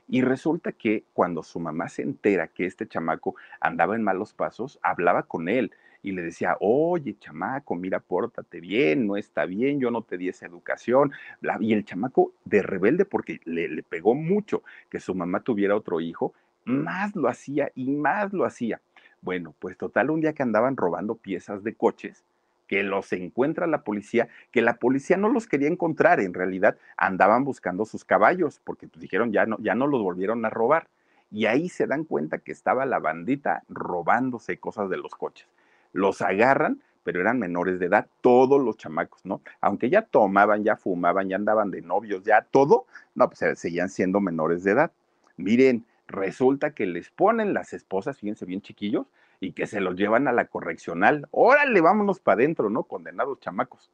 Y 0.06 0.22
resulta 0.22 0.70
que 0.70 1.02
cuando 1.14 1.42
su 1.42 1.58
mamá 1.58 1.88
se 1.88 2.02
entera 2.02 2.46
que 2.46 2.64
este 2.64 2.86
chamaco 2.86 3.34
andaba 3.58 3.96
en 3.96 4.04
malos 4.04 4.34
pasos, 4.34 4.78
hablaba 4.84 5.24
con 5.24 5.48
él 5.48 5.72
y 6.08 6.12
le 6.12 6.22
decía, 6.22 6.56
oye, 6.60 7.18
chamaco, 7.18 7.74
mira, 7.74 8.00
pórtate 8.00 8.60
bien, 8.60 9.06
no 9.06 9.18
está 9.18 9.44
bien, 9.44 9.78
yo 9.78 9.90
no 9.90 10.00
te 10.00 10.16
di 10.16 10.30
esa 10.30 10.46
educación. 10.46 11.12
Y 11.60 11.74
el 11.74 11.84
chamaco 11.84 12.32
de 12.46 12.62
rebelde, 12.62 13.04
porque 13.04 13.40
le, 13.44 13.82
pegó 13.82 14.14
mucho 14.14 14.62
que 14.88 15.00
su 15.00 15.14
mamá 15.14 15.40
tuviera 15.40 15.76
otro 15.76 16.00
hijo, 16.00 16.32
más 16.64 17.14
lo 17.14 17.28
hacía 17.28 17.70
y 17.74 17.90
más 17.90 18.32
lo 18.32 18.46
hacía. 18.46 18.80
Bueno, 19.20 19.54
pues 19.58 19.76
total, 19.76 20.08
un 20.08 20.22
día 20.22 20.32
que 20.32 20.42
andaban 20.42 20.78
robando 20.78 21.14
piezas 21.14 21.62
de 21.62 21.74
coches, 21.74 22.24
que 22.66 22.82
los 22.82 23.12
encuentra 23.12 23.66
la 23.66 23.82
policía, 23.82 24.28
que 24.50 24.62
la 24.62 24.78
policía 24.78 25.18
no 25.18 25.28
los 25.28 25.46
quería 25.46 25.68
encontrar, 25.68 26.20
en 26.20 26.32
realidad 26.32 26.78
andaban 26.96 27.44
buscando 27.44 27.84
sus 27.84 28.02
caballos, 28.04 28.62
porque 28.64 28.88
pues, 28.88 29.02
dijeron 29.02 29.30
ya 29.30 29.44
no, 29.44 29.58
ya 29.60 29.74
no 29.74 29.86
los 29.86 30.02
volvieron 30.02 30.42
a 30.46 30.50
robar. 30.50 30.88
Y 31.30 31.44
ahí 31.44 31.68
se 31.68 31.86
dan 31.86 32.04
cuenta 32.04 32.38
que 32.38 32.52
estaba 32.52 32.86
la 32.86 32.98
bandita 32.98 33.62
robándose 33.68 34.56
cosas 34.56 34.88
de 34.88 34.96
los 34.96 35.14
coches 35.14 35.46
los 35.92 36.22
agarran, 36.22 36.82
pero 37.04 37.20
eran 37.20 37.38
menores 37.38 37.78
de 37.78 37.86
edad, 37.86 38.06
todos 38.20 38.62
los 38.62 38.76
chamacos, 38.76 39.24
¿no? 39.24 39.40
Aunque 39.60 39.88
ya 39.88 40.02
tomaban, 40.02 40.62
ya 40.62 40.76
fumaban, 40.76 41.28
ya 41.28 41.36
andaban 41.36 41.70
de 41.70 41.80
novios, 41.80 42.22
ya 42.22 42.42
todo, 42.42 42.86
no, 43.14 43.28
pues 43.28 43.42
eh, 43.42 43.56
seguían 43.56 43.88
siendo 43.88 44.20
menores 44.20 44.62
de 44.64 44.72
edad. 44.72 44.92
Miren, 45.36 45.86
resulta 46.06 46.72
que 46.72 46.86
les 46.86 47.10
ponen 47.10 47.54
las 47.54 47.72
esposas, 47.72 48.18
fíjense 48.18 48.44
bien 48.44 48.60
chiquillos, 48.60 49.06
y 49.40 49.52
que 49.52 49.66
se 49.66 49.80
los 49.80 49.96
llevan 49.96 50.28
a 50.28 50.32
la 50.32 50.46
correccional. 50.46 51.28
Órale, 51.30 51.80
vámonos 51.80 52.20
para 52.20 52.42
adentro, 52.42 52.70
¿no? 52.70 52.82
Condenados 52.82 53.40
chamacos. 53.40 53.90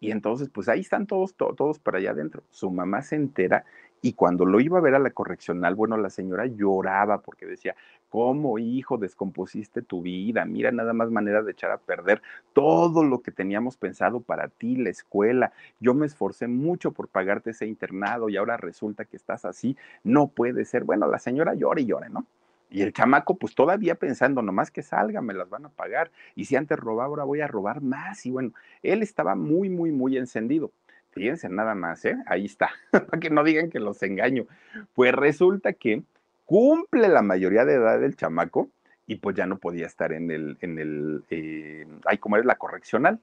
Y 0.00 0.10
entonces, 0.10 0.48
pues 0.48 0.68
ahí 0.68 0.80
están 0.80 1.06
todos, 1.06 1.34
todos 1.34 1.78
para 1.78 1.98
allá 1.98 2.10
adentro. 2.10 2.42
Su 2.50 2.70
mamá 2.70 3.02
se 3.02 3.14
entera 3.14 3.64
y 4.02 4.14
cuando 4.14 4.44
lo 4.44 4.60
iba 4.60 4.78
a 4.78 4.82
ver 4.82 4.96
a 4.96 4.98
la 4.98 5.10
correccional, 5.10 5.76
bueno, 5.76 5.96
la 5.96 6.10
señora 6.10 6.46
lloraba 6.46 7.22
porque 7.22 7.46
decía, 7.46 7.76
¿cómo, 8.08 8.58
hijo, 8.58 8.98
descompusiste 8.98 9.80
tu 9.80 10.02
vida? 10.02 10.44
Mira, 10.44 10.72
nada 10.72 10.92
más 10.92 11.10
manera 11.12 11.40
de 11.42 11.52
echar 11.52 11.70
a 11.70 11.78
perder 11.78 12.20
todo 12.52 13.04
lo 13.04 13.22
que 13.22 13.30
teníamos 13.30 13.76
pensado 13.76 14.20
para 14.20 14.48
ti, 14.48 14.74
la 14.74 14.90
escuela. 14.90 15.52
Yo 15.78 15.94
me 15.94 16.06
esforcé 16.06 16.48
mucho 16.48 16.90
por 16.90 17.06
pagarte 17.08 17.50
ese 17.50 17.66
internado 17.66 18.28
y 18.28 18.36
ahora 18.36 18.56
resulta 18.56 19.04
que 19.04 19.16
estás 19.16 19.44
así. 19.44 19.76
No 20.02 20.26
puede 20.26 20.64
ser. 20.64 20.82
Bueno, 20.82 21.06
la 21.06 21.20
señora 21.20 21.54
llora 21.54 21.80
y 21.80 21.86
llora, 21.86 22.08
¿no? 22.08 22.26
Y 22.70 22.80
el 22.80 22.92
chamaco, 22.92 23.36
pues 23.36 23.54
todavía 23.54 23.94
pensando, 23.96 24.40
nomás 24.40 24.70
que 24.70 24.82
salga, 24.82 25.20
me 25.20 25.34
las 25.34 25.48
van 25.50 25.66
a 25.66 25.68
pagar. 25.68 26.10
Y 26.34 26.46
si 26.46 26.56
antes 26.56 26.78
robaba, 26.78 27.10
ahora 27.10 27.24
voy 27.24 27.42
a 27.42 27.46
robar 27.46 27.82
más. 27.82 28.24
Y 28.24 28.30
bueno, 28.30 28.52
él 28.82 29.02
estaba 29.02 29.34
muy, 29.36 29.68
muy, 29.68 29.92
muy 29.92 30.16
encendido. 30.16 30.72
Fíjense 31.12 31.48
nada 31.48 31.74
más, 31.74 32.04
¿eh? 32.04 32.16
Ahí 32.26 32.46
está, 32.46 32.70
para 32.90 33.20
que 33.20 33.30
no 33.30 33.44
digan 33.44 33.70
que 33.70 33.80
los 33.80 34.02
engaño. 34.02 34.46
Pues 34.94 35.12
resulta 35.12 35.74
que 35.74 36.02
cumple 36.46 37.08
la 37.08 37.22
mayoría 37.22 37.64
de 37.64 37.74
edad 37.74 38.00
del 38.00 38.16
chamaco 38.16 38.68
y 39.06 39.16
pues 39.16 39.36
ya 39.36 39.46
no 39.46 39.58
podía 39.58 39.86
estar 39.86 40.12
en 40.12 40.30
el, 40.30 40.56
en 40.60 40.78
el, 40.78 41.24
eh, 41.30 41.86
ay, 42.06 42.18
¿cómo 42.18 42.36
es 42.36 42.44
la 42.44 42.56
correccional? 42.56 43.20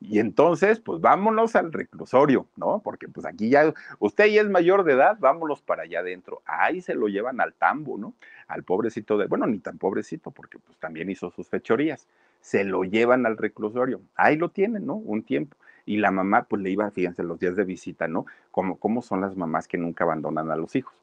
Y 0.00 0.18
entonces, 0.18 0.80
pues 0.80 1.00
vámonos 1.00 1.56
al 1.56 1.72
reclusorio, 1.72 2.46
¿no? 2.56 2.80
Porque 2.84 3.08
pues 3.08 3.26
aquí 3.26 3.48
ya, 3.48 3.72
usted 3.98 4.26
ya 4.26 4.42
es 4.42 4.48
mayor 4.48 4.84
de 4.84 4.92
edad, 4.92 5.16
vámonos 5.18 5.62
para 5.62 5.84
allá 5.84 6.00
adentro. 6.00 6.42
Ahí 6.44 6.82
se 6.82 6.94
lo 6.94 7.08
llevan 7.08 7.40
al 7.40 7.54
tambo, 7.54 7.96
¿no? 7.96 8.14
Al 8.46 8.64
pobrecito 8.64 9.16
de, 9.16 9.26
bueno, 9.26 9.46
ni 9.46 9.58
tan 9.60 9.78
pobrecito, 9.78 10.30
porque 10.30 10.58
pues 10.58 10.78
también 10.78 11.10
hizo 11.10 11.30
sus 11.30 11.48
fechorías. 11.48 12.06
Se 12.40 12.64
lo 12.64 12.84
llevan 12.84 13.24
al 13.24 13.38
reclusorio. 13.38 14.02
Ahí 14.14 14.36
lo 14.36 14.50
tienen, 14.50 14.84
¿no? 14.86 14.96
Un 14.96 15.22
tiempo. 15.22 15.56
Y 15.86 15.98
la 15.98 16.10
mamá, 16.10 16.44
pues 16.44 16.62
le 16.62 16.70
iba, 16.70 16.90
fíjense, 16.90 17.22
los 17.22 17.38
días 17.38 17.56
de 17.56 17.64
visita, 17.64 18.08
¿no? 18.08 18.26
Como, 18.50 18.78
cómo 18.78 19.02
son 19.02 19.20
las 19.20 19.36
mamás 19.36 19.68
que 19.68 19.78
nunca 19.78 20.04
abandonan 20.04 20.50
a 20.50 20.56
los 20.56 20.74
hijos 20.76 20.94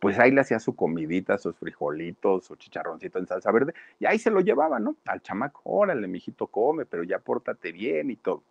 pues 0.00 0.18
ahí 0.18 0.30
le 0.30 0.40
hacía 0.40 0.58
su 0.58 0.74
comidita, 0.74 1.38
sus 1.38 1.56
frijolitos, 1.56 2.46
su 2.46 2.56
chicharroncito 2.56 3.18
en 3.18 3.26
salsa 3.26 3.52
verde, 3.52 3.74
y 3.98 4.06
ahí 4.06 4.18
se 4.18 4.30
lo 4.30 4.40
llevaba, 4.40 4.80
¿no? 4.80 4.96
Al 5.06 5.20
chamaco, 5.20 5.60
órale, 5.64 6.08
mijito, 6.08 6.46
come, 6.46 6.86
pero 6.86 7.04
ya 7.04 7.18
pórtate 7.18 7.70
bien 7.70 8.10
y 8.10 8.16
todo. 8.16 8.42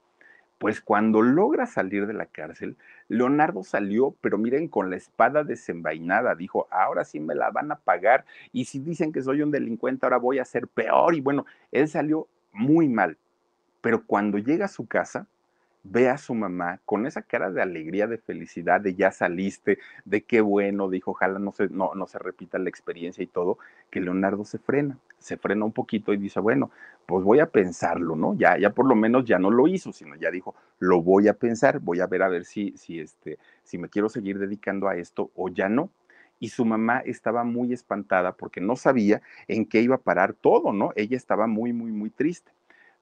Pues 0.59 0.81
cuando 0.81 1.21
logra 1.21 1.65
salir 1.65 2.05
de 2.05 2.13
la 2.13 2.25
cárcel, 2.25 2.77
Leonardo 3.07 3.63
salió, 3.63 4.13
pero 4.21 4.37
miren, 4.37 4.67
con 4.67 4.89
la 4.89 4.97
espada 4.97 5.43
desenvainada, 5.43 6.35
dijo, 6.35 6.67
ahora 6.69 7.05
sí 7.05 7.19
me 7.19 7.33
la 7.33 7.49
van 7.49 7.71
a 7.71 7.77
pagar, 7.77 8.25
y 8.51 8.65
si 8.65 8.79
dicen 8.79 9.11
que 9.11 9.23
soy 9.23 9.41
un 9.41 9.51
delincuente, 9.51 10.05
ahora 10.05 10.17
voy 10.17 10.37
a 10.39 10.45
ser 10.45 10.67
peor, 10.67 11.15
y 11.15 11.21
bueno, 11.21 11.45
él 11.71 11.87
salió 11.87 12.27
muy 12.51 12.89
mal, 12.89 13.17
pero 13.81 14.03
cuando 14.05 14.37
llega 14.37 14.65
a 14.65 14.69
su 14.69 14.85
casa, 14.85 15.27
ve 15.83 16.09
a 16.09 16.17
su 16.17 16.33
mamá 16.33 16.79
con 16.85 17.05
esa 17.05 17.21
cara 17.21 17.51
de 17.51 17.61
alegría, 17.61 18.07
de 18.07 18.17
felicidad, 18.17 18.81
de 18.81 18.95
ya 18.95 19.11
saliste, 19.11 19.79
de 20.05 20.21
qué 20.23 20.41
bueno, 20.41 20.89
dijo, 20.89 21.11
ojalá 21.11 21.39
no 21.39 21.51
se, 21.51 21.69
no, 21.69 21.93
no 21.95 22.07
se 22.07 22.19
repita 22.19 22.59
la 22.59 22.69
experiencia 22.69 23.23
y 23.23 23.27
todo, 23.27 23.57
que 23.89 24.01
Leonardo 24.01 24.45
se 24.45 24.59
frena, 24.59 24.97
se 25.17 25.37
frena 25.37 25.65
un 25.65 25.71
poquito 25.71 26.13
y 26.13 26.17
dice, 26.17 26.39
bueno, 26.39 26.71
pues 27.05 27.23
voy 27.23 27.39
a 27.39 27.47
pensarlo, 27.49 28.15
¿no? 28.15 28.35
Ya, 28.35 28.57
ya 28.57 28.71
por 28.71 28.85
lo 28.87 28.95
menos 28.95 29.25
ya 29.25 29.39
no 29.39 29.49
lo 29.51 29.67
hizo, 29.67 29.91
sino 29.93 30.15
ya 30.15 30.31
dijo, 30.31 30.55
lo 30.79 31.01
voy 31.01 31.27
a 31.27 31.33
pensar, 31.33 31.79
voy 31.79 32.01
a 32.01 32.07
ver 32.07 32.23
a 32.23 32.29
ver 32.29 32.45
si, 32.45 32.71
si, 32.77 32.99
este, 32.99 33.39
si 33.63 33.77
me 33.77 33.89
quiero 33.89 34.09
seguir 34.09 34.37
dedicando 34.37 34.87
a 34.87 34.95
esto 34.95 35.31
o 35.35 35.49
ya 35.49 35.69
no. 35.69 35.89
Y 36.41 36.49
su 36.49 36.63
mamá 36.63 36.99
estaba 36.99 37.43
muy 37.43 37.73
espantada 37.73 38.33
porque 38.33 38.61
no 38.61 38.77
sabía 38.77 39.21
en 39.47 39.65
qué 39.65 39.81
iba 39.81 39.95
a 39.95 39.99
parar 39.99 40.33
todo, 40.33 40.71
¿no? 40.71 40.91
Ella 40.95 41.17
estaba 41.17 41.47
muy, 41.47 41.73
muy, 41.73 41.91
muy 41.91 42.09
triste 42.09 42.51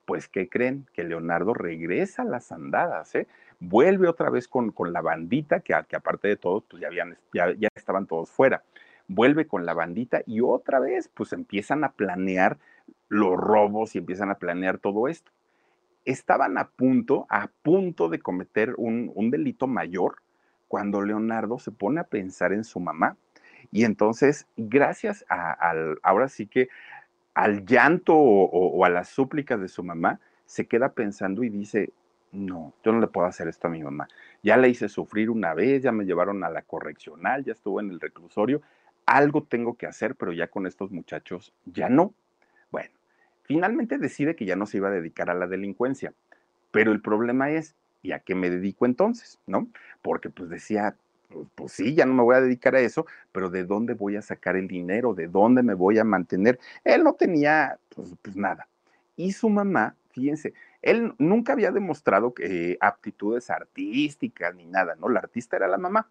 pues 0.08 0.26
¿qué 0.26 0.48
creen? 0.48 0.86
Que 0.94 1.04
Leonardo 1.04 1.52
regresa 1.52 2.22
a 2.22 2.24
las 2.24 2.50
andadas, 2.50 3.14
¿eh? 3.14 3.26
Vuelve 3.60 4.08
otra 4.08 4.30
vez 4.30 4.48
con, 4.48 4.72
con 4.72 4.94
la 4.94 5.02
bandita, 5.02 5.60
que, 5.60 5.74
que, 5.86 5.96
aparte 5.96 6.28
de 6.28 6.36
todo, 6.36 6.62
pues 6.62 6.80
ya, 6.80 6.88
habían, 6.88 7.18
ya, 7.34 7.52
ya 7.52 7.68
estaban 7.74 8.06
todos 8.06 8.30
fuera. 8.30 8.62
Vuelve 9.06 9.46
con 9.46 9.66
la 9.66 9.74
bandita 9.74 10.22
y 10.24 10.40
otra 10.40 10.80
vez, 10.80 11.10
pues 11.12 11.34
empiezan 11.34 11.84
a 11.84 11.92
planear 11.92 12.56
los 13.10 13.36
robos 13.36 13.94
y 13.94 13.98
empiezan 13.98 14.30
a 14.30 14.36
planear 14.36 14.78
todo 14.78 15.08
esto. 15.08 15.30
Estaban 16.06 16.56
a 16.56 16.68
punto, 16.68 17.26
a 17.28 17.50
punto 17.60 18.08
de 18.08 18.20
cometer 18.20 18.76
un, 18.78 19.12
un 19.14 19.30
delito 19.30 19.66
mayor 19.66 20.22
cuando 20.68 21.02
Leonardo 21.02 21.58
se 21.58 21.70
pone 21.70 22.00
a 22.00 22.04
pensar 22.04 22.54
en 22.54 22.64
su 22.64 22.80
mamá. 22.80 23.18
Y 23.70 23.84
entonces, 23.84 24.46
gracias 24.56 25.26
al, 25.28 25.98
ahora 26.02 26.28
sí 26.28 26.46
que 26.46 26.70
al 27.38 27.64
llanto 27.64 28.16
o, 28.16 28.84
a 28.84 28.90
las 28.90 29.10
súplicas 29.10 29.60
de 29.60 29.68
su 29.68 29.84
mamá, 29.84 30.18
se 30.44 30.66
queda 30.66 30.92
pensando 30.92 31.44
y 31.44 31.48
dice, 31.48 31.92
no, 32.32 32.74
yo 32.82 32.90
no 32.90 32.98
le 32.98 33.06
puedo 33.06 33.28
hacer 33.28 33.46
esto 33.46 33.68
a 33.68 33.70
mi 33.70 33.80
mamá. 33.80 34.08
Ya 34.42 34.56
le 34.56 34.68
hice 34.68 34.88
sufrir 34.88 35.30
una 35.30 35.54
vez, 35.54 35.84
ya 35.84 35.92
me 35.92 36.04
llevaron 36.04 36.42
a 36.42 36.50
la 36.50 36.62
correccional, 36.62 37.44
ya 37.44 37.52
estuvo 37.52 37.78
en 37.78 37.90
el 37.90 38.00
reclusorio, 38.00 38.60
algo 39.06 39.44
tengo 39.44 39.74
que 39.74 39.86
hacer, 39.86 40.16
pero 40.16 40.32
ya 40.32 40.48
con 40.48 40.66
estos 40.66 40.90
muchachos 40.90 41.52
ya 41.64 41.88
no. 41.88 42.12
Bueno, 42.72 42.90
finalmente 43.44 43.98
decide 43.98 44.34
que 44.34 44.44
ya 44.44 44.56
no 44.56 44.66
se 44.66 44.78
iba 44.78 44.88
a 44.88 44.92
dedicar 44.92 45.30
a 45.30 45.34
la 45.34 45.46
delincuencia, 45.46 46.14
pero 46.72 46.90
el 46.90 47.00
problema 47.00 47.52
es, 47.52 47.76
¿y 48.02 48.10
a 48.10 48.18
qué 48.18 48.34
me 48.34 48.50
dedico 48.50 48.84
entonces? 48.84 49.38
¿No? 49.46 49.68
Porque 50.02 50.28
pues 50.28 50.50
decía, 50.50 50.96
pues, 51.54 51.72
sí, 51.72 51.94
ya 51.94 52.06
no 52.06 52.14
me 52.14 52.22
voy 52.22 52.36
a 52.36 52.40
dedicar 52.40 52.74
a 52.74 52.80
eso, 52.80 53.06
pero 53.32 53.50
¿de 53.50 53.64
dónde 53.64 53.94
voy 53.94 54.16
a 54.16 54.22
sacar 54.22 54.56
el 54.56 54.68
dinero? 54.68 55.14
¿De 55.14 55.28
dónde 55.28 55.62
me 55.62 55.74
voy 55.74 55.98
a 55.98 56.04
mantener? 56.04 56.58
Él 56.84 57.04
no 57.04 57.14
tenía, 57.14 57.78
pues, 57.94 58.14
pues 58.22 58.36
nada. 58.36 58.68
Y 59.16 59.32
su 59.32 59.48
mamá, 59.48 59.96
fíjense, 60.10 60.54
él 60.82 61.14
nunca 61.18 61.52
había 61.52 61.72
demostrado 61.72 62.34
que, 62.34 62.78
aptitudes 62.80 63.50
artísticas 63.50 64.54
ni 64.54 64.66
nada, 64.66 64.94
¿no? 64.96 65.08
La 65.08 65.20
artista 65.20 65.56
era 65.56 65.68
la 65.68 65.78
mamá, 65.78 66.08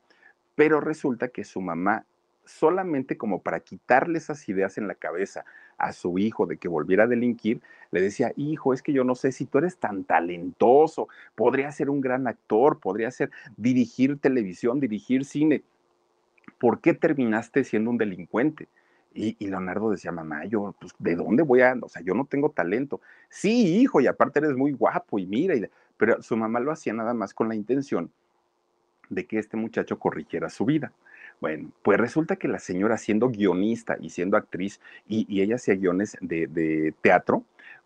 pero 0.56 0.82
resulta 0.82 1.30
que 1.30 1.44
su 1.44 1.62
mamá 1.62 2.06
solamente 2.46 3.18
como 3.18 3.42
para 3.42 3.60
quitarle 3.60 4.18
esas 4.18 4.48
ideas 4.50 4.78
en 4.78 4.88
la 4.88 4.96
cabeza 4.96 5.46
a 5.78 5.94
su 5.94 6.18
hijo 6.18 6.46
de 6.46 6.58
que 6.58 6.68
volviera 6.68 7.04
a 7.04 7.08
delinquir, 7.08 7.62
le 7.92 8.02
decía, 8.02 8.34
hijo, 8.36 8.74
es 8.74 8.82
que 8.82 8.94
yo 8.94 9.04
no 9.04 9.16
sé 9.16 9.32
si 9.32 9.46
tú 9.46 9.60
eres 9.60 9.78
tan 9.78 10.04
talentoso, 10.04 11.08
podría 11.36 11.72
ser 11.72 11.90
un 11.90 12.02
gran 12.02 12.28
actor, 12.28 12.80
podría 12.80 13.12
ser 13.12 13.32
dirigir 13.56 14.20
televisión, 14.20 14.80
dirigir 14.80 15.26
cine. 15.26 15.64
¿Por 16.60 16.82
qué 16.82 16.94
terminaste 16.94 17.64
siendo 17.64 17.92
un 17.92 17.98
delincuente? 17.98 18.68
Y, 19.14 19.36
Leonardo 19.48 19.90
decía, 19.90 20.12
mamá, 20.12 20.46
yo, 20.46 20.76
pues, 20.80 20.94
¿de 21.00 21.16
dónde 21.16 21.42
voy 21.42 21.62
a, 21.62 21.76
o 21.82 21.90
sea, 21.90 22.04
yo 22.04 22.14
no 22.14 22.26
tengo 22.26 22.52
talento? 22.52 23.02
Sí, 23.30 23.80
hijo, 23.80 24.00
y 24.00 24.06
aparte 24.06 24.40
eres 24.40 24.56
muy 24.56 24.74
guapo 24.74 25.18
y 25.18 25.26
mira, 25.26 25.56
pero 25.98 26.22
su 26.22 26.38
mamá 26.38 26.60
lo 26.60 26.72
hacía 26.72 26.94
nada 26.94 27.16
más 27.16 27.34
con 27.34 27.50
la 27.50 27.56
intención 27.56 28.12
de 29.10 29.26
que 29.26 29.40
este 29.40 29.58
muchacho 29.58 29.98
corrigiera 29.98 30.50
su 30.50 30.66
vida. 30.66 30.92
Bueno, 31.40 31.72
pues 31.84 32.00
resulta 32.00 32.36
que 32.38 32.48
la 32.48 32.60
señora 32.60 32.98
siendo 32.98 33.30
guionista 33.30 33.98
y 34.00 34.10
siendo 34.10 34.38
actriz 34.38 34.82
y, 35.08 35.42
ella 35.42 35.56
hacía 35.56 35.76
guiones 35.76 36.18
de, 36.20 36.94
teatro, 37.02 37.44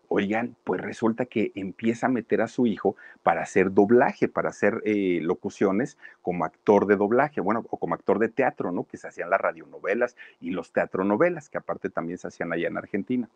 oigan, 0.08 0.56
pues 0.64 0.80
resulta 0.80 1.26
que 1.26 1.52
empieza 1.54 2.06
a 2.06 2.10
meter 2.10 2.40
a 2.40 2.48
su 2.48 2.66
hijo 2.66 2.96
para 3.22 3.42
hacer 3.42 3.72
doblaje, 3.72 4.28
para 4.28 4.48
hacer 4.48 4.80
eh, 4.84 5.20
locuciones 5.22 5.98
como 6.22 6.44
actor 6.44 6.86
de 6.86 6.96
doblaje, 6.96 7.40
bueno, 7.42 7.64
o 7.70 7.76
como 7.78 7.94
actor 7.94 8.18
de 8.18 8.28
teatro, 8.28 8.72
¿no? 8.72 8.84
Que 8.84 8.96
se 8.96 9.08
hacían 9.08 9.30
las 9.30 9.40
radionovelas 9.40 10.16
y 10.40 10.50
los 10.50 10.72
teatronovelas, 10.72 11.50
que 11.50 11.58
aparte 11.58 11.90
también 11.90 12.18
se 12.18 12.28
hacían 12.28 12.52
allá 12.52 12.68
en 12.68 12.78
Argentina 12.78 13.28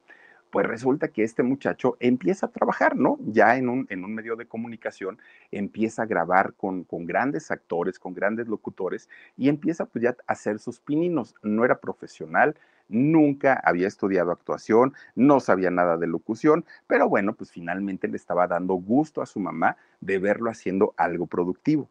pues 0.57 0.69
resulta 0.69 1.09
que 1.09 1.23
este 1.23 1.43
muchacho 1.43 1.99
empieza 2.01 2.47
a 2.47 2.51
trabajar, 2.51 2.97
¿no? 2.97 3.19
Ya 3.27 3.59
en 3.59 3.69
un, 3.69 3.87
en 3.91 4.05
un 4.05 4.15
medio 4.15 4.37
de 4.37 4.47
comunicación, 4.47 5.19
empieza 5.51 6.05
a 6.05 6.07
grabar 6.07 6.55
con, 6.55 6.85
con, 6.85 7.05
grandes 7.05 7.51
actores, 7.51 7.99
con 7.99 8.15
grandes 8.15 8.49
locutores, 8.49 9.11
y 9.37 9.51
empieza 9.51 9.85
pues 9.85 10.05
ya 10.05 10.17
a 10.27 10.33
hacer 10.33 10.59
sus 10.59 10.81
pininos. 10.81 11.35
No 11.43 11.67
era 11.67 11.79
profesional, 11.79 12.57
nunca 12.89 13.61
había 13.65 13.87
estudiado 13.87 14.31
actuación, 14.31 14.95
no 15.15 15.41
sabía 15.41 15.71
nada 15.71 15.99
de 15.99 16.07
locución, 16.07 16.65
pero 16.87 17.07
bueno, 17.07 17.35
pues 17.35 17.51
finalmente 17.51 18.09
le 18.09 18.17
estaba 18.17 18.47
dando 18.47 18.77
gusto 18.77 19.21
a 19.21 19.27
su 19.27 19.39
mamá 19.39 19.77
de 20.01 20.19
verlo 20.19 20.49
haciendo 20.49 20.95
algo 20.97 21.27
productivo 21.27 21.91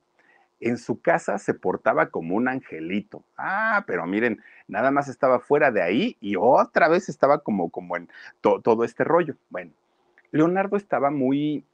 en 0.60 0.78
su 0.78 1.01
casa 1.01 1.38
se 1.38 1.53
portaba 1.53 2.10
como 2.10 2.36
un 2.36 2.47
angelito. 2.47 3.24
Ah, 3.38 3.84
pero 3.88 4.06
miren, 4.06 4.41
nada 4.68 4.91
más 4.91 5.08
estaba 5.08 5.39
fuera 5.39 5.72
de 5.72 5.82
ahí 5.82 6.18
y 6.22 6.36
otra 6.38 6.88
vez 6.88 7.10
estaba 7.10 7.39
como, 7.39 7.70
como 7.70 7.97
en 7.97 8.10
todo 8.41 8.84
este 8.84 9.03
rollo. 9.03 9.36
Bueno, 9.49 9.72
Leonardo 10.32 10.78
estaba 10.78 11.12
muy, 11.12 11.66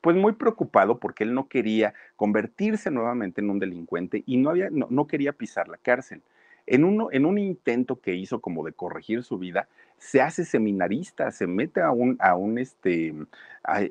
pues 0.00 0.16
muy 0.16 0.32
preocupado 0.32 0.98
porque 0.98 1.24
él 1.24 1.34
no 1.34 1.48
quería 1.48 1.94
convertirse 2.16 2.90
nuevamente 2.90 3.40
en 3.40 3.50
un 3.50 3.58
delincuente 3.58 4.22
y 4.26 4.36
no, 4.36 4.50
había, 4.50 4.70
no 4.70 5.06
quería 5.06 5.32
pisar 5.32 5.68
la 5.68 5.76
cárcel. 5.76 6.22
En, 6.68 6.84
uno, 6.84 7.08
en 7.12 7.26
un 7.26 7.38
intento 7.38 8.00
que 8.00 8.14
hizo 8.14 8.40
como 8.40 8.64
de 8.64 8.72
corregir 8.72 9.22
su 9.22 9.38
vida, 9.38 9.68
se 9.96 10.20
hace 10.20 10.44
seminarista, 10.44 11.30
se 11.30 11.46
mete 11.46 11.80
a 11.80 11.90
un, 11.90 12.16
a 12.20 12.36
un 12.36 12.58
este, 12.58 13.14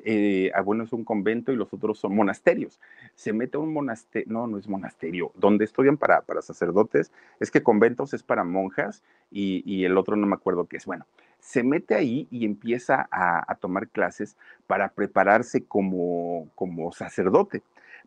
eh, 0.04 0.50
a, 0.54 0.62
bueno, 0.62 0.84
es 0.84 0.92
un 0.92 1.04
convento 1.04 1.52
y 1.52 1.56
los 1.56 1.72
otros 1.72 1.98
son 1.98 2.14
monasterios. 2.14 2.80
Se 3.14 3.32
mete 3.32 3.56
a 3.56 3.60
un 3.60 3.72
monasterio, 3.72 4.26
no, 4.32 4.46
no 4.46 4.58
es 4.58 4.68
monasterio, 4.68 5.32
donde 5.34 5.64
estudian 5.64 5.98
para, 5.98 6.22
para 6.22 6.40
sacerdotes, 6.40 7.12
es 7.40 7.50
que 7.50 7.62
conventos 7.62 8.14
es 8.14 8.22
para 8.22 8.44
monjas 8.44 9.02
y, 9.30 9.62
y, 9.66 9.84
el 9.84 9.98
otro 9.98 10.16
no 10.16 10.26
me 10.26 10.34
acuerdo 10.34 10.66
qué 10.66 10.78
es. 10.78 10.86
Bueno, 10.86 11.06
se 11.40 11.62
mete 11.62 11.94
ahí 11.94 12.26
y 12.30 12.44
empieza 12.44 13.08
a, 13.10 13.54
tomar 13.56 13.88
clases 13.88 14.36
para 14.66 14.88
prepararse 14.90 15.64
como, 15.64 16.48
como 16.54 16.92
sacerdote. 16.92 17.62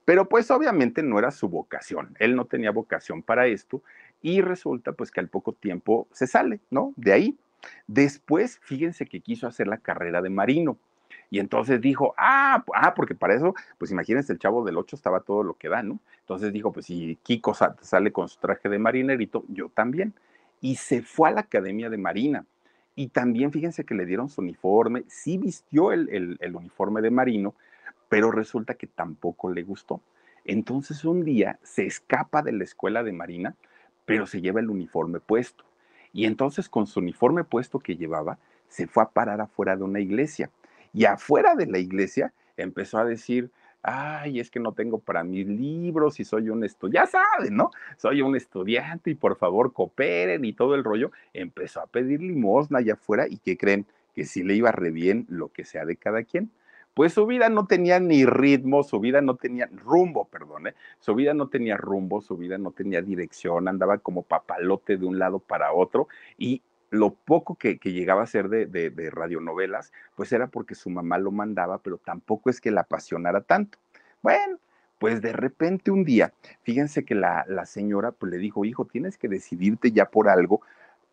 Pero 0.06 0.28
pues 0.28 0.50
obviamente 0.50 1.04
no 1.04 1.20
era 1.20 1.30
su 1.30 1.48
vocación, 1.48 2.16
él 2.20 2.36
no 2.36 2.46
tenía 2.46 2.72
vocación 2.72 3.22
para 3.22 3.46
esto 3.46 3.84
y 4.22 4.42
resulta 4.42 4.94
pues 4.94 5.12
que 5.12 5.20
al 5.20 5.28
poco 5.28 5.54
tiempo 5.54 6.08
se 6.12 6.28
sale, 6.28 6.60
¿no? 6.70 6.94
De 6.96 7.14
ahí. 7.14 7.38
Después, 7.88 8.60
fíjense 8.64 9.06
que 9.06 9.22
quiso 9.22 9.48
hacer 9.48 9.68
la 9.68 9.78
carrera 9.78 10.22
de 10.22 10.30
marino. 10.30 10.78
Y 11.30 11.40
entonces 11.40 11.80
dijo, 11.80 12.14
ah, 12.18 12.64
ah, 12.74 12.94
porque 12.94 13.16
para 13.16 13.36
eso, 13.36 13.54
pues 13.78 13.92
imagínense, 13.92 14.34
el 14.34 14.40
chavo 14.40 14.64
del 14.64 14.78
8 14.78 14.96
estaba 14.96 15.22
todo 15.22 15.44
lo 15.44 15.54
que 15.56 15.70
da, 15.70 15.82
¿no? 15.84 16.00
Entonces 16.20 16.52
dijo, 16.52 16.72
pues 16.72 16.88
si 16.88 17.18
Kiko 17.24 17.54
sale 17.54 18.12
con 18.12 18.28
su 18.28 18.40
traje 18.40 18.70
de 18.70 18.80
marinerito, 18.80 19.46
yo 19.48 19.70
también. 19.70 20.14
Y 20.60 20.76
se 20.76 21.02
fue 21.02 21.30
a 21.30 21.34
la 21.34 21.42
Academia 21.42 21.90
de 21.90 21.98
Marina. 21.98 22.46
Y 22.96 23.08
también 23.08 23.52
fíjense 23.52 23.86
que 23.86 23.96
le 23.96 24.06
dieron 24.06 24.30
su 24.30 24.42
uniforme, 24.42 25.04
sí 25.08 25.38
vistió 25.38 25.94
el, 25.94 26.38
el 26.40 26.56
uniforme 26.56 27.02
de 27.02 27.10
marino, 27.10 27.56
pero 28.10 28.32
resulta 28.32 28.74
que 28.74 28.88
tampoco 28.88 29.50
le 29.50 29.64
gustó. 29.64 30.02
Entonces 30.44 31.06
un 31.06 31.24
día 31.24 31.60
se 31.64 31.86
escapa 31.86 32.42
de 32.42 32.52
la 32.52 32.64
escuela 32.64 33.04
de 33.04 33.14
Marina, 33.14 33.56
pero 34.12 34.28
se 34.28 34.42
lleva 34.42 34.60
el 34.60 34.70
uniforme 34.70 35.22
puesto. 35.22 35.64
Y 36.12 36.26
entonces 36.26 36.68
con 36.68 36.86
su 36.86 37.00
uniforme 37.00 37.46
puesto 37.46 37.80
que 37.80 37.96
llevaba, 37.96 38.38
se 38.68 38.86
fue 38.86 39.04
a 39.04 39.10
parar 39.10 39.40
afuera 39.40 39.78
de 39.78 39.84
una 39.84 40.02
iglesia. 40.02 40.50
Y 40.94 41.06
afuera 41.06 41.56
de 41.56 41.66
la 41.66 41.78
iglesia 41.78 42.34
empezó 42.58 42.98
a 42.98 43.06
decir, 43.06 43.50
ay, 43.82 44.42
es 44.42 44.52
que 44.52 44.60
no 44.60 44.74
tengo 44.74 45.00
para 45.00 45.24
mis 45.24 45.48
libros 45.48 46.20
y 46.20 46.26
soy 46.26 46.50
un 46.50 46.66
estudiante, 46.66 46.98
ya 46.98 47.22
saben, 47.22 47.56
¿no? 47.56 47.72
Soy 47.96 48.22
un 48.22 48.36
estudiante 48.36 49.12
y 49.12 49.16
por 49.16 49.38
favor 49.38 49.72
cooperen 49.72 50.44
y 50.44 50.52
todo 50.52 50.76
el 50.76 50.84
rollo. 50.84 51.12
Empezó 51.34 51.80
a 51.80 51.88
pedir 51.88 52.22
limosna 52.22 52.80
allá 52.80 52.96
afuera 52.96 53.28
y 53.30 53.38
que 53.38 53.58
creen 53.58 53.86
que 54.14 54.26
si 54.26 54.44
le 54.44 54.56
iba 54.56 54.74
re 54.74 54.92
bien 54.92 55.26
lo 55.30 55.48
que 55.54 55.64
sea 55.64 55.86
de 55.86 55.96
cada 55.96 56.24
quien 56.24 56.52
pues 56.94 57.14
su 57.14 57.26
vida 57.26 57.50
no 57.50 57.68
tenía 57.68 58.00
ni 58.00 58.26
ritmo, 58.26 58.84
su 58.84 59.00
vida 59.00 59.22
no 59.22 59.36
tenía 59.36 59.70
rumbo, 59.72 60.26
perdón, 60.26 60.68
¿eh? 60.68 60.76
su 61.00 61.16
vida 61.16 61.34
no 61.34 61.48
tenía 61.48 61.78
rumbo, 61.78 62.22
su 62.22 62.38
vida 62.38 62.58
no 62.58 62.72
tenía 62.72 63.02
dirección, 63.02 63.68
andaba 63.68 63.98
como 64.00 64.24
papalote 64.24 64.98
de 64.98 65.06
un 65.06 65.20
lado 65.20 65.40
para 65.40 65.74
otro 65.74 66.08
y 66.38 66.62
lo 66.90 67.14
poco 67.14 67.56
que, 67.56 67.80
llegaba 67.82 68.24
a 68.24 68.28
ser 68.28 68.50
de, 68.50 68.66
de, 68.66 69.10
radionovelas, 69.10 69.94
pues 70.16 70.34
era 70.34 70.48
porque 70.48 70.76
su 70.76 70.90
mamá 70.90 71.18
lo 71.18 71.32
mandaba, 71.32 71.78
pero 71.78 71.98
tampoco 71.98 72.50
es 72.50 72.60
que 72.60 72.70
la 72.70 72.82
apasionara 72.82 73.40
tanto. 73.42 73.78
Bueno, 74.22 74.58
pues 75.00 75.22
de 75.22 75.32
repente 75.32 75.90
un 75.90 76.04
día, 76.04 76.34
fíjense 76.64 77.06
que 77.06 77.16
la, 77.16 77.46
la 77.48 77.66
señora 77.66 78.12
pues 78.12 78.30
le 78.30 78.38
dijo, 78.38 78.66
hijo, 78.66 78.86
tienes 78.86 79.18
que 79.18 79.30
decidirte 79.30 79.94
ya 79.94 80.06
por 80.06 80.28
algo 80.28 80.62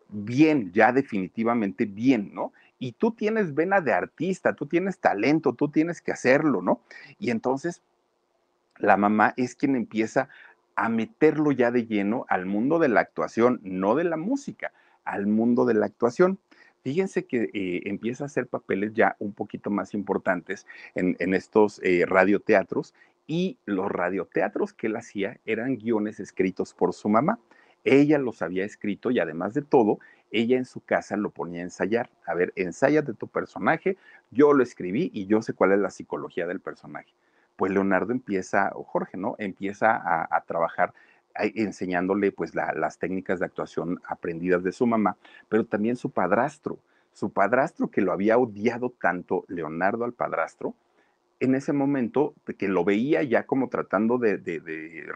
bien, 0.09 0.71
ya 0.73 0.91
definitivamente 0.91 1.85
bien, 1.85 2.31
¿no? 2.33 2.51
Y 2.79 2.93
tú 2.93 3.11
tienes 3.11 3.53
vena 3.53 3.81
de 3.81 3.93
artista, 3.93 4.53
tú 4.53 4.65
tienes 4.65 4.99
talento, 4.99 5.53
tú 5.53 5.69
tienes 5.69 6.01
que 6.01 6.11
hacerlo, 6.11 6.61
¿no? 6.61 6.81
Y 7.19 7.29
entonces 7.29 7.83
la 8.77 8.97
mamá 8.97 9.33
es 9.37 9.55
quien 9.55 9.75
empieza 9.75 10.29
a 10.75 10.87
meterlo 10.87 11.51
ya 11.51 11.71
de 11.71 11.85
lleno 11.85 12.25
al 12.29 12.45
mundo 12.45 12.79
de 12.79 12.87
la 12.87 13.01
actuación, 13.01 13.59
no 13.63 13.95
de 13.95 14.05
la 14.05 14.15
música, 14.15 14.71
al 15.03 15.27
mundo 15.27 15.65
de 15.65 15.73
la 15.73 15.85
actuación. 15.85 16.39
Fíjense 16.81 17.25
que 17.25 17.49
eh, 17.53 17.81
empieza 17.85 18.23
a 18.23 18.27
hacer 18.27 18.47
papeles 18.47 18.93
ya 18.93 19.17
un 19.19 19.33
poquito 19.33 19.69
más 19.69 19.93
importantes 19.93 20.65
en, 20.95 21.33
estos 21.33 21.81
eh, 21.83 22.05
radioteatros 22.07 22.93
y 23.27 23.57
los 23.65 23.91
radioteatros 23.91 24.71
que 24.71 24.87
él 24.87 24.95
hacía 24.95 25.37
eran 25.45 25.75
guiones 25.75 26.21
escritos 26.21 26.73
por 26.73 26.93
su 26.93 27.09
mamá. 27.09 27.39
Ella 27.83 28.17
los 28.17 28.41
había 28.41 28.63
escrito 28.63 29.11
y 29.11 29.19
además 29.19 29.53
de 29.53 29.61
todo, 29.61 29.99
ella 30.31 30.57
en 30.57 30.65
su 30.65 30.81
casa 30.81 31.17
lo 31.17 31.29
ponía 31.29 31.61
a 31.61 31.63
ensayar. 31.63 32.09
A 32.25 32.33
ver, 32.33 32.53
de 32.53 33.13
tu 33.13 33.27
personaje, 33.27 33.97
yo 34.31 34.53
lo 34.53 34.63
escribí 34.63 35.09
y 35.13 35.25
yo 35.25 35.41
sé 35.41 35.53
cuál 35.53 35.71
es 35.73 35.79
la 35.79 35.89
psicología 35.89 36.47
del 36.47 36.59
personaje. 36.59 37.13
Pues 37.55 37.71
Leonardo 37.71 38.11
empieza, 38.11 38.71
o 38.75 38.83
Jorge, 38.83 39.17
¿no? 39.17 39.35
Empieza 39.37 39.95
a, 39.95 40.41
trabajar 40.45 40.93
enseñándole 41.35 42.31
pues 42.31 42.53
las 42.55 42.97
técnicas 42.97 43.39
de 43.39 43.45
actuación 43.45 44.01
aprendidas 44.07 44.63
de 44.63 44.71
su 44.71 44.85
mamá, 44.87 45.15
pero 45.47 45.65
también 45.65 45.95
su 45.95 46.09
padrastro, 46.09 46.79
su 47.13 47.31
padrastro 47.31 47.89
que 47.89 48.01
lo 48.01 48.11
había 48.11 48.37
odiado 48.37 48.89
tanto, 48.89 49.45
Leonardo 49.47 50.05
al 50.05 50.13
padrastro, 50.13 50.73
en 51.39 51.55
ese 51.55 51.73
momento 51.73 52.33
que 52.57 52.67
lo 52.67 52.83
veía 52.83 53.23
ya 53.23 53.45
como 53.45 53.69
tratando 53.69 54.17
de, 54.17 54.37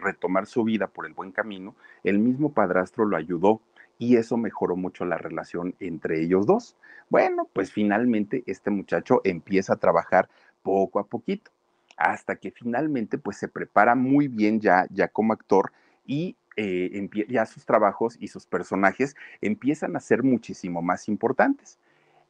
retomar 0.00 0.46
su 0.46 0.64
vida 0.64 0.86
por 0.86 1.06
el 1.06 1.12
buen 1.12 1.32
camino, 1.32 1.74
el 2.02 2.18
mismo 2.18 2.52
padrastro 2.52 3.04
lo 3.04 3.16
ayudó 3.16 3.60
y 3.98 4.16
eso 4.16 4.36
mejoró 4.36 4.76
mucho 4.76 5.04
la 5.04 5.18
relación 5.18 5.74
entre 5.80 6.20
ellos 6.22 6.46
dos. 6.46 6.76
Bueno, 7.10 7.48
pues 7.52 7.72
finalmente 7.72 8.42
este 8.46 8.70
muchacho 8.70 9.20
empieza 9.24 9.74
a 9.74 9.78
trabajar 9.78 10.28
poco 10.62 10.98
a 10.98 11.06
poquito, 11.06 11.50
hasta 11.96 12.36
que 12.36 12.50
finalmente 12.50 13.18
pues 13.18 13.36
se 13.36 13.48
prepara 13.48 13.94
muy 13.94 14.28
bien 14.28 14.60
ya, 14.60 14.86
ya 14.90 15.08
como 15.08 15.32
actor 15.32 15.72
y 16.06 16.36
eh, 16.56 17.08
ya 17.28 17.46
sus 17.46 17.66
trabajos 17.66 18.16
y 18.18 18.28
sus 18.28 18.46
personajes 18.46 19.16
empiezan 19.40 19.96
a 19.96 20.00
ser 20.00 20.22
muchísimo 20.22 20.82
más 20.82 21.08
importantes. 21.08 21.78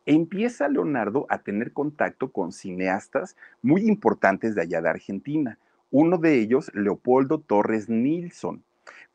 Empieza 0.06 0.68
Leonardo 0.68 1.26
a 1.30 1.38
tener 1.38 1.72
contacto 1.72 2.30
con 2.30 2.52
cineastas 2.52 3.36
muy 3.62 3.86
importantes 3.86 4.54
de 4.54 4.62
allá 4.62 4.82
de 4.82 4.90
Argentina. 4.90 5.58
Uno 5.90 6.18
de 6.18 6.40
ellos, 6.40 6.70
Leopoldo 6.74 7.38
Torres 7.38 7.88
Nilsson 7.88 8.62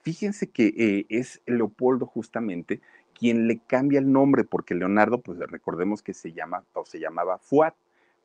Fíjense 0.02 0.50
que 0.50 0.74
eh, 0.78 1.06
es 1.10 1.42
Leopoldo 1.46 2.06
justamente 2.06 2.82
quien 3.20 3.48
le 3.48 3.60
cambia 3.60 4.00
el 4.00 4.12
nombre, 4.12 4.46
porque 4.46 4.74
Leonardo, 4.74 5.20
pues 5.20 5.40
recordemos 5.40 6.02
que 6.02 6.14
se 6.14 6.32
llama 6.32 6.64
o 6.74 6.86
se 6.86 7.00
llamaba 7.00 7.38
Fuat, 7.38 7.76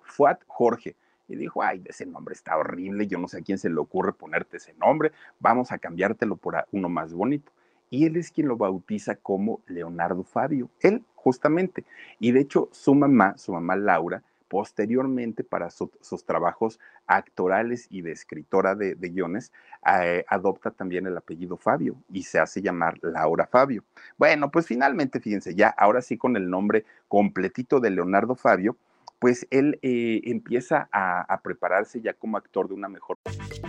Fuat 0.00 0.42
Jorge. 0.46 0.94
Y 1.26 1.36
dijo, 1.36 1.62
ay, 1.62 1.82
ese 1.86 2.06
nombre 2.06 2.34
está 2.34 2.56
horrible, 2.56 3.06
yo 3.06 3.18
no 3.18 3.26
sé 3.26 3.38
a 3.38 3.42
quién 3.42 3.58
se 3.58 3.70
le 3.70 3.78
ocurre 3.78 4.12
ponerte 4.12 4.58
ese 4.58 4.74
nombre, 4.74 5.10
vamos 5.40 5.72
a 5.72 5.78
cambiártelo 5.78 6.36
por 6.36 6.64
uno 6.70 6.88
más 6.88 7.12
bonito. 7.12 7.50
Y 7.90 8.06
él 8.06 8.16
es 8.16 8.30
quien 8.30 8.48
lo 8.48 8.56
bautiza 8.56 9.16
como 9.16 9.60
Leonardo 9.66 10.22
Fabio, 10.22 10.70
él 10.80 11.02
justamente. 11.14 11.84
Y 12.20 12.32
de 12.32 12.40
hecho, 12.40 12.68
su 12.72 12.94
mamá, 12.94 13.36
su 13.38 13.52
mamá 13.52 13.76
Laura, 13.76 14.22
posteriormente 14.48 15.44
para 15.44 15.70
sus 15.70 16.24
trabajos 16.24 16.78
actorales 17.06 17.86
y 17.90 18.02
de 18.02 18.12
escritora 18.12 18.74
de, 18.74 18.94
guiones, 18.94 19.52
eh, 20.00 20.24
adopta 20.28 20.70
también 20.70 21.06
el 21.06 21.16
apellido 21.16 21.56
Fabio 21.56 21.96
y 22.12 22.22
se 22.22 22.38
hace 22.38 22.62
llamar 22.62 22.98
Laura 23.02 23.46
Fabio. 23.46 23.84
Bueno, 24.16 24.50
pues 24.50 24.66
finalmente, 24.66 25.20
fíjense, 25.20 25.54
ya 25.54 25.68
ahora 25.68 26.02
sí 26.02 26.16
con 26.16 26.36
el 26.36 26.48
nombre 26.48 26.84
completito 27.08 27.80
de 27.80 27.90
Leonardo 27.90 28.34
Fabio, 28.34 28.76
pues 29.18 29.46
él 29.50 29.78
eh, 29.82 30.20
empieza 30.24 30.88
a, 30.92 31.40
prepararse 31.42 32.00
ya 32.00 32.12
como 32.12 32.36
actor 32.36 32.68
de 32.68 32.74
una 32.74 32.88
mejor. 32.88 33.16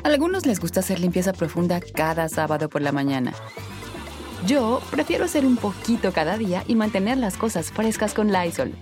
A 0.04 0.08
algunos 0.08 0.46
les 0.46 0.60
gusta 0.60 0.82
hacer 0.82 1.00
limpieza 1.00 1.34
profunda 1.34 1.80
cada 1.94 2.28
sábado 2.28 2.70
por 2.70 2.82
la 2.82 2.92
mañana. 2.92 3.34
Yo 4.46 4.82
prefiero 4.92 5.26
hacer 5.26 5.46
un 5.46 5.56
poquito 5.56 6.12
cada 6.12 6.38
día 6.38 6.64
y 6.68 6.76
mantener 6.76 7.18
las 7.18 7.38
cosas 7.38 7.72
frescas 7.72 8.14
con 8.14 8.32
Lysol. 8.32 8.74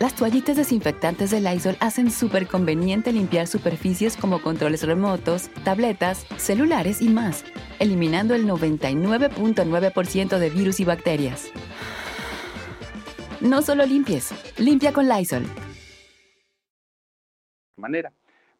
Las 0.00 0.14
toallitas 0.14 0.56
desinfectantes 0.56 1.32
de 1.32 1.40
Lysol 1.40 1.76
hacen 1.80 2.12
súper 2.12 2.46
conveniente 2.46 3.12
limpiar 3.12 3.48
superficies 3.48 4.16
como 4.16 4.40
controles 4.40 4.86
remotos, 4.86 5.50
tabletas, 5.64 6.24
celulares 6.36 7.02
y 7.02 7.08
más, 7.08 7.44
eliminando 7.80 8.36
el 8.36 8.46
99.9% 8.46 10.38
de 10.38 10.50
virus 10.50 10.78
y 10.78 10.84
bacterias. 10.84 11.50
No 13.40 13.60
solo 13.60 13.84
limpies, 13.86 14.30
limpia 14.56 14.92
con 14.92 15.08
Lysol. 15.08 15.42
Manera. 17.76 18.12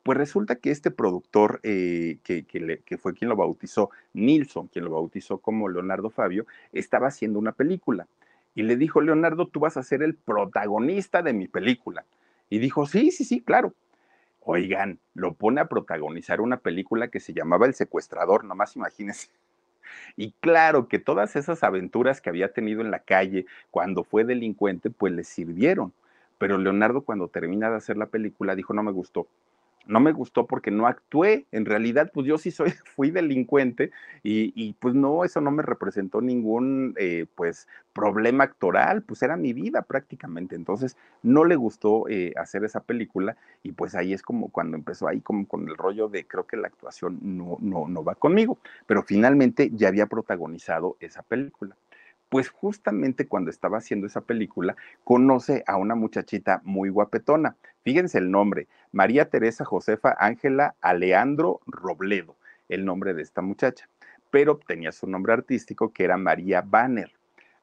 Pues 0.03 0.19
resulta 0.19 0.57
que 0.57 0.73
este 0.73 0.91
productor, 0.91 1.61
eh, 1.63 2.19
que, 2.25 2.47
que, 2.47 2.99
fue 2.99 3.15
quien 3.15 3.29
lo 3.29 3.37
bautizó, 3.37 3.91
Nilsson, 4.15 4.69
quien 4.69 4.87
lo 4.87 4.93
bautizó 4.93 5.39
como 5.39 5.69
Leonardo 5.69 6.11
Fabio, 6.11 6.47
estaba 6.73 7.09
haciendo 7.09 7.39
una 7.39 7.53
película 7.53 8.09
y 8.55 8.63
le 8.63 8.77
dijo, 8.77 9.01
Leonardo, 9.01 9.47
tú 9.49 9.61
vas 9.61 9.77
a 9.77 9.83
ser 9.83 10.03
el 10.03 10.15
protagonista 10.15 11.23
de 11.23 11.33
mi 11.33 11.49
película. 11.49 12.05
Y 12.51 12.59
dijo, 12.59 12.87
sí, 12.87 13.11
sí, 13.11 13.25
sí, 13.25 13.41
claro. 13.41 13.75
Oigan, 14.41 14.99
lo 15.15 15.35
pone 15.35 15.61
a 15.61 15.69
protagonizar 15.69 16.41
una 16.41 16.59
película 16.59 17.09
que 17.09 17.21
se 17.21 17.35
llamaba 17.35 17.67
El 17.67 17.75
secuestrador, 17.75 18.45
nomás 18.45 18.77
imagínense. 18.77 19.29
Y 20.17 20.33
claro 20.41 20.89
que 20.89 20.99
todas 20.99 21.37
esas 21.37 21.63
aventuras 21.63 22.21
que 22.21 22.31
había 22.31 22.53
tenido 22.53 22.81
en 22.81 22.91
la 22.91 23.01
calle 23.01 23.47
cuando 23.71 24.05
fue 24.05 24.25
delincuente, 24.25 24.91
pues 24.91 25.13
le 25.13 25.25
sirvieron. 25.25 25.93
Pero 26.39 26.59
Leonardo 26.59 27.03
cuando 27.03 27.29
termina 27.29 27.71
de 27.71 27.77
hacer 27.77 27.97
la 27.97 28.07
película 28.07 28.55
dijo, 28.55 28.75
no 28.75 28.83
me 28.83 28.93
gustó 28.93 29.27
no 29.89 30.01
me 30.01 30.13
gustó 30.13 30.47
porque 30.47 30.71
no 30.71 30.87
actué. 30.87 31.47
En 31.51 31.65
realidad, 31.65 32.11
pues 32.15 32.27
yo 32.27 32.39
sí 32.39 32.51
soy, 32.51 32.71
fui 32.97 33.11
delincuente 33.11 33.91
y, 34.23 34.75
pues 34.75 34.95
no, 34.95 35.25
eso 35.25 35.41
no 35.41 35.51
me 35.51 35.63
representó 35.63 36.21
ningún 36.21 36.95
eh, 36.99 37.27
pues 37.35 37.67
problema 37.93 38.45
actoral, 38.45 39.03
pues 39.03 39.23
era 39.23 39.37
mi 39.37 39.53
vida 39.53 39.83
prácticamente. 39.83 40.55
Entonces, 40.55 40.97
no 41.23 41.45
le 41.45 41.57
gustó 41.57 42.09
eh, 42.09 42.33
hacer 42.37 42.65
esa 42.65 42.81
película 42.81 43.37
y 43.63 43.73
pues 43.73 43.95
ahí 43.95 44.13
es 44.13 44.23
como 44.23 44.51
cuando 44.51 44.77
empezó 44.77 45.09
ahí 45.09 45.21
como 45.21 45.47
con 45.49 45.69
el 45.69 45.77
rollo 45.77 46.09
de 46.09 46.27
creo 46.27 46.47
que 46.47 46.57
la 46.57 46.69
actuación 46.69 47.19
no, 47.23 47.57
no, 47.61 47.89
no 47.89 48.05
va 48.05 48.15
conmigo, 48.15 48.59
pero 48.87 49.03
finalmente 49.03 49.71
ya 49.73 49.89
había 49.89 50.07
protagonizado 50.07 50.97
esa 51.01 51.23
película. 51.23 51.75
Pues 52.29 52.51
justamente 52.51 53.27
cuando 53.27 53.51
estaba 53.51 53.79
haciendo 53.79 54.07
esa 54.07 54.21
película, 54.21 54.77
conoce 55.05 55.65
a 55.67 55.77
una 55.77 55.95
muchachita 55.95 56.61
muy 56.63 56.91
guapetona. 56.91 57.57
Fíjense 57.83 58.19
el 58.19 58.31
nombre, 58.31 58.69
María 58.93 59.31
Teresa 59.31 59.65
Josefa 59.65 60.15
Ángela 60.19 60.75
Aleandro 60.83 61.61
Robledo, 61.67 62.37
el 62.69 62.85
nombre 62.85 63.15
de 63.15 63.23
esta 63.23 63.41
muchacha. 63.41 63.89
Pero 64.31 64.59
tenía 64.59 64.93
su 64.93 65.07
nombre 65.07 65.33
artístico 65.33 65.93
que 65.93 66.05
era 66.05 66.19
María 66.19 66.61
Banner. 66.61 67.18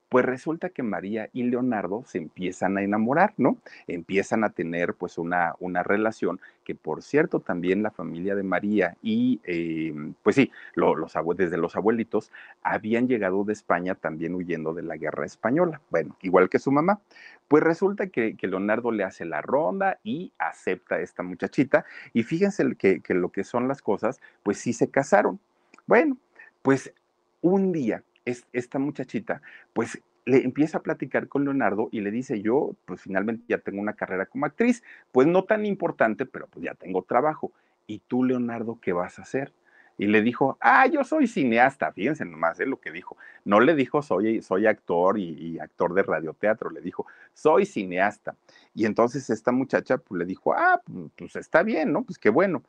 Pues 0.10 0.24
resulta 0.24 0.70
que 0.70 0.84
María 0.84 1.30
y 1.34 1.43
Leonardo 1.43 2.03
se 2.06 2.20
empiezan 2.20 2.78
a 2.78 2.84
enamorar, 2.84 3.34
¿no? 3.38 3.58
Empiezan 3.88 4.43
a 4.43 4.51
tener 4.51 4.93
pues 4.93 5.18
una, 5.18 5.56
una 5.60 5.82
relación 5.82 6.39
que 6.64 6.76
por 6.76 7.01
cierto 7.01 7.39
también 7.39 7.82
la 7.82 7.91
familia 7.91 8.36
de 8.36 8.43
María 8.43 8.97
y 9.01 9.39
eh, 9.45 9.93
pues 10.22 10.36
sí, 10.36 10.51
los, 10.76 11.14
desde 11.36 11.58
los 11.58 11.76
abuelitos 11.76 12.32
habían 12.62 13.08
llegado 13.08 13.43
de 13.45 13.53
España 13.53 13.95
también 13.95 14.36
huyendo 14.36 14.74
de 14.74 14.84
la 14.84 14.97
guerra 14.97 15.26
española, 15.26 15.82
bueno, 15.89 16.16
igual 16.22 16.49
que 16.49 16.60
su 16.60 16.72
mamá. 16.72 16.99
Pues 17.47 17.64
resulta 17.64 18.08
que, 18.08 18.36
Leonardo 18.41 18.91
le 18.91 19.03
hace 19.03 19.26
la 19.26 19.41
ronda 19.41 19.99
y 20.03 20.32
acepta 20.38 20.95
a 20.95 20.99
esta 20.99 21.24
muchachita 21.24 21.86
y 22.14 22.24
fíjense 22.24 22.76
que, 22.76 23.01
que 23.01 23.14
lo 23.16 23.30
que 23.30 23.43
son 23.43 23.68
las 23.68 23.82
cosas, 23.82 24.20
pues 24.43 24.58
sí 24.60 24.74
se 24.74 24.89
casaron. 24.89 25.39
Bueno, 25.88 26.18
pues 26.62 26.93
un 27.41 27.72
día 27.72 28.03
esta 28.26 28.80
muchachita, 28.80 29.41
pues 29.73 30.01
le 30.26 30.43
empieza 30.43 30.80
a 30.80 30.84
platicar 30.84 31.28
con 31.28 31.43
Leonardo 31.45 31.88
y 31.91 32.01
le 32.01 32.11
dice, 32.11 32.41
yo 32.41 32.76
pues 32.86 33.01
finalmente 33.01 33.45
ya 33.47 33.59
tengo 33.59 33.80
una 33.80 33.93
carrera 33.93 34.26
como 34.26 34.45
actriz, 34.45 34.84
pues 35.11 35.28
no 35.28 35.43
tan 35.43 35.65
importante, 35.65 36.26
pero 36.26 36.47
pues 36.47 36.65
ya 36.65 36.73
tengo 36.73 37.03
trabajo. 37.03 37.51
¿Y 37.88 37.99
tú, 37.99 38.23
Leonardo, 38.23 38.80
qué 38.82 38.93
vas 38.93 39.19
a 39.19 39.21
hacer? 39.21 39.53
Y 39.97 40.07
le 40.07 40.21
dijo, 40.21 40.57
ah, 40.59 40.88
yo 40.88 41.03
soy 41.03 41.28
cineasta, 41.28 41.91
fíjense 41.93 42.26
nomás 42.26 42.59
es 42.59 42.67
lo 42.67 42.82
que 42.82 42.91
dijo. 42.91 43.15
No 43.45 43.59
le 43.59 43.76
dijo, 43.76 44.01
soy, 44.01 44.41
soy 44.41 44.65
actor 44.65 45.17
y, 45.19 45.30
y, 45.30 45.59
actor 45.59 45.93
de 45.93 46.03
radioteatro, 46.03 46.69
le 46.69 46.82
dijo, 46.82 47.05
soy 47.34 47.65
cineasta. 47.65 48.36
Y 48.73 48.86
entonces 48.86 49.30
esta 49.30 49.51
muchacha 49.51 49.97
pues 49.97 50.19
le 50.19 50.26
dijo, 50.26 50.53
ah, 50.53 50.82
pues 51.15 51.36
está 51.36 51.63
bien, 51.63 51.93
¿no? 51.93 52.03
Pues 52.03 52.17
qué 52.17 52.30
bueno 52.30 52.63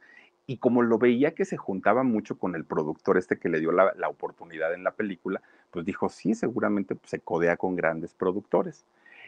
y 0.46 0.58
como 0.58 0.82
lo 0.82 0.98
veía 0.98 1.34
que 1.34 1.44
se 1.44 1.56
juntaba 1.56 2.04
mucho 2.04 2.38
con 2.38 2.54
el 2.54 2.64
productor 2.64 3.18
este 3.18 3.38
que 3.38 3.48
le 3.48 3.58
dio 3.58 3.72
la, 3.72 4.08
oportunidad 4.08 4.74
en 4.74 4.84
la 4.84 4.92
película, 4.92 5.42
pues 5.70 5.84
dijo, 5.84 6.08
sí, 6.08 6.34
seguramente 6.34 6.94
pues, 6.94 7.10
se 7.10 7.18
codea 7.18 7.56
con 7.56 7.74
grandes 7.74 8.14
productores. 8.14 8.84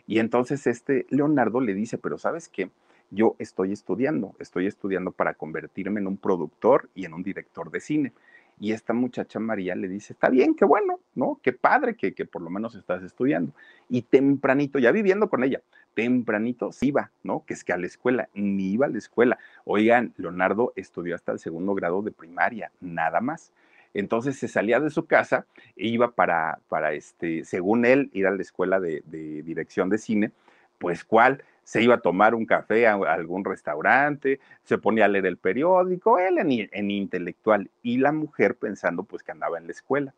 Y 0.07 0.21
entonces 0.21 0.67
este 0.67 1.07
Leonardo 1.11 1.61
le 1.61 1.75
dice, 1.75 1.99
pero 1.99 2.19
¿sabes 2.19 2.49
qué? 2.49 2.71
Yo 3.11 3.35
estoy 3.39 3.73
estudiando, 3.73 4.35
estoy 4.39 4.67
estudiando 4.67 5.11
para 5.11 5.35
convertirme 5.35 6.01
en 6.01 6.07
un 6.07 6.19
productor 6.19 6.89
y 6.95 7.05
en 7.05 7.15
un 7.15 7.23
director 7.23 7.71
de 7.71 7.81
cine. 7.81 8.13
Y 8.61 8.73
esta 8.73 8.93
muchacha 8.93 9.39
María 9.39 9.75
le 9.75 9.89
dice, 9.89 10.13
está 10.13 10.29
bien, 10.29 10.55
qué 10.55 10.65
bueno, 10.65 10.99
¿no? 11.15 11.39
Qué 11.43 11.53
padre 11.53 11.95
que, 11.95 12.13
que 12.13 12.25
por 12.25 12.43
lo 12.43 12.51
menos 12.51 12.75
estás 12.75 13.03
estudiando. 13.03 13.53
Y 13.89 14.03
tempranito, 14.03 14.79
ya 14.79 14.91
viviendo 14.91 15.29
con 15.29 15.45
ella, 15.45 15.63
tempranito 15.95 16.73
se 16.73 16.87
iba, 16.87 17.11
¿no? 17.23 17.45
Que 17.47 17.55
es 17.55 17.65
que 17.65 17.73
a 17.73 17.77
la 17.77 17.87
escuela, 17.87 18.29
ni 18.35 18.73
iba 18.73 18.87
a 18.87 18.89
la 18.89 18.99
escuela. 18.99 19.39
Oigan, 19.65 20.13
Leonardo 20.17 20.73
estudió 20.77 21.15
hasta 21.15 21.33
el 21.33 21.39
segundo 21.39 21.75
grado 21.75 22.03
de 22.03 22.11
primaria, 22.11 22.73
nada 22.81 23.21
más. 23.21 23.53
Entonces 23.95 24.39
se 24.39 24.49
salía 24.49 24.81
de 24.81 24.91
su 24.91 25.07
casa 25.07 25.47
e 25.77 25.89
iba 25.89 26.11
para, 26.11 26.61
para 26.69 26.93
este, 26.93 27.45
según 27.45 27.85
él, 27.85 28.11
ir 28.13 28.27
a 28.27 28.31
la 28.31 28.43
escuela 28.43 28.81
de, 28.81 29.03
de 29.07 29.43
dirección 29.43 29.89
de 29.89 29.99
cine, 29.99 30.33
pues 30.79 31.05
cuál, 31.05 31.43
se 31.69 31.83
iba 31.83 31.97
a 31.97 32.01
tomar 32.01 32.35
un 32.35 32.47
café 32.47 32.87
a 32.87 32.95
algún 32.95 33.45
restaurante, 33.45 34.41
se 34.65 34.79
ponía 34.79 35.05
a 35.05 35.09
leer 35.09 35.27
el 35.27 35.37
periódico, 35.37 36.19
él 36.19 36.39
en, 36.39 36.91
intelectual 36.91 37.71
y 37.83 37.99
la 37.99 38.11
mujer 38.11 38.57
pensando 38.57 39.03
pues 39.03 39.23
que 39.23 39.33
andaba 39.33 39.59
en 39.59 39.67
la 39.67 39.73
escuela. 39.73 40.15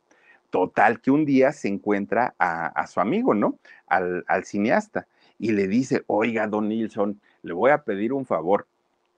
Total 0.50 1.00
que 1.00 1.10
un 1.10 1.24
día 1.24 1.50
se 1.50 1.66
encuentra 1.66 2.36
a, 2.38 2.86
su 2.86 3.00
amigo, 3.00 3.34
¿no? 3.34 3.58
Al, 3.88 4.24
cineasta 4.44 5.08
y 5.40 5.50
le 5.50 5.66
dice, 5.66 6.04
oiga, 6.06 6.46
don 6.46 6.68
Nilsson, 6.68 7.20
le 7.42 7.52
voy 7.52 7.72
a 7.72 7.82
pedir 7.82 8.12
un 8.12 8.26
favor. 8.26 8.68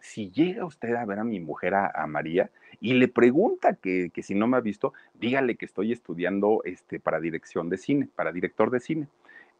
Si 0.00 0.30
llega 0.30 0.64
usted 0.64 0.94
a 0.94 1.04
ver 1.04 1.18
a 1.18 1.24
mi 1.24 1.38
mujer, 1.38 1.74
a, 1.74 2.06
María, 2.06 2.50
y 2.80 2.94
le 2.94 3.08
pregunta 3.08 3.74
que, 3.74 4.08
que, 4.08 4.22
si 4.22 4.34
no 4.34 4.46
me 4.46 4.56
ha 4.56 4.60
visto, 4.60 4.94
dígale 5.12 5.56
que 5.56 5.66
estoy 5.66 5.92
estudiando 5.92 6.62
este, 6.64 6.98
para 6.98 7.20
dirección 7.20 7.68
de 7.68 7.76
cine, 7.76 8.08
para 8.16 8.32
director 8.32 8.70
de 8.70 8.80
cine. 8.80 9.08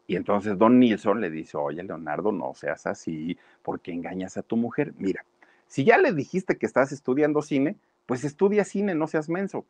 Y 0.07 0.17
entonces 0.17 0.59
Don 0.59 0.79
Nilsson 0.79 1.21
le 1.21 1.31
dice, 1.31 1.57
oye 1.57 1.83
Leonardo, 1.83 2.33
no 2.33 2.55
seas 2.55 2.87
así, 2.87 3.39
porque 3.63 3.93
engañas 3.93 4.37
a 4.37 4.43
tu 4.43 4.57
mujer. 4.57 4.93
Mira, 4.99 5.25
si 5.67 5.85
ya 5.85 5.99
le 5.99 6.13
dijiste 6.13 6.57
que 6.57 6.67
estás 6.67 6.93
estudiando 6.93 7.43
cine, 7.43 7.77
pues 8.07 8.25
estudia 8.25 8.65
cine, 8.65 8.95
no 8.95 9.07
seas 9.07 9.29
menso. 9.29 9.65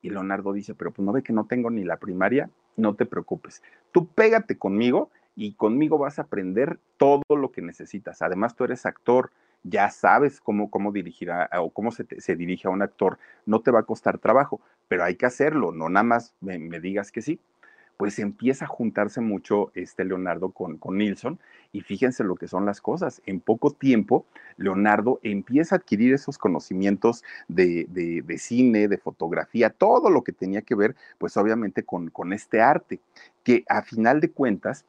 Y 0.00 0.10
Leonardo 0.10 0.52
dice, 0.52 0.74
pero 0.74 0.92
pues 0.92 1.04
no 1.04 1.12
ve 1.12 1.22
que 1.22 1.32
no 1.32 1.46
tengo 1.46 1.70
ni 1.70 1.84
la 1.84 1.98
primaria, 1.98 2.50
no 2.76 2.94
te 2.94 3.06
preocupes. 3.06 3.62
Tú 3.92 4.06
pégate 4.06 4.56
conmigo 4.56 5.10
y 5.36 5.54
conmigo 5.54 5.98
vas 5.98 6.18
a 6.18 6.22
aprender 6.22 6.78
todo 6.96 7.22
lo 7.28 7.52
que 7.52 7.62
necesitas. 7.62 8.22
Además, 8.22 8.56
tú 8.56 8.64
eres 8.64 8.86
actor, 8.86 9.30
ya 9.62 9.90
sabes 9.90 10.40
cómo, 10.40 10.70
cómo 10.70 10.90
dirigir 10.90 11.30
o 11.30 11.70
cómo 11.70 11.92
se, 11.92 12.06
se, 12.20 12.34
dirige 12.34 12.66
a 12.66 12.70
un 12.70 12.82
actor. 12.82 13.18
No 13.46 13.60
te 13.60 13.70
va 13.70 13.80
a 13.80 13.84
costar 13.84 14.18
trabajo, 14.18 14.60
pero 14.88 15.04
hay 15.04 15.16
que 15.16 15.26
hacerlo, 15.26 15.70
no 15.70 15.88
nada 15.88 16.04
más 16.04 16.34
me 16.40 16.80
digas 16.80 17.12
que 17.12 17.22
sí 17.22 17.38
pues 18.02 18.18
empieza 18.18 18.64
a 18.64 18.68
juntarse 18.68 19.20
mucho 19.20 19.70
este 19.74 20.04
Leonardo 20.04 20.50
con, 20.50 20.76
con 20.76 20.98
Nilsson 20.98 21.38
y 21.70 21.82
fíjense 21.82 22.24
lo 22.24 22.34
que 22.34 22.48
son 22.48 22.66
las 22.66 22.80
cosas. 22.80 23.22
En 23.26 23.38
poco 23.38 23.70
tiempo, 23.70 24.26
Leonardo 24.56 25.20
empieza 25.22 25.76
a 25.76 25.78
adquirir 25.78 26.12
esos 26.12 26.36
conocimientos 26.36 27.22
de, 27.46 27.86
de, 27.88 28.38
cine, 28.38 28.88
de 28.88 28.98
fotografía, 28.98 29.70
todo 29.70 30.10
lo 30.10 30.24
que 30.24 30.32
tenía 30.32 30.62
que 30.62 30.74
ver, 30.74 30.96
pues 31.18 31.36
obviamente 31.36 31.84
con, 31.84 32.10
con 32.10 32.32
este 32.32 32.60
arte, 32.60 32.98
que 33.44 33.62
a 33.68 33.82
final 33.82 34.20
de 34.20 34.32
cuentas, 34.32 34.84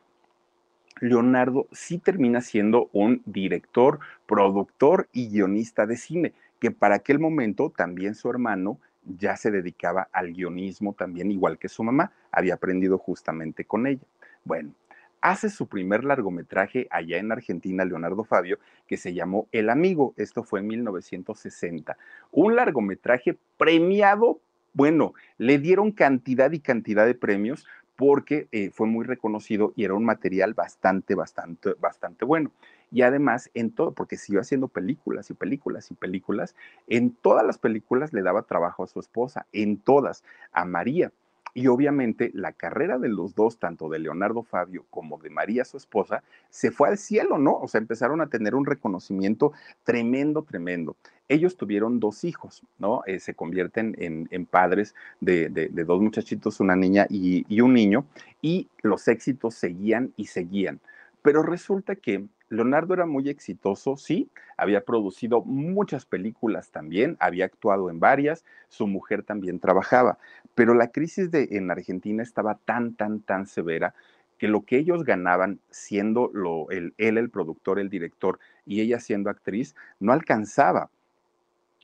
Leonardo 0.99 1.67
sí 1.71 1.99
termina 1.99 2.41
siendo 2.41 2.89
un 2.93 3.21
director, 3.27 3.99
productor 4.25 5.07
y 5.13 5.29
guionista 5.29 5.85
de 5.85 5.97
cine, 5.97 6.33
que 6.59 6.71
para 6.71 6.95
aquel 6.95 7.19
momento 7.19 7.69
también 7.69 8.15
su 8.15 8.27
hermano 8.31 8.79
ya 9.05 9.35
se 9.35 9.51
dedicaba 9.51 10.09
al 10.11 10.33
guionismo 10.33 10.93
también, 10.93 11.31
igual 11.31 11.57
que 11.57 11.69
su 11.69 11.83
mamá, 11.83 12.11
había 12.31 12.55
aprendido 12.55 12.97
justamente 12.97 13.65
con 13.65 13.87
ella. 13.87 14.03
Bueno, 14.43 14.73
hace 15.21 15.49
su 15.49 15.67
primer 15.67 16.03
largometraje 16.03 16.87
allá 16.89 17.17
en 17.17 17.31
Argentina, 17.31 17.85
Leonardo 17.85 18.23
Fabio, 18.23 18.59
que 18.87 18.97
se 18.97 19.13
llamó 19.13 19.47
El 19.51 19.69
Amigo. 19.69 20.13
Esto 20.17 20.43
fue 20.43 20.59
en 20.59 20.67
1960. 20.67 21.97
Un 22.31 22.55
largometraje 22.55 23.37
premiado, 23.57 24.39
bueno, 24.73 25.13
le 25.37 25.59
dieron 25.59 25.91
cantidad 25.91 26.51
y 26.51 26.59
cantidad 26.59 27.05
de 27.05 27.15
premios 27.15 27.65
porque 27.95 28.47
eh, 28.51 28.71
fue 28.71 28.87
muy 28.87 29.05
reconocido 29.05 29.71
y 29.75 29.83
era 29.85 29.93
un 29.93 30.03
material 30.03 30.53
bastante, 30.53 31.15
bastante, 31.15 31.73
bastante 31.79 32.25
bueno 32.25 32.51
y 32.93 33.01
además 33.01 33.49
en 33.55 33.71
todo, 33.71 33.91
porque 33.91 34.17
siguió 34.17 34.39
haciendo 34.39 34.67
películas 34.67 35.31
y 35.31 35.33
películas 35.33 35.89
y 35.89 35.95
películas, 35.95 36.55
en 36.87 37.09
todas 37.11 37.43
las 37.43 37.57
películas 37.57 38.13
le 38.13 38.21
daba 38.21 38.43
trabajo 38.43 38.83
a 38.83 38.87
su 38.87 38.99
esposa, 38.99 39.47
en 39.51 39.77
todas, 39.77 40.23
a 40.51 40.63
María. 40.63 41.11
Y 41.55 41.67
obviamente 41.67 42.31
la 42.33 42.51
carrera 42.51 42.99
de 42.99 43.09
los 43.09 43.35
dos, 43.35 43.57
tanto 43.57 43.89
de 43.89 43.99
Leonardo 43.99 44.43
Fabio 44.43 44.85
como 44.91 45.17
de 45.17 45.29
María, 45.31 45.65
su 45.65 45.77
esposa, 45.77 46.23
se 46.49 46.71
fue 46.71 46.89
al 46.89 46.97
cielo, 46.97 47.37
¿no? 47.37 47.57
O 47.57 47.67
sea, 47.67 47.79
empezaron 47.79 48.21
a 48.21 48.27
tener 48.27 48.53
un 48.55 48.65
reconocimiento 48.65 49.53
tremendo, 49.83 50.43
tremendo. 50.43 50.95
Ellos 51.27 51.57
tuvieron 51.57 51.99
dos 51.99 52.23
hijos, 52.23 52.63
¿no? 52.77 53.01
Eh, 53.05 53.19
se 53.19 53.33
convierten 53.33 53.95
en, 53.97 54.45
padres 54.45 54.93
de, 55.19 55.49
dos 55.85 56.01
muchachitos, 56.01 56.59
una 56.59 56.75
niña 56.75 57.07
y, 57.09 57.45
y 57.47 57.61
un 57.61 57.73
niño, 57.73 58.05
y 58.41 58.67
los 58.81 59.07
éxitos 59.07 59.55
seguían 59.55 60.13
y 60.15 60.25
seguían. 60.25 60.79
Pero 61.23 61.41
resulta 61.41 61.95
que 61.95 62.25
Leonardo 62.53 62.93
era 62.93 63.05
muy 63.05 63.29
exitoso, 63.29 63.97
sí, 63.97 64.29
había 64.57 64.85
producido 64.85 65.41
muchas 65.43 66.05
películas 66.05 66.71
también, 66.71 67.17
había 67.19 67.45
actuado 67.45 67.89
en 67.89 67.99
varias, 67.99 68.45
su 68.69 68.87
mujer 68.87 69.23
también 69.23 69.59
trabajaba, 69.59 70.17
pero 70.55 70.73
la 70.73 70.91
crisis 70.91 71.31
de, 71.31 71.47
en 71.51 71.71
Argentina 71.71 72.21
estaba 72.21 72.55
tan, 72.63 72.93
tan, 72.93 73.21
tan 73.21 73.47
severa 73.47 73.93
que 74.37 74.47
lo 74.47 74.65
que 74.65 74.77
ellos 74.77 75.03
ganaban 75.03 75.59
siendo 75.69 76.31
él 76.69 76.93
el 76.97 77.29
productor, 77.29 77.79
el 77.79 77.89
director 77.89 78.39
y 78.65 78.81
ella 78.81 78.99
siendo 78.99 79.29
actriz, 79.29 79.75
no 79.99 80.11
alcanzaba. 80.13 80.89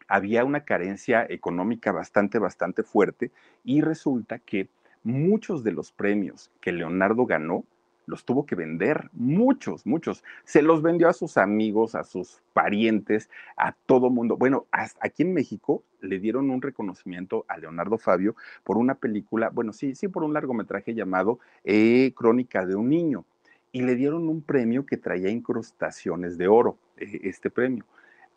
Había 0.07 0.43
una 0.43 0.65
carencia 0.65 1.25
económica 1.29 1.91
bastante, 1.91 2.39
bastante 2.39 2.83
fuerte 2.83 3.31
y 3.63 3.81
resulta 3.81 4.39
que 4.39 4.67
muchos 5.03 5.63
de 5.63 5.71
los 5.71 5.91
premios 5.91 6.51
que 6.61 6.71
Leonardo 6.71 7.25
ganó, 7.25 7.63
los 8.09 8.25
tuvo 8.25 8.45
que 8.45 8.55
vender, 8.55 9.09
muchos, 9.13 9.85
muchos. 9.85 10.23
Se 10.43 10.61
los 10.61 10.81
vendió 10.81 11.07
a 11.07 11.13
sus 11.13 11.37
amigos, 11.37 11.93
a 11.93 12.03
sus 12.03 12.41
parientes, 12.53 13.29
a 13.55 13.73
todo 13.85 14.09
mundo. 14.09 14.35
Bueno, 14.35 14.65
hasta 14.71 14.99
aquí 15.05 15.23
en 15.23 15.33
México 15.33 15.83
le 16.01 16.19
dieron 16.19 16.49
un 16.49 16.61
reconocimiento 16.61 17.45
a 17.47 17.57
Leonardo 17.57 17.97
Fabio 17.97 18.35
por 18.63 18.77
una 18.77 18.95
película, 18.95 19.49
bueno, 19.49 19.73
sí, 19.73 19.93
sí, 19.93 20.07
por 20.07 20.23
un 20.23 20.33
largometraje 20.33 20.95
llamado 20.95 21.39
eh, 21.63 22.13
Crónica 22.15 22.65
de 22.65 22.75
un 22.75 22.89
niño. 22.89 23.25
Y 23.71 23.81
le 23.83 23.95
dieron 23.95 24.27
un 24.27 24.41
premio 24.41 24.87
que 24.87 24.97
traía 24.97 25.29
incrustaciones 25.29 26.39
de 26.39 26.47
oro, 26.47 26.77
eh, 26.97 27.19
este 27.23 27.51
premio. 27.51 27.85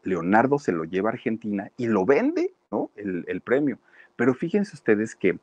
Leonardo 0.05 0.59
se 0.59 0.73
lo 0.73 0.85
lleva 0.85 1.09
a 1.09 1.13
Argentina 1.15 1.71
y 1.79 1.87
lo 1.87 2.05
vende, 2.05 2.53
¿no? 2.71 2.91
El 2.97 3.41
premio. 3.41 3.79
Pero 4.17 4.35
fíjense 4.35 4.75
ustedes 4.75 5.15
que 5.15 5.39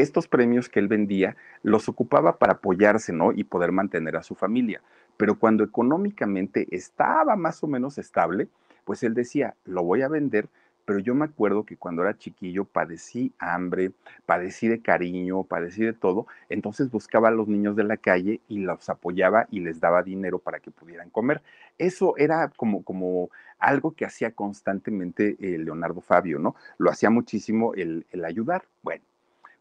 estos 0.00 0.28
premios 0.28 0.68
que 0.68 0.78
él 0.80 0.88
vendía 0.88 1.36
los 1.62 1.88
ocupaba 1.88 2.38
para 2.38 2.54
apoyarse, 2.54 3.12
¿no? 3.12 3.32
Y 3.32 3.44
poder 3.44 3.72
mantener 3.72 4.16
a 4.16 4.22
su 4.22 4.34
familia. 4.34 4.80
Pero 5.16 5.38
cuando 5.38 5.64
económicamente 5.64 6.66
estaba 6.70 7.36
más 7.36 7.62
o 7.62 7.66
menos 7.66 7.98
estable, 7.98 8.48
pues 8.84 9.02
él 9.02 9.14
decía, 9.14 9.54
lo 9.64 9.82
voy 9.82 10.02
a 10.02 10.08
vender 10.08 10.48
pero 10.88 11.00
yo 11.00 11.14
me 11.14 11.26
acuerdo 11.26 11.66
que 11.66 11.76
cuando 11.76 12.00
era 12.00 12.16
chiquillo 12.16 12.64
padecí 12.64 13.34
hambre, 13.38 13.92
padecí 14.24 14.68
de 14.68 14.80
cariño, 14.80 15.42
padecí 15.42 15.84
de 15.84 15.92
todo, 15.92 16.26
entonces 16.48 16.90
buscaba 16.90 17.28
a 17.28 17.30
los 17.30 17.46
niños 17.46 17.76
de 17.76 17.84
la 17.84 17.98
calle 17.98 18.40
y 18.48 18.60
los 18.60 18.88
apoyaba 18.88 19.46
y 19.50 19.60
les 19.60 19.80
daba 19.80 20.02
dinero 20.02 20.38
para 20.38 20.60
que 20.60 20.70
pudieran 20.70 21.10
comer. 21.10 21.42
Eso 21.76 22.16
era 22.16 22.50
como, 22.56 22.84
como 22.84 23.28
algo 23.58 23.90
que 23.92 24.06
hacía 24.06 24.30
constantemente 24.30 25.36
eh, 25.40 25.58
Leonardo 25.58 26.00
Fabio, 26.00 26.38
¿no? 26.38 26.56
Lo 26.78 26.90
hacía 26.90 27.10
muchísimo 27.10 27.74
el, 27.74 28.06
ayudar. 28.24 28.64
Bueno, 28.80 29.04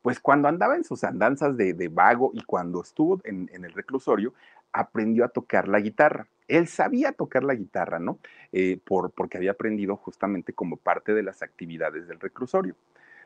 pues 0.08 0.22
cuando 0.22 0.48
andaba 0.48 0.78
en 0.78 0.86
sus 0.86 1.04
andanzas 1.04 1.58
de, 1.58 1.90
vago 1.92 2.32
y 2.34 2.42
cuando 2.44 2.82
estuvo 2.82 3.20
en, 3.26 3.50
el 3.52 3.74
reclusorio, 3.74 4.34
aprendió 4.72 5.26
a 5.26 5.28
tocar 5.28 5.68
la 5.68 5.82
guitarra. 5.82 6.28
Él 6.48 6.70
sabía 6.70 7.12
tocar 7.12 7.44
la 7.44 7.56
guitarra, 7.56 8.00
¿no? 8.00 8.18
Eh, 8.54 8.80
por, 8.86 9.12
porque 9.12 9.36
había 9.36 9.52
aprendido 9.52 9.98
justamente 9.98 10.54
como 10.54 10.78
parte 10.78 11.14
de 11.14 11.24
las 11.24 11.44
actividades 11.44 12.08
del 12.08 12.22
reclusorio. 12.22 12.74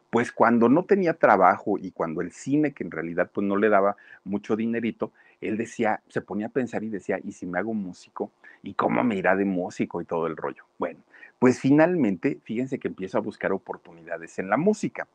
Pues 0.09 0.31
cuando 0.31 0.69
no 0.69 0.85
tenía 0.85 1.13
trabajo 1.13 1.77
y 1.77 1.91
cuando 1.91 2.19
el 2.19 2.31
cine, 2.31 2.73
que 2.73 2.83
en 2.83 2.89
realidad 2.89 3.29
pues 3.31 3.45
no 3.45 3.57
le 3.57 3.69
daba 3.69 3.95
mucho 4.23 4.55
dinerito, 4.55 5.11
él 5.39 5.57
decía, 5.57 6.01
se 6.07 6.21
ponía 6.21 6.47
a 6.47 6.49
pensar 6.49 6.83
y 6.83 6.89
decía, 6.89 7.19
¿y 7.23 7.33
si 7.33 7.45
me 7.45 7.59
hago 7.59 7.75
músico? 7.75 8.31
¿Y 8.63 8.73
cómo 8.73 9.03
me 9.03 9.17
irá 9.17 9.35
de 9.35 9.45
músico 9.45 10.01
y 10.01 10.05
todo 10.05 10.25
el 10.25 10.35
rollo? 10.35 10.63
Bueno, 10.79 10.99
pues 11.37 11.59
finalmente, 11.59 12.39
fíjense 12.43 12.79
que 12.79 12.87
empieza 12.87 13.19
a 13.19 13.21
buscar 13.21 13.51
oportunidades 13.51 14.39
en 14.39 14.49
la 14.49 14.57
música. 14.57 15.07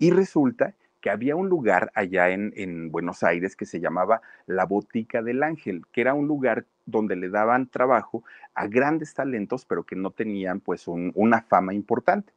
Y 0.00 0.10
resulta 0.10 0.74
que 1.02 1.10
había 1.10 1.36
un 1.36 1.48
lugar 1.48 1.90
allá 1.94 2.30
en, 2.30 2.90
Buenos 2.90 3.22
Aires 3.24 3.56
que 3.56 3.66
se 3.66 3.80
llamaba 3.80 4.22
La 4.46 4.64
Botica 4.64 5.20
del 5.20 5.42
Ángel, 5.42 5.82
que 5.92 6.00
era 6.00 6.14
un 6.14 6.28
lugar 6.28 6.64
donde 6.86 7.16
le 7.16 7.28
daban 7.28 7.66
trabajo 7.66 8.24
a 8.54 8.68
grandes 8.68 9.12
talentos, 9.12 9.66
pero 9.66 9.82
que 9.82 9.96
no 9.96 10.12
tenían 10.12 10.60
pues 10.60 10.86
una 10.86 11.42
fama 11.42 11.74
importante. 11.74 12.32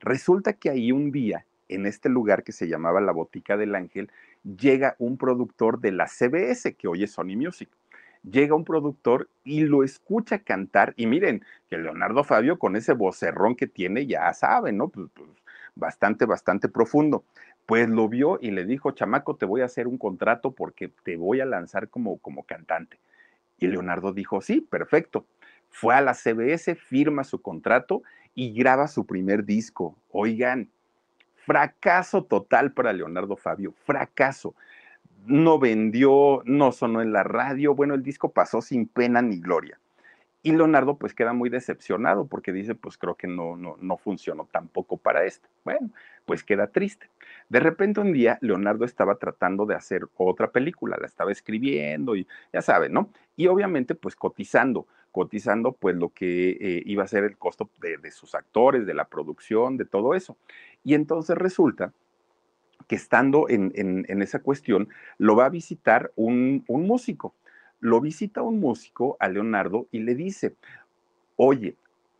Resulta 0.00 0.54
que 0.54 0.70
ahí 0.70 0.92
un 0.92 1.12
día, 1.12 1.44
en 1.68 1.84
este 1.84 2.08
lugar 2.08 2.42
que 2.42 2.52
se 2.52 2.68
llamaba 2.68 3.00
La 3.00 3.12
Botica 3.12 3.56
del 3.58 3.74
Ángel, 3.74 4.10
llega 4.44 4.96
un 4.98 5.18
productor 5.18 5.80
de 5.80 5.92
la 5.92 6.06
CBS, 6.08 6.74
que 6.74 6.88
hoy 6.88 7.04
es 7.04 7.12
Sony 7.12 7.36
Music. 7.36 7.68
Llega 8.22 8.56
un 8.56 8.64
productor 8.64 9.28
y 9.44 9.60
lo 9.60 9.84
escucha 9.84 10.38
cantar, 10.38 10.94
y 10.96 11.06
miren 11.06 11.44
que 11.68 11.76
Leonardo 11.76 12.24
Fabio 12.24 12.58
con 12.58 12.76
ese 12.76 12.94
vocerrón 12.94 13.56
que 13.56 13.66
tiene, 13.66 14.06
ya 14.06 14.32
sabe, 14.32 14.72
¿no? 14.72 14.88
Pues, 14.88 15.08
pues, 15.14 15.28
bastante, 15.74 16.24
bastante 16.24 16.68
profundo 16.68 17.24
pues 17.66 17.88
lo 17.88 18.08
vio 18.08 18.38
y 18.40 18.52
le 18.52 18.64
dijo, 18.64 18.92
chamaco, 18.92 19.34
te 19.34 19.44
voy 19.44 19.60
a 19.60 19.66
hacer 19.66 19.88
un 19.88 19.98
contrato 19.98 20.52
porque 20.52 20.88
te 21.02 21.16
voy 21.16 21.40
a 21.40 21.44
lanzar 21.44 21.88
como, 21.88 22.18
como 22.18 22.44
cantante. 22.44 22.98
Y 23.58 23.66
Leonardo 23.66 24.12
dijo, 24.12 24.40
sí, 24.40 24.60
perfecto. 24.60 25.26
Fue 25.68 25.94
a 25.94 26.00
la 26.00 26.14
CBS, 26.14 26.76
firma 26.76 27.24
su 27.24 27.42
contrato 27.42 28.02
y 28.34 28.52
graba 28.52 28.86
su 28.86 29.04
primer 29.04 29.44
disco. 29.44 29.96
Oigan, 30.10 30.70
fracaso 31.34 32.24
total 32.24 32.72
para 32.72 32.92
Leonardo 32.92 33.36
Fabio, 33.36 33.72
fracaso. 33.84 34.54
No 35.26 35.58
vendió, 35.58 36.42
no 36.44 36.70
sonó 36.70 37.02
en 37.02 37.12
la 37.12 37.24
radio, 37.24 37.74
bueno, 37.74 37.94
el 37.94 38.02
disco 38.04 38.30
pasó 38.30 38.62
sin 38.62 38.86
pena 38.86 39.22
ni 39.22 39.40
gloria. 39.40 39.80
Y 40.42 40.52
Leonardo 40.52 40.96
pues 40.96 41.12
queda 41.14 41.32
muy 41.32 41.50
decepcionado 41.50 42.26
porque 42.26 42.52
dice, 42.52 42.76
pues 42.76 42.96
creo 42.96 43.16
que 43.16 43.26
no, 43.26 43.56
no, 43.56 43.76
no 43.80 43.96
funcionó 43.96 44.48
tampoco 44.52 44.96
para 44.96 45.24
esto. 45.24 45.48
Bueno, 45.64 45.90
pues 46.24 46.44
queda 46.44 46.68
triste. 46.68 47.08
De 47.48 47.60
repente 47.60 48.00
un 48.00 48.12
día 48.12 48.38
Leonardo 48.40 48.84
estaba 48.84 49.16
tratando 49.16 49.66
de 49.66 49.74
hacer 49.74 50.06
otra 50.16 50.50
película, 50.50 50.96
la 51.00 51.06
estaba 51.06 51.32
escribiendo 51.32 52.16
y 52.16 52.26
ya 52.52 52.62
saben, 52.62 52.92
¿no? 52.92 53.10
Y 53.36 53.46
obviamente 53.46 53.94
pues 53.94 54.16
cotizando, 54.16 54.86
cotizando 55.12 55.72
pues 55.72 55.96
lo 55.96 56.10
que 56.10 56.50
eh, 56.50 56.82
iba 56.86 57.04
a 57.04 57.08
ser 57.08 57.24
el 57.24 57.36
costo 57.36 57.70
de, 57.80 58.10
sus 58.10 58.34
actores, 58.34 58.86
de 58.86 58.94
la 58.94 59.06
producción, 59.06 59.76
de 59.76 59.84
todo 59.84 60.14
eso. 60.14 60.36
Y 60.84 60.94
entonces 60.94 61.36
resulta 61.36 61.92
que 62.88 62.96
estando 62.96 63.48
en, 63.48 63.72
en, 63.74 64.22
esa 64.22 64.40
cuestión, 64.40 64.88
lo 65.18 65.34
va 65.34 65.46
a 65.46 65.50
visitar 65.50 66.12
un, 66.14 66.64
un 66.68 66.86
músico 66.86 67.34
lo 67.80 68.00
visita 68.00 68.42
un 68.42 68.60
músico 68.60 69.16
a 69.20 69.28
Leonardo 69.28 69.88
y 69.90 70.00
le 70.00 70.14
dice, 70.14 70.56
oye, 71.36 71.76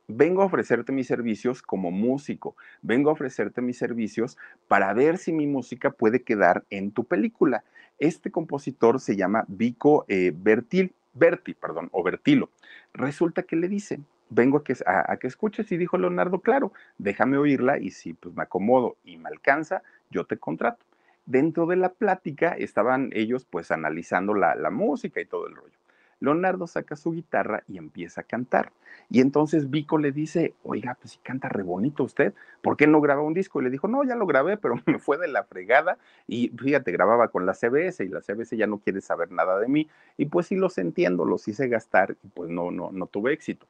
vengo 0.08 0.42
a 0.42 0.46
ofrecerte 0.46 0.92
mis 0.92 1.06
servicios 1.06 1.62
como 1.62 1.90
músico, 1.90 2.56
vengo 2.82 3.10
a 3.10 3.14
ofrecerte 3.14 3.60
mis 3.60 3.78
servicios 3.78 4.36
para 4.68 4.92
ver 4.94 5.18
si 5.18 5.32
mi 5.32 5.46
música 5.46 5.90
puede 5.90 6.22
quedar 6.22 6.64
en 6.70 6.92
tu 6.92 7.04
película. 7.04 7.64
Este 7.98 8.30
compositor 8.30 9.00
se 9.00 9.16
llama 9.16 9.44
Vico 9.48 10.04
eh, 10.08 10.32
Bertil, 10.34 10.94
Berti, 11.14 11.54
perdón, 11.54 11.88
o 11.92 12.02
Bertilo. 12.02 12.50
Resulta 12.92 13.42
que 13.42 13.56
le 13.56 13.68
dice, 13.68 14.00
vengo 14.28 14.58
a 14.58 15.16
que, 15.16 15.26
escuches 15.26 15.72
y 15.72 15.76
dijo 15.76 15.96
Leonardo, 15.98 16.40
claro, 16.40 16.72
déjame 16.98 17.38
oírla 17.38 17.78
y 17.78 17.90
si 17.90 18.12
pues 18.12 18.34
me 18.34 18.42
acomodo 18.42 18.96
y 19.04 19.16
me 19.16 19.28
alcanza, 19.28 19.82
yo 20.10 20.26
te 20.26 20.36
contrato 20.36 20.84
dentro 21.26 21.66
de 21.66 21.76
la 21.76 21.90
plática 21.90 22.52
estaban 22.52 23.10
ellos 23.12 23.44
pues 23.44 23.70
analizando 23.70 24.32
la, 24.32 24.70
música 24.70 25.20
y 25.20 25.26
todo 25.26 25.46
el 25.48 25.56
rollo. 25.56 25.76
Leonardo 26.20 26.66
saca 26.66 26.96
su 26.96 27.12
guitarra 27.12 27.62
y 27.68 27.78
empieza 27.78 28.22
a 28.22 28.24
cantar. 28.24 28.72
Y 29.10 29.20
entonces 29.20 29.70
Vico 29.70 29.98
le 29.98 30.12
dice, 30.12 30.54
oiga, 30.62 30.96
pues 31.00 31.12
si 31.12 31.18
canta 31.18 31.48
re 31.48 31.62
bonito 31.62 32.04
usted, 32.04 32.34
¿por 32.62 32.76
qué 32.76 32.86
no 32.86 33.00
graba 33.00 33.22
un 33.22 33.34
disco? 33.34 33.60
Y 33.60 33.64
le 33.64 33.70
dijo, 33.70 33.88
no, 33.88 34.02
ya 34.04 34.16
lo 34.16 34.26
grabé, 34.26 34.56
pero 34.56 34.76
me 34.86 34.98
fue 34.98 35.18
de 35.18 35.28
la 35.28 35.44
fregada. 35.44 35.98
Y 36.26 36.48
fíjate, 36.48 36.90
grababa 36.92 37.28
con 37.28 37.46
la 37.46 37.54
CBS 37.54 38.04
y 38.04 38.08
la 38.08 38.20
CBS 38.20 38.56
ya 38.56 38.66
no 38.66 38.78
quiere 38.78 39.00
saber 39.00 39.30
nada 39.30 39.58
de 39.58 39.68
mí. 39.68 39.88
Y 40.16 40.26
pues 40.26 40.46
sí 40.46 40.56
los 40.56 40.78
entiendo, 40.78 41.24
los 41.24 41.46
hice 41.48 41.68
gastar 41.68 42.16
y 42.22 42.28
pues 42.28 42.50
no, 42.50 42.70
no, 42.70 42.90
no 42.92 43.06
tuve 43.06 43.32
éxito. 43.32 43.66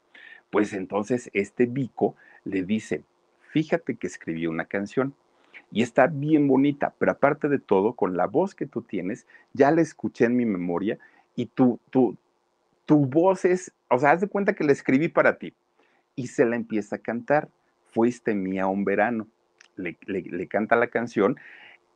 Pues 0.50 0.72
entonces 0.72 1.30
este 1.32 1.66
Vico 1.66 2.14
le 2.44 2.62
dice, 2.62 3.02
fíjate 3.50 3.96
que 3.96 4.06
escribí 4.06 4.46
una 4.46 4.66
canción 4.66 5.14
y 5.72 5.82
está 5.82 6.06
bien 6.06 6.46
bonita, 6.46 6.94
pero 6.98 7.12
aparte 7.12 7.48
de 7.48 7.58
todo, 7.58 7.94
con 7.94 8.16
la 8.16 8.26
voz 8.26 8.54
que 8.54 8.66
tú 8.66 8.82
tienes, 8.82 9.26
ya 9.52 9.70
la 9.72 9.80
escuché 9.80 10.26
en 10.26 10.36
mi 10.36 10.46
memoria 10.46 10.98
y 11.34 11.46
tu, 11.46 11.80
tu, 11.90 12.16
tu 12.86 13.04
voz 13.04 13.44
es, 13.44 13.72
o 13.90 13.98
sea, 13.98 14.12
haz 14.12 14.20
de 14.20 14.28
cuenta 14.28 14.54
que 14.54 14.64
la 14.64 14.72
escribí 14.72 15.08
para 15.08 15.38
ti 15.38 15.54
y 16.14 16.28
se 16.28 16.46
la 16.46 16.56
empieza 16.56 16.96
a 16.96 17.00
cantar. 17.00 17.48
Fuiste 17.90 18.34
mía 18.34 18.66
un 18.66 18.84
verano. 18.84 19.26
Le, 19.76 19.98
le, 20.06 20.48
canta 20.48 20.74
la 20.74 20.86
canción 20.86 21.36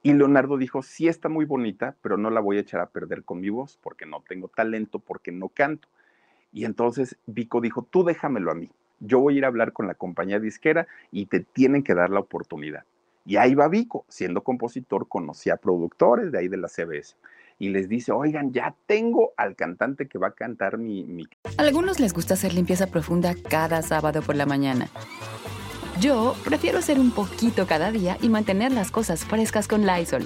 y 0.03 0.13
Leonardo 0.13 0.59
dijo, 0.59 0.83
sí 0.83 1.09
está 1.09 1.31
muy 1.31 1.47
bonita, 1.47 1.97
pero 2.03 2.19
no 2.19 2.29
la 2.29 2.41
voy 2.41 2.59
a 2.59 2.61
echar 2.61 2.81
a 2.81 2.91
perder 2.91 3.25
con 3.25 3.41
mi 3.41 3.49
voz 3.49 3.79
porque 3.83 4.05
no 4.05 4.23
tengo 4.29 4.49
talento, 4.49 4.99
porque 4.99 5.33
no 5.33 5.49
canto. 5.49 5.89
Y 6.53 6.67
entonces 6.67 7.17
Vico 7.27 7.63
dijo, 7.63 7.83
tú 7.83 8.05
déjamelo 8.05 8.51
a 8.51 8.55
mí. 8.55 8.71
Yo 8.99 9.21
voy 9.21 9.35
a 9.35 9.39
ir 9.39 9.45
a 9.47 9.49
hablar 9.49 9.73
con 9.73 9.87
la 9.87 9.95
compañía 9.95 10.41
disquera 10.41 10.87
y 11.11 11.27
te 11.27 11.41
tienen 11.41 11.83
que 11.83 11.95
dar 11.95 12.11
la 12.11 12.21
oportunidad. 12.21 12.85
Y 13.25 13.37
ahí 13.37 13.55
va 13.55 13.69
Vico, 13.69 14.05
siendo 14.09 14.43
compositor, 14.43 15.09
conocía 15.09 15.57
productores 15.57 16.33
de 16.33 16.39
ahí 16.39 16.49
de 16.49 16.57
la 16.59 16.69
CBS. 16.69 17.17
Y 17.61 17.69
les 17.69 17.89
dice, 17.91 18.11
oigan, 18.11 18.53
ya 18.53 18.75
tengo 18.87 19.35
al 19.37 19.55
cantante 19.55 20.09
que 20.09 20.19
va 20.19 20.29
a 20.29 20.33
cantar 20.33 20.79
mi... 20.79 21.05
mi... 21.05 21.27
algunos 21.59 22.01
les 22.01 22.15
gusta 22.15 22.33
hacer 22.35 22.55
limpieza 22.55 22.87
profunda 22.87 23.35
cada 23.35 23.83
sábado 23.83 24.23
por 24.23 24.35
la 24.35 24.47
mañana. 24.47 24.89
Yo 26.01 26.35
prefiero 26.43 26.79
hacer 26.79 26.99
un 26.99 27.11
poquito 27.11 27.67
cada 27.67 27.93
día 27.93 28.17
y 28.23 28.31
mantener 28.31 28.73
las 28.73 28.91
cosas 28.91 29.27
frescas 29.27 29.69
con 29.69 29.87
Lysol. 29.87 30.25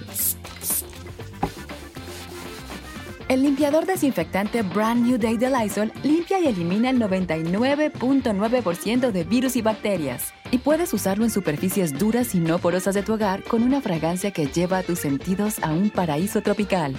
El 3.29 3.43
limpiador 3.43 3.85
desinfectante 3.87 4.63
Brand 4.63 5.05
New 5.05 5.19
Day 5.19 5.37
de 5.39 5.51
Lysol 5.51 5.91
limpia 6.03 6.39
y 6.39 6.47
elimina 6.47 6.91
el 6.91 7.01
99.9% 7.01 9.11
de 9.11 9.25
virus 9.25 9.57
y 9.57 9.63
bacterias. 9.63 10.34
Y 10.51 10.59
puedes 10.59 10.93
usarlo 10.93 11.25
en 11.25 11.31
superficies 11.31 11.99
duras 11.99 12.35
y 12.35 12.41
no 12.41 12.59
porosas 12.59 12.95
de 12.95 13.03
tu 13.03 13.15
hogar 13.15 13.43
con 13.43 13.63
una 13.63 13.81
fragancia 13.81 14.31
que 14.31 14.47
lleva 14.47 14.79
a 14.79 14.83
tus 14.83 15.01
sentidos 15.01 15.63
a 15.63 15.73
un 15.73 15.91
paraíso 15.91 16.43
tropical. 16.43 16.95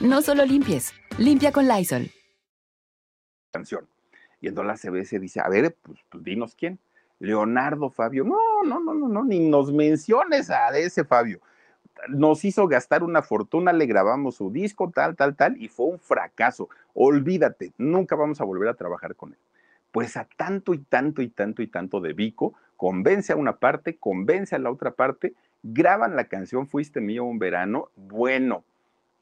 No 0.00 0.22
solo 0.22 0.44
limpies, 0.44 0.92
limpia 1.18 1.52
con 1.52 1.68
Lysol. 1.68 2.10
Canción. 3.52 3.86
Y 4.40 4.48
entonces 4.48 4.68
la 4.68 4.76
CBS 4.76 5.18
dice, 5.20 5.40
a 5.40 5.48
ver, 5.48 5.76
pues, 5.82 5.98
pues, 6.10 6.24
dinos 6.24 6.54
quién. 6.54 6.78
Leonardo 7.20 7.88
Fabio. 7.90 8.24
No, 8.24 8.62
no, 8.64 8.80
no, 8.80 8.94
no, 8.94 9.08
no, 9.08 9.24
ni 9.24 9.48
nos 9.48 9.72
menciones 9.72 10.50
a 10.50 10.76
ese 10.76 11.04
Fabio 11.04 11.40
nos 12.08 12.44
hizo 12.44 12.66
gastar 12.66 13.02
una 13.02 13.22
fortuna, 13.22 13.72
le 13.72 13.86
grabamos 13.86 14.36
su 14.36 14.50
disco, 14.50 14.90
tal, 14.94 15.16
tal, 15.16 15.36
tal, 15.36 15.60
y 15.60 15.68
fue 15.68 15.86
un 15.86 15.98
fracaso. 15.98 16.68
Olvídate, 16.94 17.72
nunca 17.78 18.16
vamos 18.16 18.40
a 18.40 18.44
volver 18.44 18.68
a 18.68 18.74
trabajar 18.74 19.14
con 19.14 19.32
él. 19.32 19.38
Pues 19.94 20.16
a 20.16 20.26
tanto 20.36 20.74
y 20.74 20.78
tanto 20.78 21.22
y 21.22 21.28
tanto 21.28 21.62
y 21.62 21.68
tanto 21.68 22.00
de 22.00 22.14
Vico, 22.14 22.54
convence 22.76 23.32
a 23.32 23.36
una 23.36 23.58
parte, 23.58 23.96
convence 23.96 24.56
a 24.56 24.58
la 24.58 24.72
otra 24.72 24.90
parte, 24.90 25.34
graban 25.62 26.16
la 26.16 26.24
canción 26.24 26.66
Fuiste 26.66 27.00
mío 27.00 27.22
un 27.22 27.38
verano. 27.38 27.90
Bueno, 27.94 28.64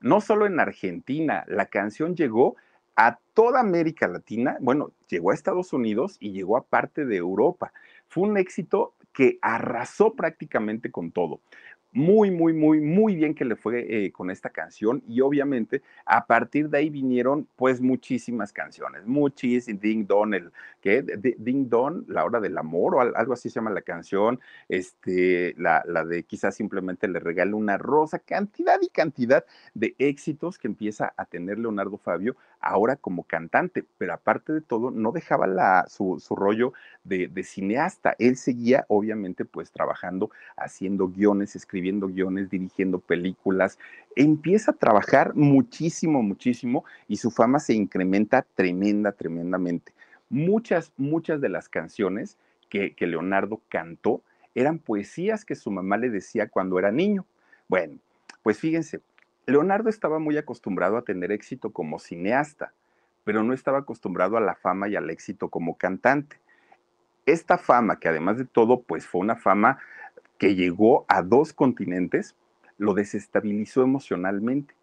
no 0.01 0.23
solo 0.23 0.47
en 0.47 0.59
Argentina, 0.59 1.45
la 1.47 1.67
canción 1.67 2.17
llegó 2.17 2.57
a 2.97 3.19
toda 3.35 3.61
América 3.61 4.09
Latina, 4.09 4.57
bueno, 4.63 4.93
llegó 5.09 5.31
a 5.31 5.35
Estados 5.35 5.75
Unidos 5.75 6.17
y 6.21 6.33
llegó 6.33 6.57
a 6.57 6.65
parte 6.65 7.05
de 7.05 7.17
Europa. 7.17 7.75
Fue 8.09 8.23
un 8.23 8.39
éxito 8.39 8.95
que 9.13 9.39
arrasó 9.43 10.15
prácticamente 10.15 10.91
con 10.91 11.11
todo 11.11 11.41
muy, 11.93 12.31
muy, 12.31 12.55
muy, 12.55 12.81
muy 12.81 13.15
bien 13.15 13.35
que 13.35 13.45
le 13.45 13.55
fue 13.55 13.87
eh, 13.89 14.13
con 14.13 14.31
esta 14.31 14.51
canción 14.51 15.03
y 15.07 15.21
obviamente 15.21 15.83
a 16.07 16.27
partir 16.27 16.71
de 16.71 16.79
ahí 16.79 16.91
vinieron 16.91 17.47
pues 17.57 17.81
muchísimas 17.81 18.53
canciones, 18.53 19.07
muchis, 19.07 19.67
Ding 19.67 20.07
Don, 20.07 20.33
el 20.33 20.51
Ding 20.83 21.69
Don, 21.69 22.05
la 22.09 22.25
hora 22.25 22.41
del 22.41 22.57
amor 22.57 22.95
o 22.95 23.01
algo 23.01 23.35
así 23.35 23.51
se 23.51 23.57
llama 23.57 23.71
la 23.71 23.83
canción, 23.83 24.41
este, 24.69 25.55
la, 25.59 25.83
la 25.87 26.05
de 26.05 26.25
quizás 26.25 26.55
simplemente 26.55 27.09
le 27.09 27.21
regale 27.21 27.53
una 27.53 27.77
rosa, 27.77 28.19
cantidad 28.19 28.81
y 28.81 28.89
cantidad 28.89 29.45
de 29.75 29.95
éxitos 29.99 30.59
que 30.59 30.69
empieza 30.69 31.13
a 31.17 31.27
tener 31.27 31.59
Leonardo 31.59 31.99
Fabio 31.99 32.37
ahora 32.63 32.97
como 32.97 33.25
cantante, 33.25 33.85
pero 33.99 34.15
aparte 34.15 34.53
de 34.53 34.61
todo 34.61 34.91
no 34.91 35.13
dejaba 35.13 35.47
la, 35.47 35.85
su, 35.89 36.19
rollo 36.31 36.73
de, 37.05 37.31
cineasta, 37.43 38.15
él 38.19 38.37
seguía 38.37 38.87
obviamente 38.89 39.45
pues 39.45 39.71
trabajando, 39.73 40.31
haciendo 40.57 41.09
guiones, 41.09 41.57
escribiendo 41.57 41.83
escribiendo 41.83 42.07
guiones, 42.09 42.51
dirigiendo 42.51 42.99
películas, 43.01 43.79
empieza 44.15 44.71
a 44.71 44.75
trabajar 44.75 45.35
muchísimo, 45.35 46.23
muchísimo 46.23 46.85
y 47.09 47.17
su 47.17 47.31
fama 47.31 47.59
se 47.59 47.75
incrementa 47.75 48.47
tremenda, 48.55 49.13
tremendamente. 49.13 49.93
Muchas, 50.29 50.93
muchas 50.97 51.41
de 51.41 51.49
las 51.49 51.69
canciones 51.69 52.37
que, 52.69 52.95
que 52.95 53.07
Leonardo 53.07 53.61
cantó 53.69 54.23
eran 54.55 54.79
poesías 54.79 55.45
que 55.45 55.55
su 55.55 55.71
mamá 55.71 55.97
le 55.97 56.11
decía 56.11 56.49
cuando 56.49 56.79
era 56.79 56.93
niño. 56.93 57.25
Bueno, 57.69 57.99
pues 58.43 58.59
fíjense, 58.59 59.01
Leonardo 59.47 59.89
estaba 59.89 60.19
muy 60.19 60.37
acostumbrado 60.37 60.97
a 60.97 61.03
tener 61.03 61.33
éxito 61.33 61.73
como 61.73 61.99
cineasta, 61.99 62.73
pero 63.25 63.43
no 63.43 63.53
estaba 63.53 63.79
acostumbrado 63.79 64.37
a 64.37 64.41
la 64.41 64.55
fama 64.55 64.89
y 64.89 64.97
al 64.97 65.11
éxito 65.11 65.49
como 65.49 65.77
cantante. 65.77 66.37
Esta 67.27 67.59
fama, 67.59 67.99
que 67.99 68.09
además 68.09 68.39
de 68.39 68.45
todo, 68.45 68.83
pues 68.83 69.07
fue 69.07 69.21
una 69.21 69.37
fama 69.37 69.79
que 70.39 70.55
llegó 70.55 71.05
a 71.09 71.23
dos 71.23 71.53
continentes, 71.53 72.37
lo 72.79 72.95
desestabilizó 72.95 73.83
emocionalmente. 73.83 74.75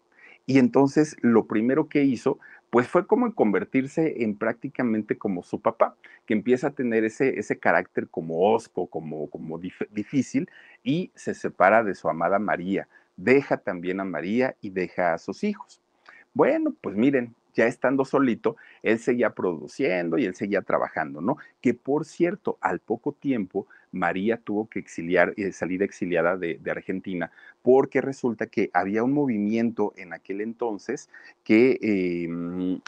Y 0.46 0.58
entonces 0.58 1.16
lo 1.20 1.46
primero 1.46 1.88
que 1.88 2.02
hizo, 2.02 2.38
pues 2.70 2.88
fue 2.88 3.06
como 3.06 3.34
convertirse 3.34 4.22
en 4.22 4.36
prácticamente 4.36 5.18
como 5.18 5.42
su 5.42 5.60
papá, 5.60 5.96
que 6.24 6.34
empieza 6.34 6.68
a 6.68 6.72
tener 6.72 7.04
ese, 7.04 7.38
ese 7.38 7.58
carácter 7.58 8.08
como 8.08 8.52
osco, 8.52 8.86
como, 8.86 9.28
como 9.28 9.58
difícil, 9.58 10.48
y 10.82 11.10
se 11.14 11.34
separa 11.34 11.82
de 11.82 11.94
su 11.94 12.08
amada 12.08 12.38
María. 12.38 12.88
Deja 13.20 13.58
también 13.58 14.00
a 14.00 14.04
María 14.04 14.56
y 14.62 14.70
deja 14.70 15.12
a 15.12 15.18
sus 15.18 15.44
hijos. 15.44 15.82
Bueno, 16.32 16.74
pues 16.80 16.96
miren, 16.96 17.34
ya 17.52 17.66
estando 17.66 18.06
solito, 18.06 18.56
él 18.82 18.98
seguía 18.98 19.34
produciendo 19.34 20.16
y 20.16 20.24
él 20.24 20.34
seguía 20.34 20.62
trabajando, 20.62 21.20
¿no? 21.20 21.36
Que 21.60 21.74
por 21.74 22.06
cierto, 22.06 22.56
al 22.62 22.80
poco 22.80 23.12
tiempo, 23.12 23.66
María 23.92 24.38
tuvo 24.38 24.70
que 24.70 24.78
exiliar, 24.78 25.34
eh, 25.36 25.52
salir 25.52 25.82
exiliada 25.82 26.38
de, 26.38 26.58
Argentina, 26.70 27.30
porque 27.60 28.00
resulta 28.00 28.46
que 28.46 28.70
había 28.72 29.02
un 29.04 29.12
movimiento 29.12 29.92
en 29.96 30.14
aquel 30.14 30.40
entonces 30.40 31.10
que 31.44 31.78
em, 31.82 32.80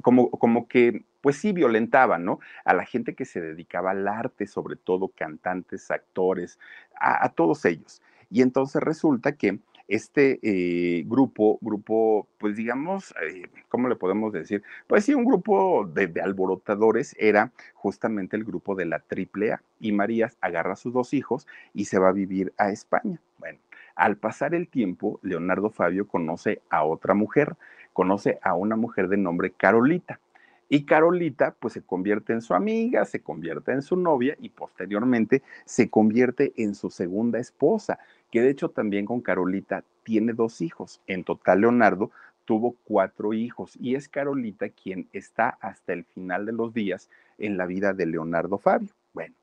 como, 0.00 0.30
como 0.30 0.68
que 0.68 1.04
pues 1.22 1.38
sí 1.38 1.52
violentaba, 1.52 2.18
¿no? 2.18 2.38
A 2.64 2.74
la 2.74 2.84
gente 2.84 3.14
que 3.14 3.24
se 3.24 3.40
dedicaba 3.40 3.90
al 3.90 4.06
arte, 4.06 4.46
sobre 4.46 4.76
todo 4.76 5.08
cantantes, 5.08 5.90
actores, 5.90 6.60
a 7.00 7.30
todos 7.30 7.64
ellos. 7.64 8.00
Y 8.30 8.42
entonces 8.42 8.82
resulta 8.82 9.32
que 9.32 9.58
este 9.88 10.38
eh, 10.42 11.04
grupo, 11.06 11.58
grupo, 11.60 12.26
pues 12.38 12.56
digamos, 12.56 13.14
eh, 13.22 13.48
¿cómo 13.68 13.88
le 13.88 13.96
podemos 13.96 14.32
decir? 14.32 14.62
Pues 14.86 15.04
sí, 15.04 15.14
un 15.14 15.24
grupo 15.24 15.86
de, 15.86 16.10
alborotadores 16.22 17.14
era 17.18 17.52
justamente 17.74 18.36
el 18.36 18.44
grupo 18.44 18.74
de 18.74 18.86
la 18.86 18.96
AAA 18.96 19.60
y 19.80 19.92
Marías 19.92 20.36
agarra 20.40 20.72
a 20.72 20.76
sus 20.76 20.92
dos 20.92 21.12
hijos 21.12 21.46
y 21.74 21.84
se 21.84 21.98
va 21.98 22.08
a 22.08 22.12
vivir 22.12 22.52
a 22.56 22.70
España. 22.70 23.20
Bueno, 23.38 23.58
al 23.94 24.16
pasar 24.16 24.54
el 24.54 24.68
tiempo, 24.68 25.20
Leonardo 25.22 25.70
Fabio 25.70 26.08
conoce 26.08 26.62
a 26.70 26.84
otra 26.84 27.14
mujer, 27.14 27.56
conoce 27.92 28.38
a 28.42 28.54
una 28.54 28.76
mujer 28.76 29.08
de 29.08 29.18
nombre 29.18 29.50
Carolita. 29.50 30.18
Y 30.68 30.84
Carolita 30.84 31.54
pues 31.58 31.74
se 31.74 31.82
convierte 31.82 32.32
en 32.32 32.40
su 32.40 32.54
amiga, 32.54 33.04
se 33.04 33.20
convierte 33.20 33.72
en 33.72 33.82
su 33.82 33.96
novia 33.96 34.36
y 34.40 34.48
posteriormente 34.48 35.42
se 35.64 35.90
convierte 35.90 36.52
en 36.56 36.74
su 36.74 36.90
segunda 36.90 37.38
esposa 37.38 37.98
que 38.30 38.42
de 38.42 38.50
hecho 38.50 38.68
también 38.68 39.06
con 39.06 39.20
Carolita 39.20 39.84
tiene 40.02 40.32
dos 40.32 40.60
hijos. 40.60 41.00
En 41.06 41.24
total, 41.24 41.60
Leonardo 41.60 42.10
tuvo 42.44 42.76
cuatro 42.84 43.32
hijos 43.32 43.76
y 43.80 43.94
es 43.94 44.08
Carolita 44.08 44.68
quien 44.68 45.08
está 45.12 45.50
hasta 45.60 45.92
el 45.92 46.04
final 46.04 46.46
de 46.46 46.52
los 46.52 46.74
días 46.74 47.08
en 47.38 47.56
la 47.56 47.66
vida 47.66 47.92
de 47.92 48.06
Leonardo 48.06 48.58
Fabio. 48.58 48.90
Bueno, 49.12 49.34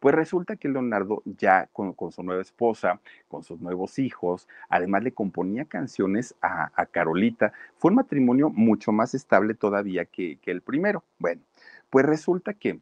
pues 0.00 0.14
resulta 0.14 0.56
que 0.56 0.68
Leonardo 0.68 1.22
ya 1.24 1.68
con, 1.72 1.94
su 2.10 2.22
nueva 2.22 2.42
esposa, 2.42 3.00
con 3.28 3.44
sus 3.44 3.60
nuevos 3.60 3.98
hijos, 3.98 4.48
además 4.68 5.04
le 5.04 5.12
componía 5.12 5.66
canciones 5.66 6.34
a, 6.42 6.86
Carolita. 6.86 7.52
Fue 7.76 7.90
un 7.90 7.96
matrimonio 7.96 8.48
mucho 8.50 8.92
más 8.92 9.14
estable 9.14 9.54
todavía 9.54 10.06
que, 10.06 10.38
que 10.42 10.50
el 10.50 10.62
primero. 10.62 11.04
Bueno, 11.18 11.42
pues 11.90 12.06
resulta 12.06 12.54
que 12.54 12.80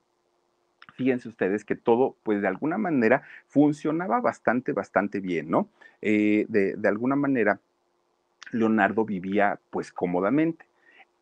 fíjense 0.95 1.29
ustedes 1.29 1.64
que 1.64 1.77
todo, 1.77 2.16
pues 2.23 2.41
de 2.41 2.49
alguna 2.49 2.79
manera 2.79 3.23
funcionaba 3.47 4.21
bastante, 4.21 4.73
bastante 4.73 5.21
bien, 5.21 5.49
¿no? 5.49 5.69
Eh, 6.03 6.47
de, 6.49 6.75
de 6.75 6.89
alguna 6.89 7.14
manera, 7.14 7.61
Leonardo 8.53 9.05
vivía 9.05 9.61
pues 9.71 9.93
cómodamente. 9.93 10.66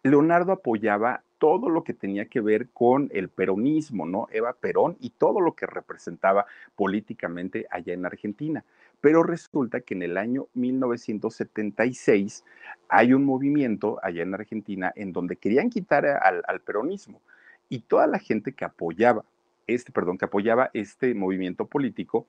Leonardo 0.03 0.53
apoyaba 0.53 1.22
todo 1.39 1.68
lo 1.68 1.84
que 1.84 1.95
tenía 1.95 2.26
que 2.26 2.41
ver 2.41 2.68
con 2.70 3.11
el 3.12 3.28
peronismo, 3.28 4.07
¿no? 4.07 4.28
Eva 4.30 4.55
Perón 4.55 4.97
y 5.01 5.11
todo 5.11 5.41
lo 5.41 5.55
que 5.55 5.66
representaba 5.66 6.47
políticamente 6.74 7.66
allá 7.70 7.93
en 7.95 8.07
Argentina. 8.07 8.64
Pero 9.01 9.22
resulta 9.22 9.80
que 9.80 9.95
en 9.95 10.03
el 10.03 10.16
año 10.16 10.49
1976 10.55 12.45
hay 12.89 13.12
un 13.12 13.24
movimiento 13.24 13.99
allá 14.03 14.22
en 14.22 14.34
Argentina 14.34 14.93
en 14.97 15.12
donde 15.12 15.37
querían 15.37 15.70
quitar 15.70 16.07
al, 16.07 16.61
peronismo 16.61 17.20
y 17.68 17.80
toda 17.80 18.07
la 18.07 18.18
gente 18.18 18.53
que 18.53 18.64
apoyaba 18.64 19.24
este, 19.66 19.93
perdón, 19.93 20.16
que 20.16 20.24
apoyaba 20.24 20.70
este 20.74 21.12
movimiento 21.14 21.66
político, 21.66 22.26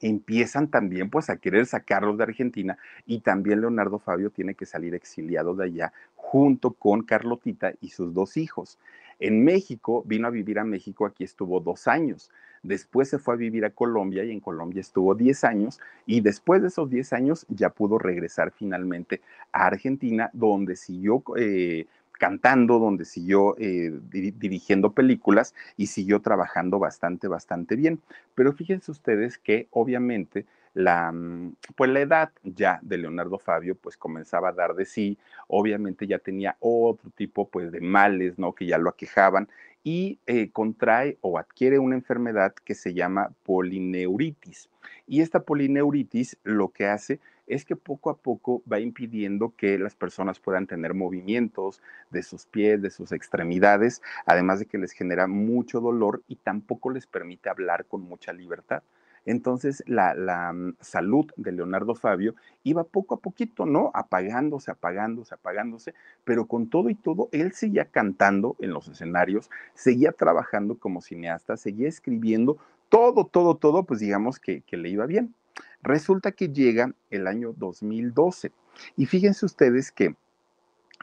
empiezan 0.00 0.68
también 0.68 1.10
pues 1.10 1.30
a 1.30 1.36
querer 1.36 1.66
sacarlos 1.66 2.18
de 2.18 2.24
Argentina 2.24 2.78
y 3.06 3.20
también 3.20 3.60
Leonardo 3.60 3.98
Fabio 3.98 4.30
tiene 4.30 4.54
que 4.54 4.66
salir 4.66 4.94
exiliado 4.94 5.54
de 5.54 5.64
allá 5.64 5.92
junto 6.14 6.72
con 6.72 7.02
Carlotita 7.02 7.72
y 7.80 7.90
sus 7.90 8.14
dos 8.14 8.36
hijos. 8.36 8.78
En 9.20 9.44
México, 9.44 10.04
vino 10.06 10.28
a 10.28 10.30
vivir 10.30 10.58
a 10.58 10.64
México, 10.64 11.04
aquí 11.04 11.24
estuvo 11.24 11.58
dos 11.58 11.88
años. 11.88 12.30
Después 12.62 13.08
se 13.08 13.18
fue 13.18 13.34
a 13.34 13.36
vivir 13.36 13.64
a 13.64 13.70
Colombia 13.70 14.24
y 14.24 14.30
en 14.30 14.40
Colombia 14.40 14.80
estuvo 14.80 15.14
diez 15.14 15.44
años 15.44 15.80
y 16.06 16.20
después 16.20 16.60
de 16.60 16.68
esos 16.68 16.90
diez 16.90 17.12
años 17.12 17.46
ya 17.48 17.70
pudo 17.70 17.98
regresar 17.98 18.52
finalmente 18.52 19.20
a 19.52 19.66
Argentina, 19.66 20.30
donde 20.32 20.76
siguió 20.76 21.22
eh, 21.36 21.86
cantando, 22.18 22.78
donde 22.78 23.04
siguió 23.04 23.56
eh, 23.58 23.92
dirigiendo 24.10 24.92
películas 24.92 25.54
y 25.76 25.86
siguió 25.86 26.20
trabajando 26.20 26.78
bastante, 26.78 27.28
bastante 27.28 27.76
bien. 27.76 28.00
Pero 28.34 28.52
fíjense 28.52 28.90
ustedes 28.90 29.38
que 29.38 29.68
obviamente 29.70 30.46
la, 30.74 31.10
mm, 31.12 31.56
pues 31.76 31.90
la 31.90 32.00
edad 32.00 32.30
ya 32.42 32.78
de 32.82 32.98
Leonardo 32.98 33.38
Fabio 33.38 33.74
pues 33.76 33.96
comenzaba 33.96 34.50
a 34.50 34.52
dar 34.52 34.74
de 34.74 34.84
sí, 34.84 35.18
obviamente 35.46 36.06
ya 36.06 36.18
tenía 36.18 36.56
otro 36.60 37.10
tipo 37.16 37.48
pues 37.48 37.72
de 37.72 37.80
males, 37.80 38.38
¿no? 38.38 38.52
Que 38.52 38.66
ya 38.66 38.78
lo 38.78 38.90
aquejaban 38.90 39.48
y 39.82 40.18
eh, 40.26 40.50
contrae 40.50 41.18
o 41.20 41.38
adquiere 41.38 41.78
una 41.78 41.94
enfermedad 41.94 42.54
que 42.64 42.74
se 42.74 42.94
llama 42.94 43.32
polineuritis. 43.44 44.68
Y 45.06 45.20
esta 45.22 45.40
polineuritis 45.40 46.36
lo 46.42 46.68
que 46.68 46.86
hace 46.86 47.20
es 47.48 47.64
que 47.64 47.76
poco 47.76 48.10
a 48.10 48.16
poco 48.16 48.62
va 48.70 48.78
impidiendo 48.78 49.54
que 49.56 49.78
las 49.78 49.94
personas 49.94 50.38
puedan 50.38 50.66
tener 50.66 50.94
movimientos 50.94 51.82
de 52.10 52.22
sus 52.22 52.46
pies, 52.46 52.80
de 52.82 52.90
sus 52.90 53.12
extremidades, 53.12 54.02
además 54.26 54.60
de 54.60 54.66
que 54.66 54.78
les 54.78 54.92
genera 54.92 55.26
mucho 55.26 55.80
dolor 55.80 56.22
y 56.28 56.36
tampoco 56.36 56.90
les 56.90 57.06
permite 57.06 57.48
hablar 57.48 57.86
con 57.86 58.02
mucha 58.02 58.32
libertad. 58.32 58.82
Entonces 59.24 59.82
la, 59.86 60.52
mm, 60.52 60.76
salud 60.80 61.26
de 61.36 61.52
Leonardo 61.52 61.94
Fabio 61.94 62.34
iba 62.64 62.84
poco 62.84 63.14
a 63.14 63.20
poquito, 63.20 63.66
¿no? 63.66 63.90
Apagándose, 63.94 64.70
apagándose, 64.70 65.34
apagándose, 65.34 65.94
pero 66.24 66.46
con 66.46 66.70
todo 66.70 66.88
y 66.88 66.94
todo, 66.94 67.28
él 67.32 67.52
seguía 67.52 67.86
cantando 67.86 68.56
en 68.60 68.72
los 68.72 68.88
escenarios, 68.88 69.50
seguía 69.74 70.12
trabajando 70.12 70.78
como 70.78 71.02
cineasta, 71.02 71.56
seguía 71.56 71.88
escribiendo, 71.88 72.58
todo, 72.88 73.26
todo, 73.26 73.56
todo, 73.56 73.84
pues 73.84 74.00
digamos 74.00 74.38
que 74.38 74.62
le 74.70 74.88
iba 74.88 75.04
bien. 75.04 75.34
Resulta 75.82 76.32
que 76.32 76.48
llega 76.48 76.92
el 77.10 77.26
año 77.26 77.54
2012 77.56 78.52
y 78.96 79.06
fíjense 79.06 79.46
ustedes 79.46 79.92
que 79.92 80.14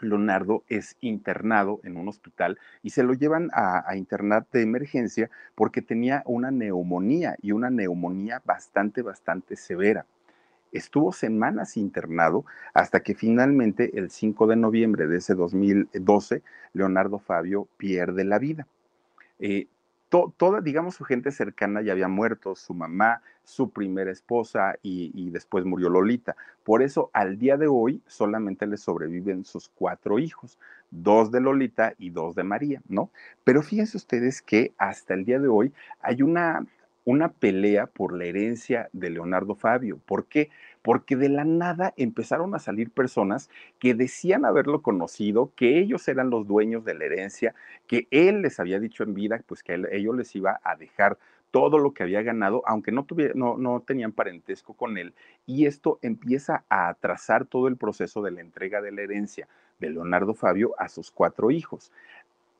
Leonardo 0.02 0.64
es 0.68 0.98
internado 1.00 1.80
en 1.84 1.98
un 1.98 2.08
hospital 2.10 2.60
y 2.84 2.90
se 2.90 3.04
lo 3.04 3.14
llevan 3.14 3.50
a, 3.54 3.96
internar 3.96 4.46
de 4.52 4.62
emergencia 4.62 5.30
porque 5.56 5.82
tenía 5.82 6.24
una 6.26 6.52
neumonía 6.52 7.38
y 7.42 7.54
una 7.54 7.70
neumonía 7.70 8.42
bastante, 8.46 9.02
bastante 9.02 9.56
severa. 9.56 10.06
Estuvo 10.74 11.14
semanas 11.14 11.78
internado 11.78 12.46
hasta 12.74 13.00
que 13.00 13.16
finalmente 13.16 13.98
el 13.98 14.12
5 14.12 14.48
de 14.48 14.56
noviembre 14.58 15.08
de 15.08 15.18
ese 15.18 15.34
2012 15.34 16.44
Leonardo 16.74 17.20
Fabio 17.20 17.70
pierde 17.78 18.26
la 18.26 18.40
vida. 18.40 18.68
Eh, 19.40 19.68
toda, 20.10 20.62
digamos, 20.62 20.96
su 20.96 21.04
gente 21.04 21.32
cercana 21.32 21.82
ya 21.82 21.92
había 21.92 22.08
muerto, 22.08 22.56
su 22.56 22.74
mamá, 22.74 23.22
su 23.44 23.70
primera 23.70 24.12
esposa 24.12 24.76
y, 24.82 25.30
después 25.30 25.66
murió 25.66 25.90
Lolita. 25.90 26.36
Por 26.64 26.82
eso 26.82 27.10
al 27.14 27.38
día 27.38 27.58
de 27.58 27.68
hoy 27.68 28.02
solamente 28.08 28.66
le 28.66 28.78
sobreviven 28.78 29.46
sus 29.46 29.70
cuatro 29.70 30.20
hijos, 30.20 30.58
dos 30.92 31.32
de 31.32 31.42
Lolita 31.42 31.94
y 31.98 32.10
dos 32.10 32.36
de 32.36 32.44
María, 32.44 32.82
¿no? 32.88 33.10
Pero 33.44 33.62
fíjense 33.62 33.98
ustedes 33.98 34.42
que 34.42 34.74
hasta 34.78 35.14
el 35.14 35.26
día 35.26 35.40
de 35.40 35.48
hoy 35.48 35.74
hay 36.02 36.22
una, 36.22 36.66
una 37.06 37.30
pelea 37.30 37.86
por 37.86 38.18
la 38.18 38.26
herencia 38.26 38.90
de 38.92 39.12
Leonardo 39.12 39.56
Fabio. 39.56 40.00
¿Por 40.06 40.26
qué? 40.26 40.50
Porque 40.82 41.16
de 41.16 41.30
la 41.30 41.46
nada 41.46 41.94
empezaron 41.98 42.54
a 42.56 42.60
salir 42.60 42.92
personas 42.92 43.50
que 43.80 43.94
decían 43.94 44.44
haberlo 44.44 44.82
conocido, 44.82 45.52
que 45.56 45.80
ellos 45.80 46.08
eran 46.08 46.30
los 46.30 46.48
dueños 46.48 46.84
de 46.84 46.96
la 46.96 47.06
herencia, 47.06 47.56
que 47.88 48.08
él 48.12 48.42
les 48.42 48.60
había 48.60 48.80
dicho 48.80 49.04
en 49.04 49.14
vida, 49.14 49.42
pues 49.46 49.64
que 49.64 49.76
él, 49.76 49.88
ellos 49.92 50.16
les 50.16 50.36
iba 50.36 50.60
a 50.64 50.76
dejar 50.76 51.18
todo 51.52 51.78
lo 51.78 51.94
que 51.94 52.04
había 52.04 52.22
ganado, 52.22 52.64
aunque 52.66 52.92
no, 52.92 53.06
no, 53.36 53.58
no 53.58 53.80
tenían 53.80 54.12
parentesco 54.12 54.74
con 54.74 54.98
él. 54.98 55.14
Y 55.46 55.68
esto 55.68 56.00
empieza 56.02 56.66
a 56.68 56.90
atrasar 56.90 57.46
todo 57.46 57.70
el 57.70 57.78
proceso 57.78 58.22
de 58.22 58.32
la 58.32 58.42
entrega 58.42 58.82
de 58.82 58.92
la 58.92 59.04
herencia 59.04 59.48
de 59.80 59.92
Leonardo 59.92 60.34
Fabio 60.34 60.74
a 60.78 60.90
sus 60.90 61.12
cuatro 61.12 61.52
hijos 61.52 61.92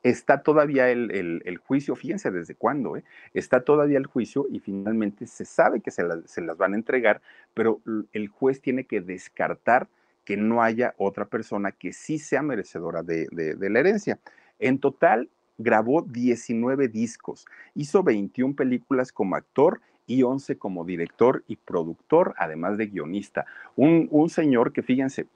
está 0.08 0.42
todavía 0.42 0.90
el, 0.90 1.60
juicio, 1.64 1.96
fíjense 1.96 2.30
desde 2.30 2.54
cuándo, 2.54 2.96
¿eh? 2.96 3.04
está 3.34 3.62
todavía 3.62 3.98
el 3.98 4.06
juicio 4.06 4.46
y 4.50 4.60
finalmente 4.60 5.26
se 5.26 5.44
sabe 5.44 5.80
que 5.80 5.90
se, 5.90 6.02
las 6.04 6.56
van 6.56 6.72
a 6.72 6.76
entregar, 6.76 7.20
pero 7.54 7.80
el 8.12 8.28
juez 8.28 8.60
tiene 8.60 8.84
que 8.84 9.00
descartar 9.00 9.88
que 10.24 10.36
no 10.36 10.62
haya 10.62 10.94
otra 10.98 11.26
persona 11.26 11.72
que 11.72 11.92
sí 11.92 12.18
sea 12.18 12.42
merecedora 12.42 13.02
de, 13.02 13.26
de 13.30 13.70
la 13.70 13.78
herencia. 13.78 14.18
En 14.58 14.78
total, 14.78 15.28
grabó 15.58 16.02
19 16.02 16.88
discos, 16.88 17.46
hizo 17.74 18.02
21 18.02 18.54
películas 18.54 19.12
como 19.12 19.36
actor 19.36 19.80
y 20.06 20.22
11 20.22 20.56
como 20.58 20.84
director 20.84 21.44
y 21.48 21.56
productor, 21.56 22.34
además 22.38 22.76
de 22.78 22.86
guionista. 22.86 23.46
Un, 23.74 24.08
un 24.10 24.30
señor 24.30 24.72
que, 24.72 24.82
fíjense, 24.82 25.26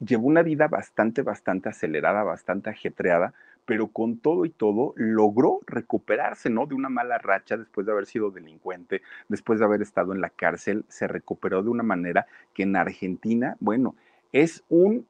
llevó 0.00 0.26
una 0.26 0.42
vida 0.42 0.68
bastante, 0.68 1.22
bastante 1.22 1.68
acelerada, 1.68 2.22
bastante 2.22 2.70
ajetreada, 2.70 3.32
pero 3.68 3.88
con 3.88 4.16
todo 4.16 4.46
y 4.46 4.48
todo 4.48 4.94
logró 4.96 5.60
recuperarse, 5.66 6.48
¿no? 6.48 6.64
De 6.64 6.74
una 6.74 6.88
mala 6.88 7.18
racha 7.18 7.58
después 7.58 7.84
de 7.84 7.92
haber 7.92 8.06
sido 8.06 8.30
delincuente, 8.30 9.02
después 9.28 9.58
de 9.58 9.66
haber 9.66 9.82
estado 9.82 10.14
en 10.14 10.22
la 10.22 10.30
cárcel, 10.30 10.86
se 10.88 11.06
recuperó 11.06 11.62
de 11.62 11.68
una 11.68 11.82
manera 11.82 12.26
que 12.54 12.62
en 12.62 12.76
Argentina, 12.76 13.58
bueno, 13.60 13.94
es 14.32 14.64
un 14.70 15.06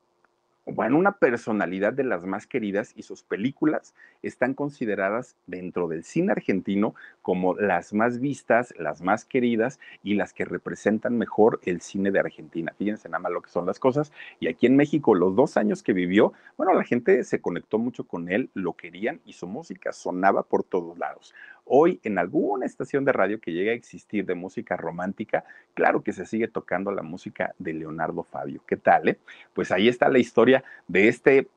bueno, 0.75 0.99
una 0.99 1.12
personalidad 1.12 1.93
de 1.93 2.05
las 2.05 2.25
más 2.25 2.47
queridas 2.47 2.93
y 2.95 3.03
sus 3.03 3.23
películas 3.23 3.95
están 4.23 4.55
consideradas 4.55 5.37
dentro 5.47 5.89
del 5.89 6.05
cine 6.05 6.33
argentino 6.33 6.95
como 7.23 7.55
las 7.55 7.95
más 7.95 8.21
vistas, 8.21 8.75
las 8.79 9.01
más 9.01 9.25
queridas 9.25 9.79
y 10.03 10.14
las 10.14 10.35
que 10.35 10.45
representan 10.45 11.16
mejor 11.16 11.61
el 11.64 11.81
cine 11.81 12.11
de 12.11 12.21
Argentina. 12.21 12.75
Fíjense 12.77 13.09
nada 13.09 13.21
más 13.21 13.33
lo 13.33 13.43
que 13.43 13.51
son 13.51 13.66
las 13.66 13.79
cosas. 13.79 14.12
Y 14.41 14.49
aquí 14.49 14.66
en 14.66 14.77
México, 14.77 15.14
los 15.14 15.35
dos 15.35 15.57
años 15.57 15.83
que 15.83 15.93
vivió, 15.93 16.33
bueno, 16.57 16.75
la 16.75 16.85
gente 16.85 17.25
se 17.25 17.41
conectó 17.41 17.79
mucho 17.79 18.05
con 18.05 18.29
él, 18.29 18.51
lo 18.55 18.75
querían 18.75 19.21
y 19.25 19.33
su 19.33 19.47
música 19.47 19.93
sonaba 19.93 20.43
por 20.43 20.64
todos 20.64 20.99
lados. 20.99 21.35
Hoy 21.69 22.01
en 22.03 22.19
alguna 22.19 22.66
estación 22.66 23.05
de 23.05 23.12
radio 23.12 23.41
que 23.41 23.53
llegue 23.53 23.71
a 23.71 23.75
existir 23.75 24.25
de 24.25 24.35
música 24.35 24.77
romántica, 24.77 25.45
claro 25.75 26.03
que 26.03 26.12
se 26.12 26.25
sigue 26.25 26.49
tocando 26.49 26.91
la 26.91 27.03
música 27.03 27.55
de 27.59 27.75
Leonardo 27.75 28.23
Fabio. 28.25 28.62
¿Qué 28.66 28.77
tal? 28.77 29.09
Eh? 29.09 29.19
Pues 29.53 29.71
ahí 29.71 29.87
está 29.87 30.09
la 30.09 30.19
historia 30.19 30.64
de 30.87 31.09
este 31.09 31.49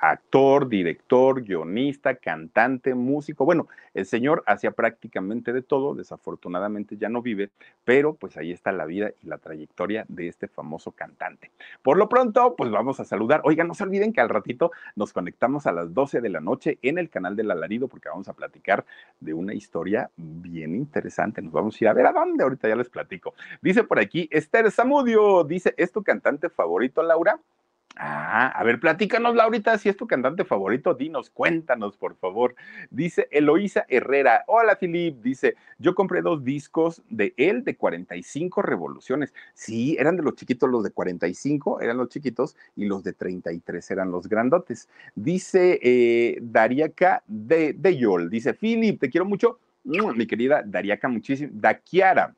actor, 0.00 0.68
director, 0.68 1.42
guionista, 1.42 2.14
cantante, 2.14 2.94
músico. 2.94 3.44
Bueno, 3.44 3.68
el 3.92 4.06
señor 4.06 4.42
hacía 4.46 4.70
prácticamente 4.70 5.52
de 5.52 5.62
todo, 5.62 5.94
desafortunadamente 5.94 6.96
ya 6.96 7.10
no 7.10 7.20
vive, 7.20 7.50
pero 7.84 8.14
pues 8.14 8.36
ahí 8.38 8.50
está 8.50 8.72
la 8.72 8.86
vida 8.86 9.10
y 9.22 9.26
la 9.26 9.38
trayectoria 9.38 10.06
de 10.08 10.28
este 10.28 10.48
famoso 10.48 10.92
cantante. 10.92 11.50
Por 11.82 11.98
lo 11.98 12.08
pronto, 12.08 12.54
pues 12.56 12.70
vamos 12.70 12.98
a 12.98 13.04
saludar. 13.04 13.42
Oigan, 13.44 13.68
no 13.68 13.74
se 13.74 13.84
olviden 13.84 14.12
que 14.12 14.22
al 14.22 14.30
ratito 14.30 14.70
nos 14.96 15.12
conectamos 15.12 15.66
a 15.66 15.72
las 15.72 15.92
12 15.92 16.22
de 16.22 16.28
la 16.30 16.40
noche 16.40 16.78
en 16.80 16.96
el 16.96 17.10
canal 17.10 17.36
del 17.36 17.50
Alarido 17.50 17.86
porque 17.88 18.08
vamos 18.08 18.28
a 18.28 18.32
platicar 18.32 18.86
de 19.20 19.34
una 19.34 19.52
historia 19.52 20.10
bien 20.16 20.74
interesante. 20.74 21.42
Nos 21.42 21.52
vamos 21.52 21.74
a 21.74 21.84
ir 21.84 21.88
a 21.88 21.92
ver 21.92 22.06
a 22.06 22.12
dónde, 22.12 22.42
ahorita 22.42 22.68
ya 22.68 22.76
les 22.76 22.88
platico. 22.88 23.34
Dice 23.60 23.84
por 23.84 23.98
aquí 23.98 24.28
Esther 24.30 24.70
Zamudio, 24.70 25.44
dice, 25.44 25.74
¿es 25.76 25.92
tu 25.92 26.02
cantante 26.02 26.48
favorito, 26.48 27.02
Laura? 27.02 27.38
Ah, 28.02 28.48
a 28.58 28.64
ver, 28.64 28.80
platícanos, 28.80 29.36
Laurita, 29.36 29.76
si 29.76 29.90
es 29.90 29.96
tu 29.96 30.06
cantante 30.06 30.46
favorito, 30.46 30.94
dinos, 30.94 31.28
cuéntanos, 31.28 31.98
por 31.98 32.16
favor. 32.16 32.54
Dice 32.88 33.28
Eloísa 33.30 33.84
Herrera. 33.90 34.42
Hola, 34.46 34.76
Filip. 34.76 35.20
Dice, 35.22 35.56
yo 35.78 35.94
compré 35.94 36.22
dos 36.22 36.42
discos 36.42 37.02
de 37.10 37.34
él 37.36 37.62
de 37.62 37.76
45 37.76 38.62
revoluciones. 38.62 39.34
Sí, 39.52 39.98
eran 39.98 40.16
de 40.16 40.22
los 40.22 40.34
chiquitos 40.34 40.70
los 40.70 40.82
de 40.82 40.92
45, 40.92 41.82
eran 41.82 41.98
los 41.98 42.08
chiquitos, 42.08 42.56
y 42.74 42.86
los 42.86 43.04
de 43.04 43.12
33 43.12 43.90
eran 43.90 44.10
los 44.10 44.30
grandotes. 44.30 44.88
Dice 45.14 45.78
eh, 45.82 46.38
Dariaca 46.40 47.22
de, 47.26 47.74
de 47.74 47.98
Yol. 47.98 48.30
Dice, 48.30 48.54
Filip, 48.54 48.98
te 48.98 49.10
quiero 49.10 49.26
mucho. 49.26 49.58
Mi 49.84 50.26
querida 50.26 50.62
Dariaca, 50.64 51.06
muchísimo. 51.06 51.50
Dakiara. 51.52 52.34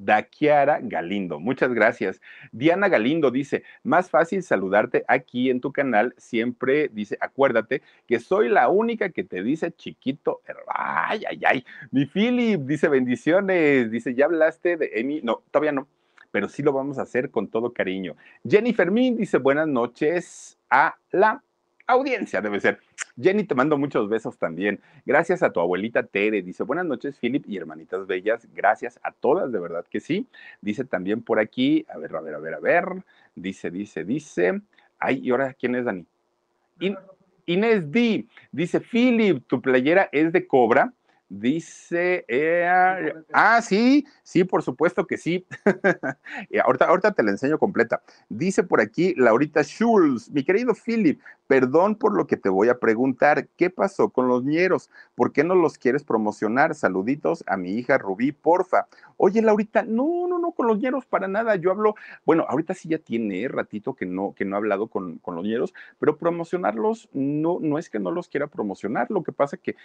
Dakiara 0.00 0.80
Galindo. 0.82 1.38
Muchas 1.38 1.72
gracias. 1.72 2.20
Diana 2.52 2.88
Galindo 2.88 3.30
dice, 3.30 3.62
más 3.82 4.10
fácil 4.10 4.42
saludarte 4.42 5.04
aquí 5.06 5.50
en 5.50 5.60
tu 5.60 5.72
canal. 5.72 6.14
Siempre 6.16 6.88
dice, 6.88 7.18
acuérdate 7.20 7.82
que 8.06 8.18
soy 8.18 8.48
la 8.48 8.68
única 8.68 9.10
que 9.10 9.24
te 9.24 9.42
dice 9.42 9.72
chiquito. 9.72 10.40
Ay, 10.66 11.22
ay, 11.28 11.40
ay. 11.46 11.64
Mi 11.90 12.06
Philip 12.06 12.60
dice, 12.62 12.88
bendiciones. 12.88 13.90
Dice, 13.90 14.14
¿ya 14.14 14.24
hablaste 14.24 14.76
de 14.76 14.90
Emi? 14.94 15.20
No, 15.22 15.42
todavía 15.50 15.72
no, 15.72 15.86
pero 16.30 16.48
sí 16.48 16.62
lo 16.62 16.72
vamos 16.72 16.98
a 16.98 17.02
hacer 17.02 17.30
con 17.30 17.48
todo 17.48 17.72
cariño. 17.72 18.16
Jenny 18.48 18.72
Fermín 18.72 19.16
dice, 19.16 19.38
buenas 19.38 19.68
noches 19.68 20.58
a 20.70 20.96
la 21.10 21.42
audiencia, 21.92 22.40
debe 22.40 22.60
ser. 22.60 22.80
Jenny, 23.20 23.44
te 23.44 23.54
mando 23.54 23.76
muchos 23.76 24.08
besos 24.08 24.38
también. 24.38 24.80
Gracias 25.04 25.42
a 25.42 25.52
tu 25.52 25.60
abuelita 25.60 26.02
Tere. 26.02 26.42
Dice, 26.42 26.62
buenas 26.62 26.86
noches, 26.86 27.18
Philip 27.18 27.44
y 27.48 27.56
hermanitas 27.56 28.06
bellas. 28.06 28.46
Gracias 28.54 28.98
a 29.02 29.12
todas, 29.12 29.52
de 29.52 29.58
verdad 29.58 29.84
que 29.90 30.00
sí. 30.00 30.26
Dice 30.60 30.84
también 30.84 31.22
por 31.22 31.38
aquí, 31.38 31.84
a 31.88 31.98
ver, 31.98 32.14
a 32.14 32.20
ver, 32.20 32.34
a 32.34 32.38
ver, 32.38 32.54
a 32.54 32.60
ver. 32.60 32.84
Dice, 33.34 33.70
dice, 33.70 34.04
dice. 34.04 34.60
Ay, 34.98 35.20
¿y 35.22 35.30
ahora 35.30 35.54
quién 35.54 35.74
es 35.74 35.84
Dani? 35.84 36.06
Inés 37.46 37.90
D. 37.90 38.26
Dice, 38.52 38.80
Philip, 38.80 39.44
tu 39.46 39.60
playera 39.60 40.08
es 40.12 40.32
de 40.32 40.46
cobra. 40.46 40.92
Dice, 41.32 42.24
eh, 42.26 42.66
ah, 43.32 43.62
sí, 43.62 44.04
sí, 44.24 44.42
por 44.42 44.64
supuesto 44.64 45.06
que 45.06 45.16
sí. 45.16 45.46
ahorita, 46.64 46.86
ahorita 46.86 47.12
te 47.12 47.22
la 47.22 47.30
enseño 47.30 47.56
completa. 47.56 48.02
Dice 48.28 48.64
por 48.64 48.80
aquí 48.80 49.14
Laurita 49.16 49.62
Schulz, 49.62 50.28
mi 50.32 50.42
querido 50.42 50.74
Philip, 50.74 51.20
perdón 51.46 51.94
por 51.94 52.16
lo 52.16 52.26
que 52.26 52.36
te 52.36 52.48
voy 52.48 52.68
a 52.68 52.80
preguntar. 52.80 53.46
¿Qué 53.56 53.70
pasó 53.70 54.10
con 54.10 54.26
los 54.26 54.42
ñeros? 54.42 54.90
¿Por 55.14 55.32
qué 55.32 55.44
no 55.44 55.54
los 55.54 55.78
quieres 55.78 56.02
promocionar? 56.02 56.74
Saluditos 56.74 57.44
a 57.46 57.56
mi 57.56 57.74
hija 57.74 57.96
Rubí, 57.96 58.32
porfa. 58.32 58.88
Oye, 59.16 59.40
Laurita, 59.40 59.84
no, 59.84 60.26
no, 60.26 60.40
no, 60.40 60.50
con 60.50 60.66
los 60.66 60.80
ñeros 60.80 61.06
para 61.06 61.28
nada. 61.28 61.54
Yo 61.54 61.70
hablo, 61.70 61.94
bueno, 62.26 62.44
ahorita 62.48 62.74
sí 62.74 62.88
ya 62.88 62.98
tiene 62.98 63.46
ratito 63.46 63.94
que 63.94 64.04
no, 64.04 64.34
que 64.34 64.44
no 64.44 64.56
he 64.56 64.58
hablado 64.58 64.88
con, 64.88 65.18
con 65.18 65.36
los 65.36 65.44
ñeros, 65.44 65.74
pero 66.00 66.16
promocionarlos 66.16 67.08
no, 67.12 67.58
no 67.60 67.78
es 67.78 67.88
que 67.88 68.00
no 68.00 68.10
los 68.10 68.28
quiera 68.28 68.48
promocionar. 68.48 69.08
Lo 69.12 69.22
que 69.22 69.30
pasa 69.30 69.56
que 69.56 69.76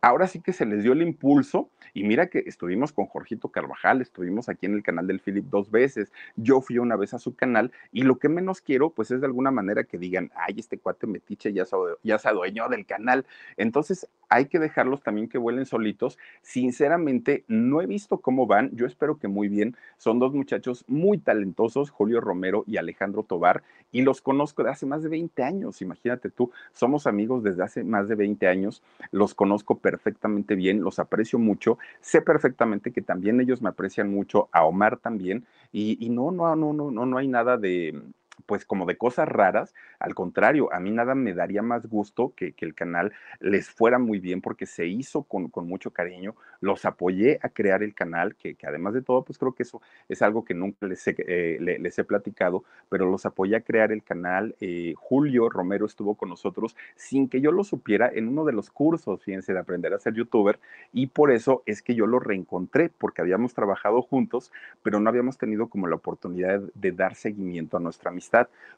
ahora 0.00 0.26
sí 0.26 0.40
que 0.40 0.52
se 0.52 0.66
les 0.66 0.82
dio 0.82 0.92
el 0.92 1.02
impulso 1.02 1.70
y 1.92 2.04
mira 2.04 2.28
que 2.28 2.44
estuvimos 2.46 2.92
con 2.92 3.06
Jorgito 3.06 3.48
Carvajal, 3.48 4.00
estuvimos 4.00 4.48
aquí 4.48 4.66
en 4.66 4.74
el 4.74 4.82
canal 4.82 5.06
del 5.06 5.20
Philip 5.20 5.44
dos 5.46 5.70
veces, 5.70 6.12
yo 6.36 6.60
fui 6.60 6.78
una 6.78 6.96
vez 6.96 7.14
a 7.14 7.18
su 7.18 7.34
canal 7.34 7.72
y 7.92 8.02
lo 8.02 8.18
que 8.18 8.28
menos 8.28 8.60
quiero 8.60 8.90
pues 8.90 9.10
es 9.10 9.20
de 9.20 9.26
alguna 9.26 9.50
manera 9.50 9.84
que 9.84 9.98
digan, 9.98 10.30
ay, 10.34 10.56
este 10.58 10.78
cuate 10.78 11.06
metiche 11.06 11.52
ya 11.52 11.64
se, 11.64 11.76
ya 12.02 12.18
adueñó 12.24 12.68
del 12.68 12.86
canal. 12.86 13.26
Entonces 13.56 14.08
hay 14.28 14.46
que 14.46 14.58
dejarlos 14.58 15.02
también 15.02 15.28
que 15.28 15.38
vuelen 15.38 15.66
solitos. 15.66 16.18
Sinceramente, 16.40 17.44
no 17.48 17.82
he 17.82 17.86
visto 17.86 18.18
cómo 18.18 18.46
van, 18.46 18.70
yo 18.74 18.86
espero 18.86 19.18
que 19.18 19.28
muy 19.28 19.48
bien. 19.48 19.76
Son 19.98 20.18
dos 20.18 20.32
muchachos 20.32 20.84
muy 20.86 21.18
talentosos, 21.18 21.90
Julio 21.90 22.20
Romero 22.20 22.64
y 22.66 22.76
Alejandro 22.76 23.24
Tobar, 23.24 23.62
y 23.92 24.02
los 24.02 24.20
conozco 24.20 24.62
de 24.62 24.70
hace 24.70 24.86
más 24.86 25.02
de 25.02 25.08
20 25.08 25.42
años, 25.42 25.82
imagínate 25.82 26.30
tú, 26.30 26.50
somos 26.72 27.06
amigos 27.06 27.42
desde 27.42 27.62
hace 27.62 27.84
más 27.84 28.08
de 28.08 28.14
20 28.14 28.46
años, 28.46 28.82
los 29.10 29.34
conozco 29.34 29.78
perfectamente 29.78 30.54
bien, 30.54 30.82
los 30.82 30.98
aprecio 30.98 31.38
mucho, 31.38 31.78
sé 32.00 32.22
perfectamente 32.22 32.92
que 32.92 33.02
también 33.02 33.40
ellos 33.40 33.62
me 33.62 33.68
aprecian 33.68 34.10
mucho, 34.10 34.48
a 34.52 34.64
Omar 34.64 34.98
también, 34.98 35.44
y, 35.72 36.08
no, 36.10 36.30
no, 36.30 36.54
no, 36.56 36.72
no, 36.72 36.90
no, 36.90 37.06
no 37.06 37.18
hay 37.18 37.28
nada 37.28 37.56
de 37.56 38.00
pues 38.46 38.64
como 38.64 38.86
de 38.86 38.96
cosas 38.96 39.28
raras. 39.28 39.74
Al 39.98 40.14
contrario, 40.14 40.72
a 40.72 40.80
mí 40.80 40.90
nada 40.90 41.14
me 41.14 41.34
daría 41.34 41.62
más 41.62 41.86
gusto 41.86 42.32
que, 42.36 42.54
el 42.60 42.74
canal 42.74 43.12
les 43.40 43.70
fuera 43.70 43.98
muy 43.98 44.20
bien 44.20 44.42
porque 44.42 44.66
se 44.66 44.86
hizo 44.86 45.22
con, 45.22 45.50
mucho 45.66 45.92
cariño. 45.92 46.34
Los 46.60 46.84
apoyé 46.84 47.38
a 47.42 47.48
crear 47.48 47.82
el 47.82 47.94
canal, 47.94 48.36
que, 48.36 48.56
además 48.66 48.94
de 48.94 49.02
todo, 49.02 49.24
pues 49.24 49.38
creo 49.38 49.54
que 49.54 49.62
eso 49.62 49.80
es 50.08 50.20
algo 50.22 50.44
que 50.44 50.54
nunca 50.54 50.86
les 50.86 51.06
he, 51.08 51.14
eh, 51.18 51.58
les 51.60 51.98
he 51.98 52.04
platicado, 52.04 52.64
pero 52.88 53.10
los 53.10 53.24
apoyé 53.26 53.56
a 53.56 53.60
crear 53.62 53.92
el 53.92 54.02
canal. 54.02 54.54
Eh, 54.60 54.94
Julio 54.96 55.48
Romero 55.48 55.86
estuvo 55.86 56.14
con 56.14 56.28
nosotros 56.28 56.76
sin 56.96 57.28
que 57.28 57.40
yo 57.40 57.52
lo 57.52 57.64
supiera 57.64 58.10
en 58.12 58.28
uno 58.28 58.44
de 58.44 58.52
los 58.52 58.70
cursos, 58.70 59.22
fíjense, 59.22 59.52
de 59.52 59.58
aprender 59.58 59.94
a 59.94 59.98
ser 59.98 60.14
youtuber, 60.14 60.58
y 60.92 61.08
por 61.08 61.30
eso 61.30 61.62
es 61.66 61.82
que 61.82 61.94
yo 61.94 62.06
lo 62.06 62.18
reencontré, 62.18 62.90
porque 62.90 63.22
habíamos 63.22 63.54
trabajado 63.54 64.02
juntos, 64.02 64.52
pero 64.82 65.00
no 65.00 65.08
habíamos 65.08 65.38
tenido 65.38 65.68
como 65.68 65.86
la 65.86 65.96
oportunidad 65.96 66.60
de 66.74 66.92
dar 66.92 67.14
seguimiento 67.14 67.76
a 67.76 67.80
nuestra 67.80 68.10
amistad. 68.10 68.29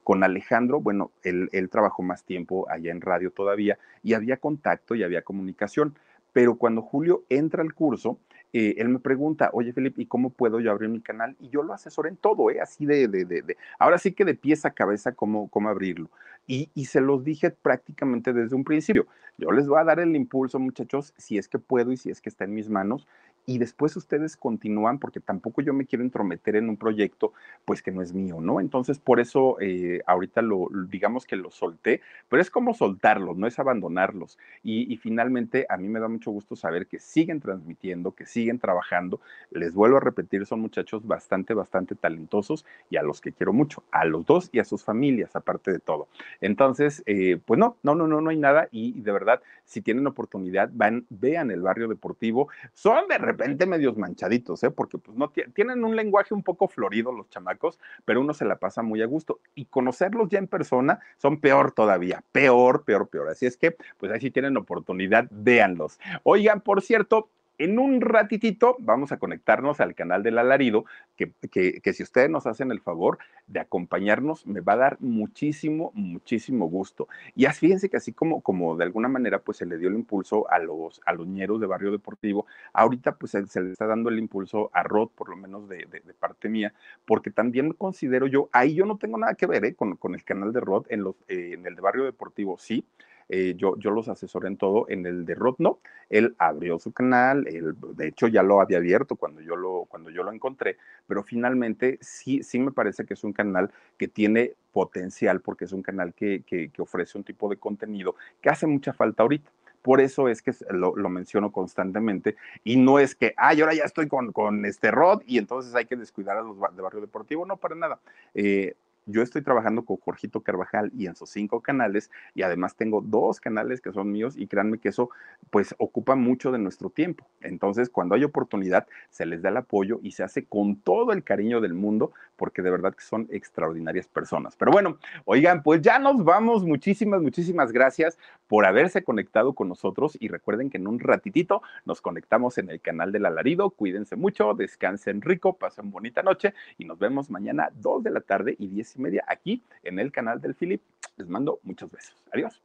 Con 0.04 0.24
Alejandro, 0.24 0.80
bueno, 0.80 1.12
él, 1.22 1.68
trabajó 1.70 2.02
más 2.02 2.24
tiempo 2.24 2.66
allá 2.68 2.90
en 2.90 3.00
radio 3.00 3.30
todavía 3.30 3.78
y 4.02 4.14
había 4.14 4.36
contacto 4.36 4.94
y 4.94 5.04
había 5.04 5.22
comunicación. 5.22 5.96
Pero 6.32 6.56
cuando 6.56 6.82
Julio 6.82 7.24
entra 7.28 7.62
al 7.62 7.74
curso, 7.74 8.18
eh, 8.52 8.74
él 8.78 8.88
me 8.88 8.98
pregunta, 8.98 9.50
oye 9.52 9.72
Felipe, 9.72 10.02
¿y 10.02 10.06
cómo 10.06 10.30
puedo 10.30 10.60
yo 10.60 10.70
abrir 10.70 10.90
mi 10.90 11.00
canal? 11.00 11.36
Y 11.40 11.50
yo 11.50 11.62
lo 11.62 11.72
asesoro 11.72 12.08
en 12.08 12.16
todo, 12.16 12.50
¿eh? 12.50 12.60
así 12.60 12.84
de, 12.84 13.06
de, 13.08 13.24
de, 13.24 13.56
ahora 13.78 13.98
sí 13.98 14.12
que 14.12 14.24
de 14.24 14.34
pies 14.34 14.64
a 14.64 14.72
cabeza 14.72 15.12
cómo, 15.12 15.48
cómo 15.48 15.68
abrirlo. 15.68 16.10
Y, 16.46 16.70
y, 16.74 16.86
se 16.86 17.00
los 17.00 17.22
dije 17.22 17.50
prácticamente 17.50 18.32
desde 18.32 18.56
un 18.56 18.64
principio. 18.64 19.06
Yo 19.38 19.52
les 19.52 19.68
voy 19.68 19.78
a 19.78 19.84
dar 19.84 20.00
el 20.00 20.16
impulso, 20.16 20.58
muchachos, 20.58 21.14
si 21.16 21.38
es 21.38 21.46
que 21.46 21.60
puedo 21.60 21.92
y 21.92 21.96
si 21.96 22.10
es 22.10 22.20
que 22.20 22.28
está 22.28 22.44
en 22.44 22.54
mis 22.54 22.68
manos 22.68 23.06
y 23.46 23.58
después 23.58 23.96
ustedes 23.96 24.36
continúan 24.36 24.98
porque 24.98 25.20
tampoco 25.20 25.62
yo 25.62 25.74
me 25.74 25.86
quiero 25.86 26.04
entrometer 26.04 26.56
en 26.56 26.68
un 26.68 26.76
proyecto 26.76 27.32
pues 27.64 27.82
que 27.82 27.90
no 27.90 28.02
es 28.02 28.12
mío, 28.12 28.40
¿no? 28.40 28.60
Entonces 28.60 28.98
por 28.98 29.20
eso 29.20 29.56
eh, 29.60 30.00
ahorita 30.06 30.42
lo 30.42 30.68
digamos 30.88 31.26
que 31.26 31.36
lo 31.36 31.50
solté, 31.50 32.00
pero 32.28 32.40
es 32.40 32.50
como 32.50 32.74
soltarlos, 32.74 33.36
no 33.36 33.46
es 33.46 33.58
abandonarlos. 33.58 34.38
Y, 34.62 34.96
finalmente 35.02 35.66
a 35.68 35.76
mí 35.76 35.88
me 35.88 35.98
da 35.98 36.06
mucho 36.06 36.30
gusto 36.30 36.54
saber 36.54 36.86
que 36.86 37.00
siguen 37.00 37.40
transmitiendo, 37.40 38.12
que 38.12 38.26
siguen 38.26 38.58
trabajando. 38.58 39.20
Les 39.50 39.74
vuelvo 39.74 39.96
a 39.96 40.00
repetir, 40.00 40.46
son 40.46 40.60
muchachos 40.60 41.04
bastante, 41.06 41.54
bastante 41.54 41.94
talentosos 41.94 42.64
y 42.88 42.96
a 42.96 43.02
los 43.02 43.20
que 43.20 43.32
quiero 43.32 43.52
mucho, 43.52 43.82
a 43.90 44.04
los 44.04 44.24
dos 44.24 44.48
y 44.52 44.60
a 44.60 44.64
sus 44.64 44.84
familias, 44.84 45.34
aparte 45.34 45.72
de 45.72 45.80
todo. 45.80 46.08
Entonces, 46.40 47.02
eh, 47.06 47.38
pues 47.44 47.58
no, 47.58 47.76
no, 47.82 47.94
no, 47.94 48.06
no, 48.06 48.20
no 48.20 48.30
hay 48.30 48.36
nada 48.36 48.68
y, 48.70 49.00
de 49.00 49.12
verdad, 49.12 49.42
si 49.64 49.80
tienen 49.80 50.06
oportunidad, 50.06 50.70
van, 50.72 51.06
vean 51.10 51.50
el 51.50 51.62
barrio 51.62 51.88
deportivo. 51.88 52.48
Son 52.72 53.08
de 53.08 53.18
repente 53.32 53.66
medios 53.66 53.96
manchaditos, 53.96 54.62
¿eh? 54.62 54.70
porque 54.70 54.98
pues 54.98 55.16
no 55.16 55.30
tienen 55.54 55.84
un 55.84 55.96
lenguaje 55.96 56.34
un 56.34 56.42
poco 56.42 56.68
florido 56.68 57.12
los 57.12 57.28
chamacos, 57.28 57.78
pero 58.04 58.20
uno 58.20 58.34
se 58.34 58.44
la 58.44 58.56
pasa 58.56 58.82
muy 58.82 59.02
a 59.02 59.06
gusto. 59.06 59.40
Y 59.54 59.66
conocerlos 59.66 60.28
ya 60.28 60.38
en 60.38 60.46
persona 60.46 61.00
son 61.18 61.40
peor 61.40 61.72
todavía, 61.72 62.22
peor, 62.32 62.84
peor, 62.84 63.08
peor. 63.08 63.28
Así 63.28 63.46
es 63.46 63.56
que, 63.56 63.76
pues 63.98 64.12
ahí 64.12 64.20
si 64.20 64.30
tienen 64.30 64.56
oportunidad, 64.56 65.26
véanlos. 65.30 65.98
Oigan, 66.22 66.60
por 66.60 66.82
cierto, 66.82 67.28
en 67.58 67.78
un 67.78 68.00
ratitito 68.00 68.76
vamos 68.80 69.12
a 69.12 69.18
conectarnos 69.18 69.80
al 69.80 69.94
canal 69.94 70.22
del 70.22 70.38
alarido, 70.38 70.84
que, 71.16 71.32
que, 71.50 71.92
si 71.92 72.02
ustedes 72.02 72.30
nos 72.30 72.46
hacen 72.46 72.70
el 72.72 72.80
favor 72.80 73.18
de 73.46 73.60
acompañarnos, 73.60 74.46
me 74.46 74.60
va 74.60 74.72
a 74.74 74.76
dar 74.76 74.96
muchísimo, 75.00 75.92
muchísimo 75.94 76.66
gusto. 76.66 77.08
Y 77.36 77.46
así, 77.46 77.60
fíjense 77.62 77.88
que 77.88 77.96
así 77.96 78.12
como, 78.12 78.40
como 78.40 78.76
de 78.76 78.84
alguna 78.84 79.08
manera 79.08 79.38
pues 79.38 79.58
se 79.58 79.66
le 79.66 79.78
dio 79.78 79.88
el 79.88 79.94
impulso 79.94 80.50
a 80.50 80.58
los, 80.58 81.00
a 81.06 81.12
los 81.12 81.26
ñeros 81.26 81.60
de 81.60 81.66
Barrio 81.66 81.92
Deportivo, 81.92 82.46
ahorita 82.72 83.16
pues 83.16 83.32
se, 83.32 83.60
le 83.60 83.70
está 83.72 83.86
dando 83.86 84.10
el 84.10 84.18
impulso 84.18 84.70
a 84.72 84.82
Rod, 84.82 85.10
por 85.14 85.28
lo 85.28 85.36
menos 85.36 85.68
de, 85.68 85.86
de, 85.90 86.14
parte 86.14 86.48
mía, 86.48 86.74
porque 87.04 87.30
también 87.30 87.72
considero 87.72 88.26
yo, 88.26 88.48
ahí 88.52 88.74
yo 88.74 88.84
no 88.86 88.98
tengo 88.98 89.18
nada 89.18 89.34
que 89.34 89.46
ver 89.46 89.64
¿eh? 89.64 89.74
con, 89.74 89.96
con, 89.96 90.14
el 90.14 90.24
canal 90.24 90.52
de 90.52 90.60
Rod, 90.60 90.86
en, 90.88 91.04
los, 91.04 91.16
eh, 91.28 91.52
en 91.54 91.66
el 91.66 91.74
de 91.74 91.80
Barrio 91.80 92.04
Deportivo 92.04 92.58
sí, 92.58 92.84
eh, 93.28 93.54
yo, 93.56 93.76
yo 93.78 93.90
los 93.90 94.08
asesoré 94.08 94.48
en 94.48 94.56
todo. 94.56 94.86
En 94.88 95.06
el 95.06 95.24
de 95.24 95.34
Rotno, 95.34 95.78
él 96.10 96.34
abrió 96.38 96.78
su 96.78 96.92
canal, 96.92 97.46
él, 97.48 97.74
de 97.94 98.08
hecho 98.08 98.28
ya 98.28 98.42
lo 98.42 98.60
había 98.60 98.78
abierto 98.78 99.16
cuando 99.16 99.40
yo 99.40 99.56
lo, 99.56 99.86
cuando 99.88 100.10
yo 100.10 100.22
lo 100.22 100.32
encontré, 100.32 100.76
pero 101.06 101.22
finalmente 101.22 101.98
sí, 102.00 102.42
sí 102.42 102.58
me 102.58 102.72
parece 102.72 103.04
que 103.04 103.14
es 103.14 103.24
un 103.24 103.32
canal 103.32 103.70
que 103.96 104.08
tiene 104.08 104.54
potencial 104.72 105.40
porque 105.40 105.64
es 105.64 105.72
un 105.72 105.82
canal 105.82 106.14
que, 106.14 106.42
que, 106.46 106.70
ofrece 106.78 107.18
un 107.18 107.24
tipo 107.24 107.48
de 107.48 107.56
contenido 107.56 108.16
que 108.40 108.50
hace 108.50 108.66
mucha 108.66 108.92
falta 108.92 109.22
ahorita. 109.22 109.50
Por 109.82 110.00
eso 110.00 110.28
es 110.28 110.42
que 110.42 110.52
lo, 110.70 110.94
lo, 110.94 111.08
menciono 111.08 111.50
constantemente 111.50 112.36
y 112.62 112.76
no 112.76 113.00
es 113.00 113.16
que, 113.16 113.34
ay, 113.36 113.60
ahora 113.60 113.74
ya 113.74 113.84
estoy 113.84 114.06
con, 114.06 114.32
con 114.32 114.64
este 114.64 114.92
Rod 114.92 115.22
y 115.26 115.38
entonces 115.38 115.74
hay 115.74 115.86
que 115.86 115.96
descuidar 115.96 116.36
a 116.36 116.42
los 116.42 116.56
de 116.56 116.82
Barrio 116.82 117.00
Deportivo. 117.00 117.44
No, 117.46 117.56
para 117.56 117.74
nada. 117.74 117.98
Eh, 118.32 118.74
yo 119.06 119.22
estoy 119.22 119.42
trabajando 119.42 119.84
con 119.84 119.96
Jorgito 119.96 120.40
Carvajal 120.42 120.92
y 120.96 121.06
en 121.06 121.16
sus 121.16 121.30
cinco 121.30 121.60
canales 121.60 122.10
y 122.34 122.42
además 122.42 122.76
tengo 122.76 123.00
dos 123.00 123.40
canales 123.40 123.80
que 123.80 123.92
son 123.92 124.12
míos 124.12 124.34
y 124.36 124.46
créanme 124.46 124.78
que 124.78 124.90
eso 124.90 125.10
pues 125.50 125.74
ocupa 125.78 126.14
mucho 126.14 126.52
de 126.52 126.58
nuestro 126.58 126.90
tiempo. 126.90 127.26
Entonces 127.40 127.90
cuando 127.90 128.14
hay 128.14 128.24
oportunidad 128.24 128.86
se 129.10 129.26
les 129.26 129.42
da 129.42 129.48
el 129.48 129.56
apoyo 129.56 129.98
y 130.02 130.12
se 130.12 130.22
hace 130.22 130.44
con 130.44 130.76
todo 130.76 131.12
el 131.12 131.24
cariño 131.24 131.60
del 131.60 131.74
mundo 131.74 132.12
porque 132.36 132.62
de 132.62 132.70
verdad 132.70 132.94
que 132.94 133.04
son 133.04 133.28
extraordinarias 133.30 134.08
personas. 134.08 134.56
Pero 134.56 134.72
bueno, 134.72 134.98
oigan, 135.24 135.62
pues 135.62 135.80
ya 135.80 135.98
nos 135.98 136.24
vamos. 136.24 136.64
Muchísimas, 136.64 137.22
muchísimas 137.22 137.72
gracias 137.72 138.18
por 138.48 138.66
haberse 138.66 139.04
conectado 139.04 139.52
con 139.52 139.68
nosotros 139.68 140.16
y 140.18 140.28
recuerden 140.28 140.70
que 140.70 140.78
en 140.78 140.86
un 140.86 140.98
ratitito 140.98 141.62
nos 141.84 142.00
conectamos 142.00 142.58
en 142.58 142.70
el 142.70 142.80
canal 142.80 143.12
del 143.12 143.26
alarido. 143.26 143.70
Cuídense 143.70 144.16
mucho, 144.16 144.54
descansen 144.54 145.22
rico, 145.22 145.56
pasen 145.56 145.90
bonita 145.90 146.22
noche 146.22 146.54
y 146.78 146.84
nos 146.84 146.98
vemos 146.98 147.30
mañana 147.30 147.70
2 147.74 148.02
de 148.02 148.10
la 148.10 148.20
tarde 148.20 148.56
y 148.58 148.68
10 148.68 148.91
y 148.96 149.00
media 149.00 149.24
aquí 149.26 149.62
en 149.82 149.98
el 149.98 150.12
canal 150.12 150.40
del 150.40 150.54
Philip. 150.54 150.82
Les 151.16 151.28
mando 151.28 151.58
muchos 151.62 151.90
besos. 151.90 152.16
Adiós. 152.32 152.60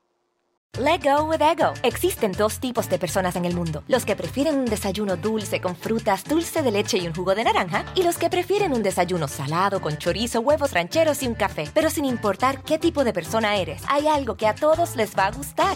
Let 0.80 1.00
go 1.04 1.24
with 1.24 1.42
ego. 1.42 1.74
Existen 1.82 2.34
dos 2.34 2.60
tipos 2.60 2.88
de 2.88 3.00
personas 3.00 3.36
en 3.36 3.46
el 3.46 3.56
mundo: 3.56 3.84
los 3.88 4.06
que 4.06 4.16
prefieren 4.16 4.58
un 4.58 4.66
desayuno 4.66 5.18
dulce 5.18 5.60
con 5.60 5.76
frutas, 5.76 6.24
dulce 6.24 6.62
de 6.62 6.72
leche 6.72 7.00
y 7.00 7.08
un 7.08 7.16
jugo 7.16 7.34
de 7.34 7.44
naranja, 7.44 7.84
y 7.96 8.04
los 8.04 8.18
que 8.18 8.30
prefieren 8.30 8.74
un 8.74 8.84
desayuno 8.84 9.28
salado 9.28 9.82
con 9.82 9.98
chorizo, 9.98 10.42
huevos 10.42 10.74
rancheros 10.74 11.24
y 11.24 11.28
un 11.28 11.34
café. 11.34 11.68
Pero 11.74 11.90
sin 11.90 12.06
importar 12.06 12.62
qué 12.62 12.78
tipo 12.78 13.04
de 13.04 13.14
persona 13.14 13.58
eres, 13.58 13.82
hay 13.90 14.08
algo 14.08 14.36
que 14.38 14.46
a 14.46 14.54
todos 14.54 14.96
les 14.96 15.18
va 15.18 15.26
a 15.26 15.32
gustar. 15.32 15.76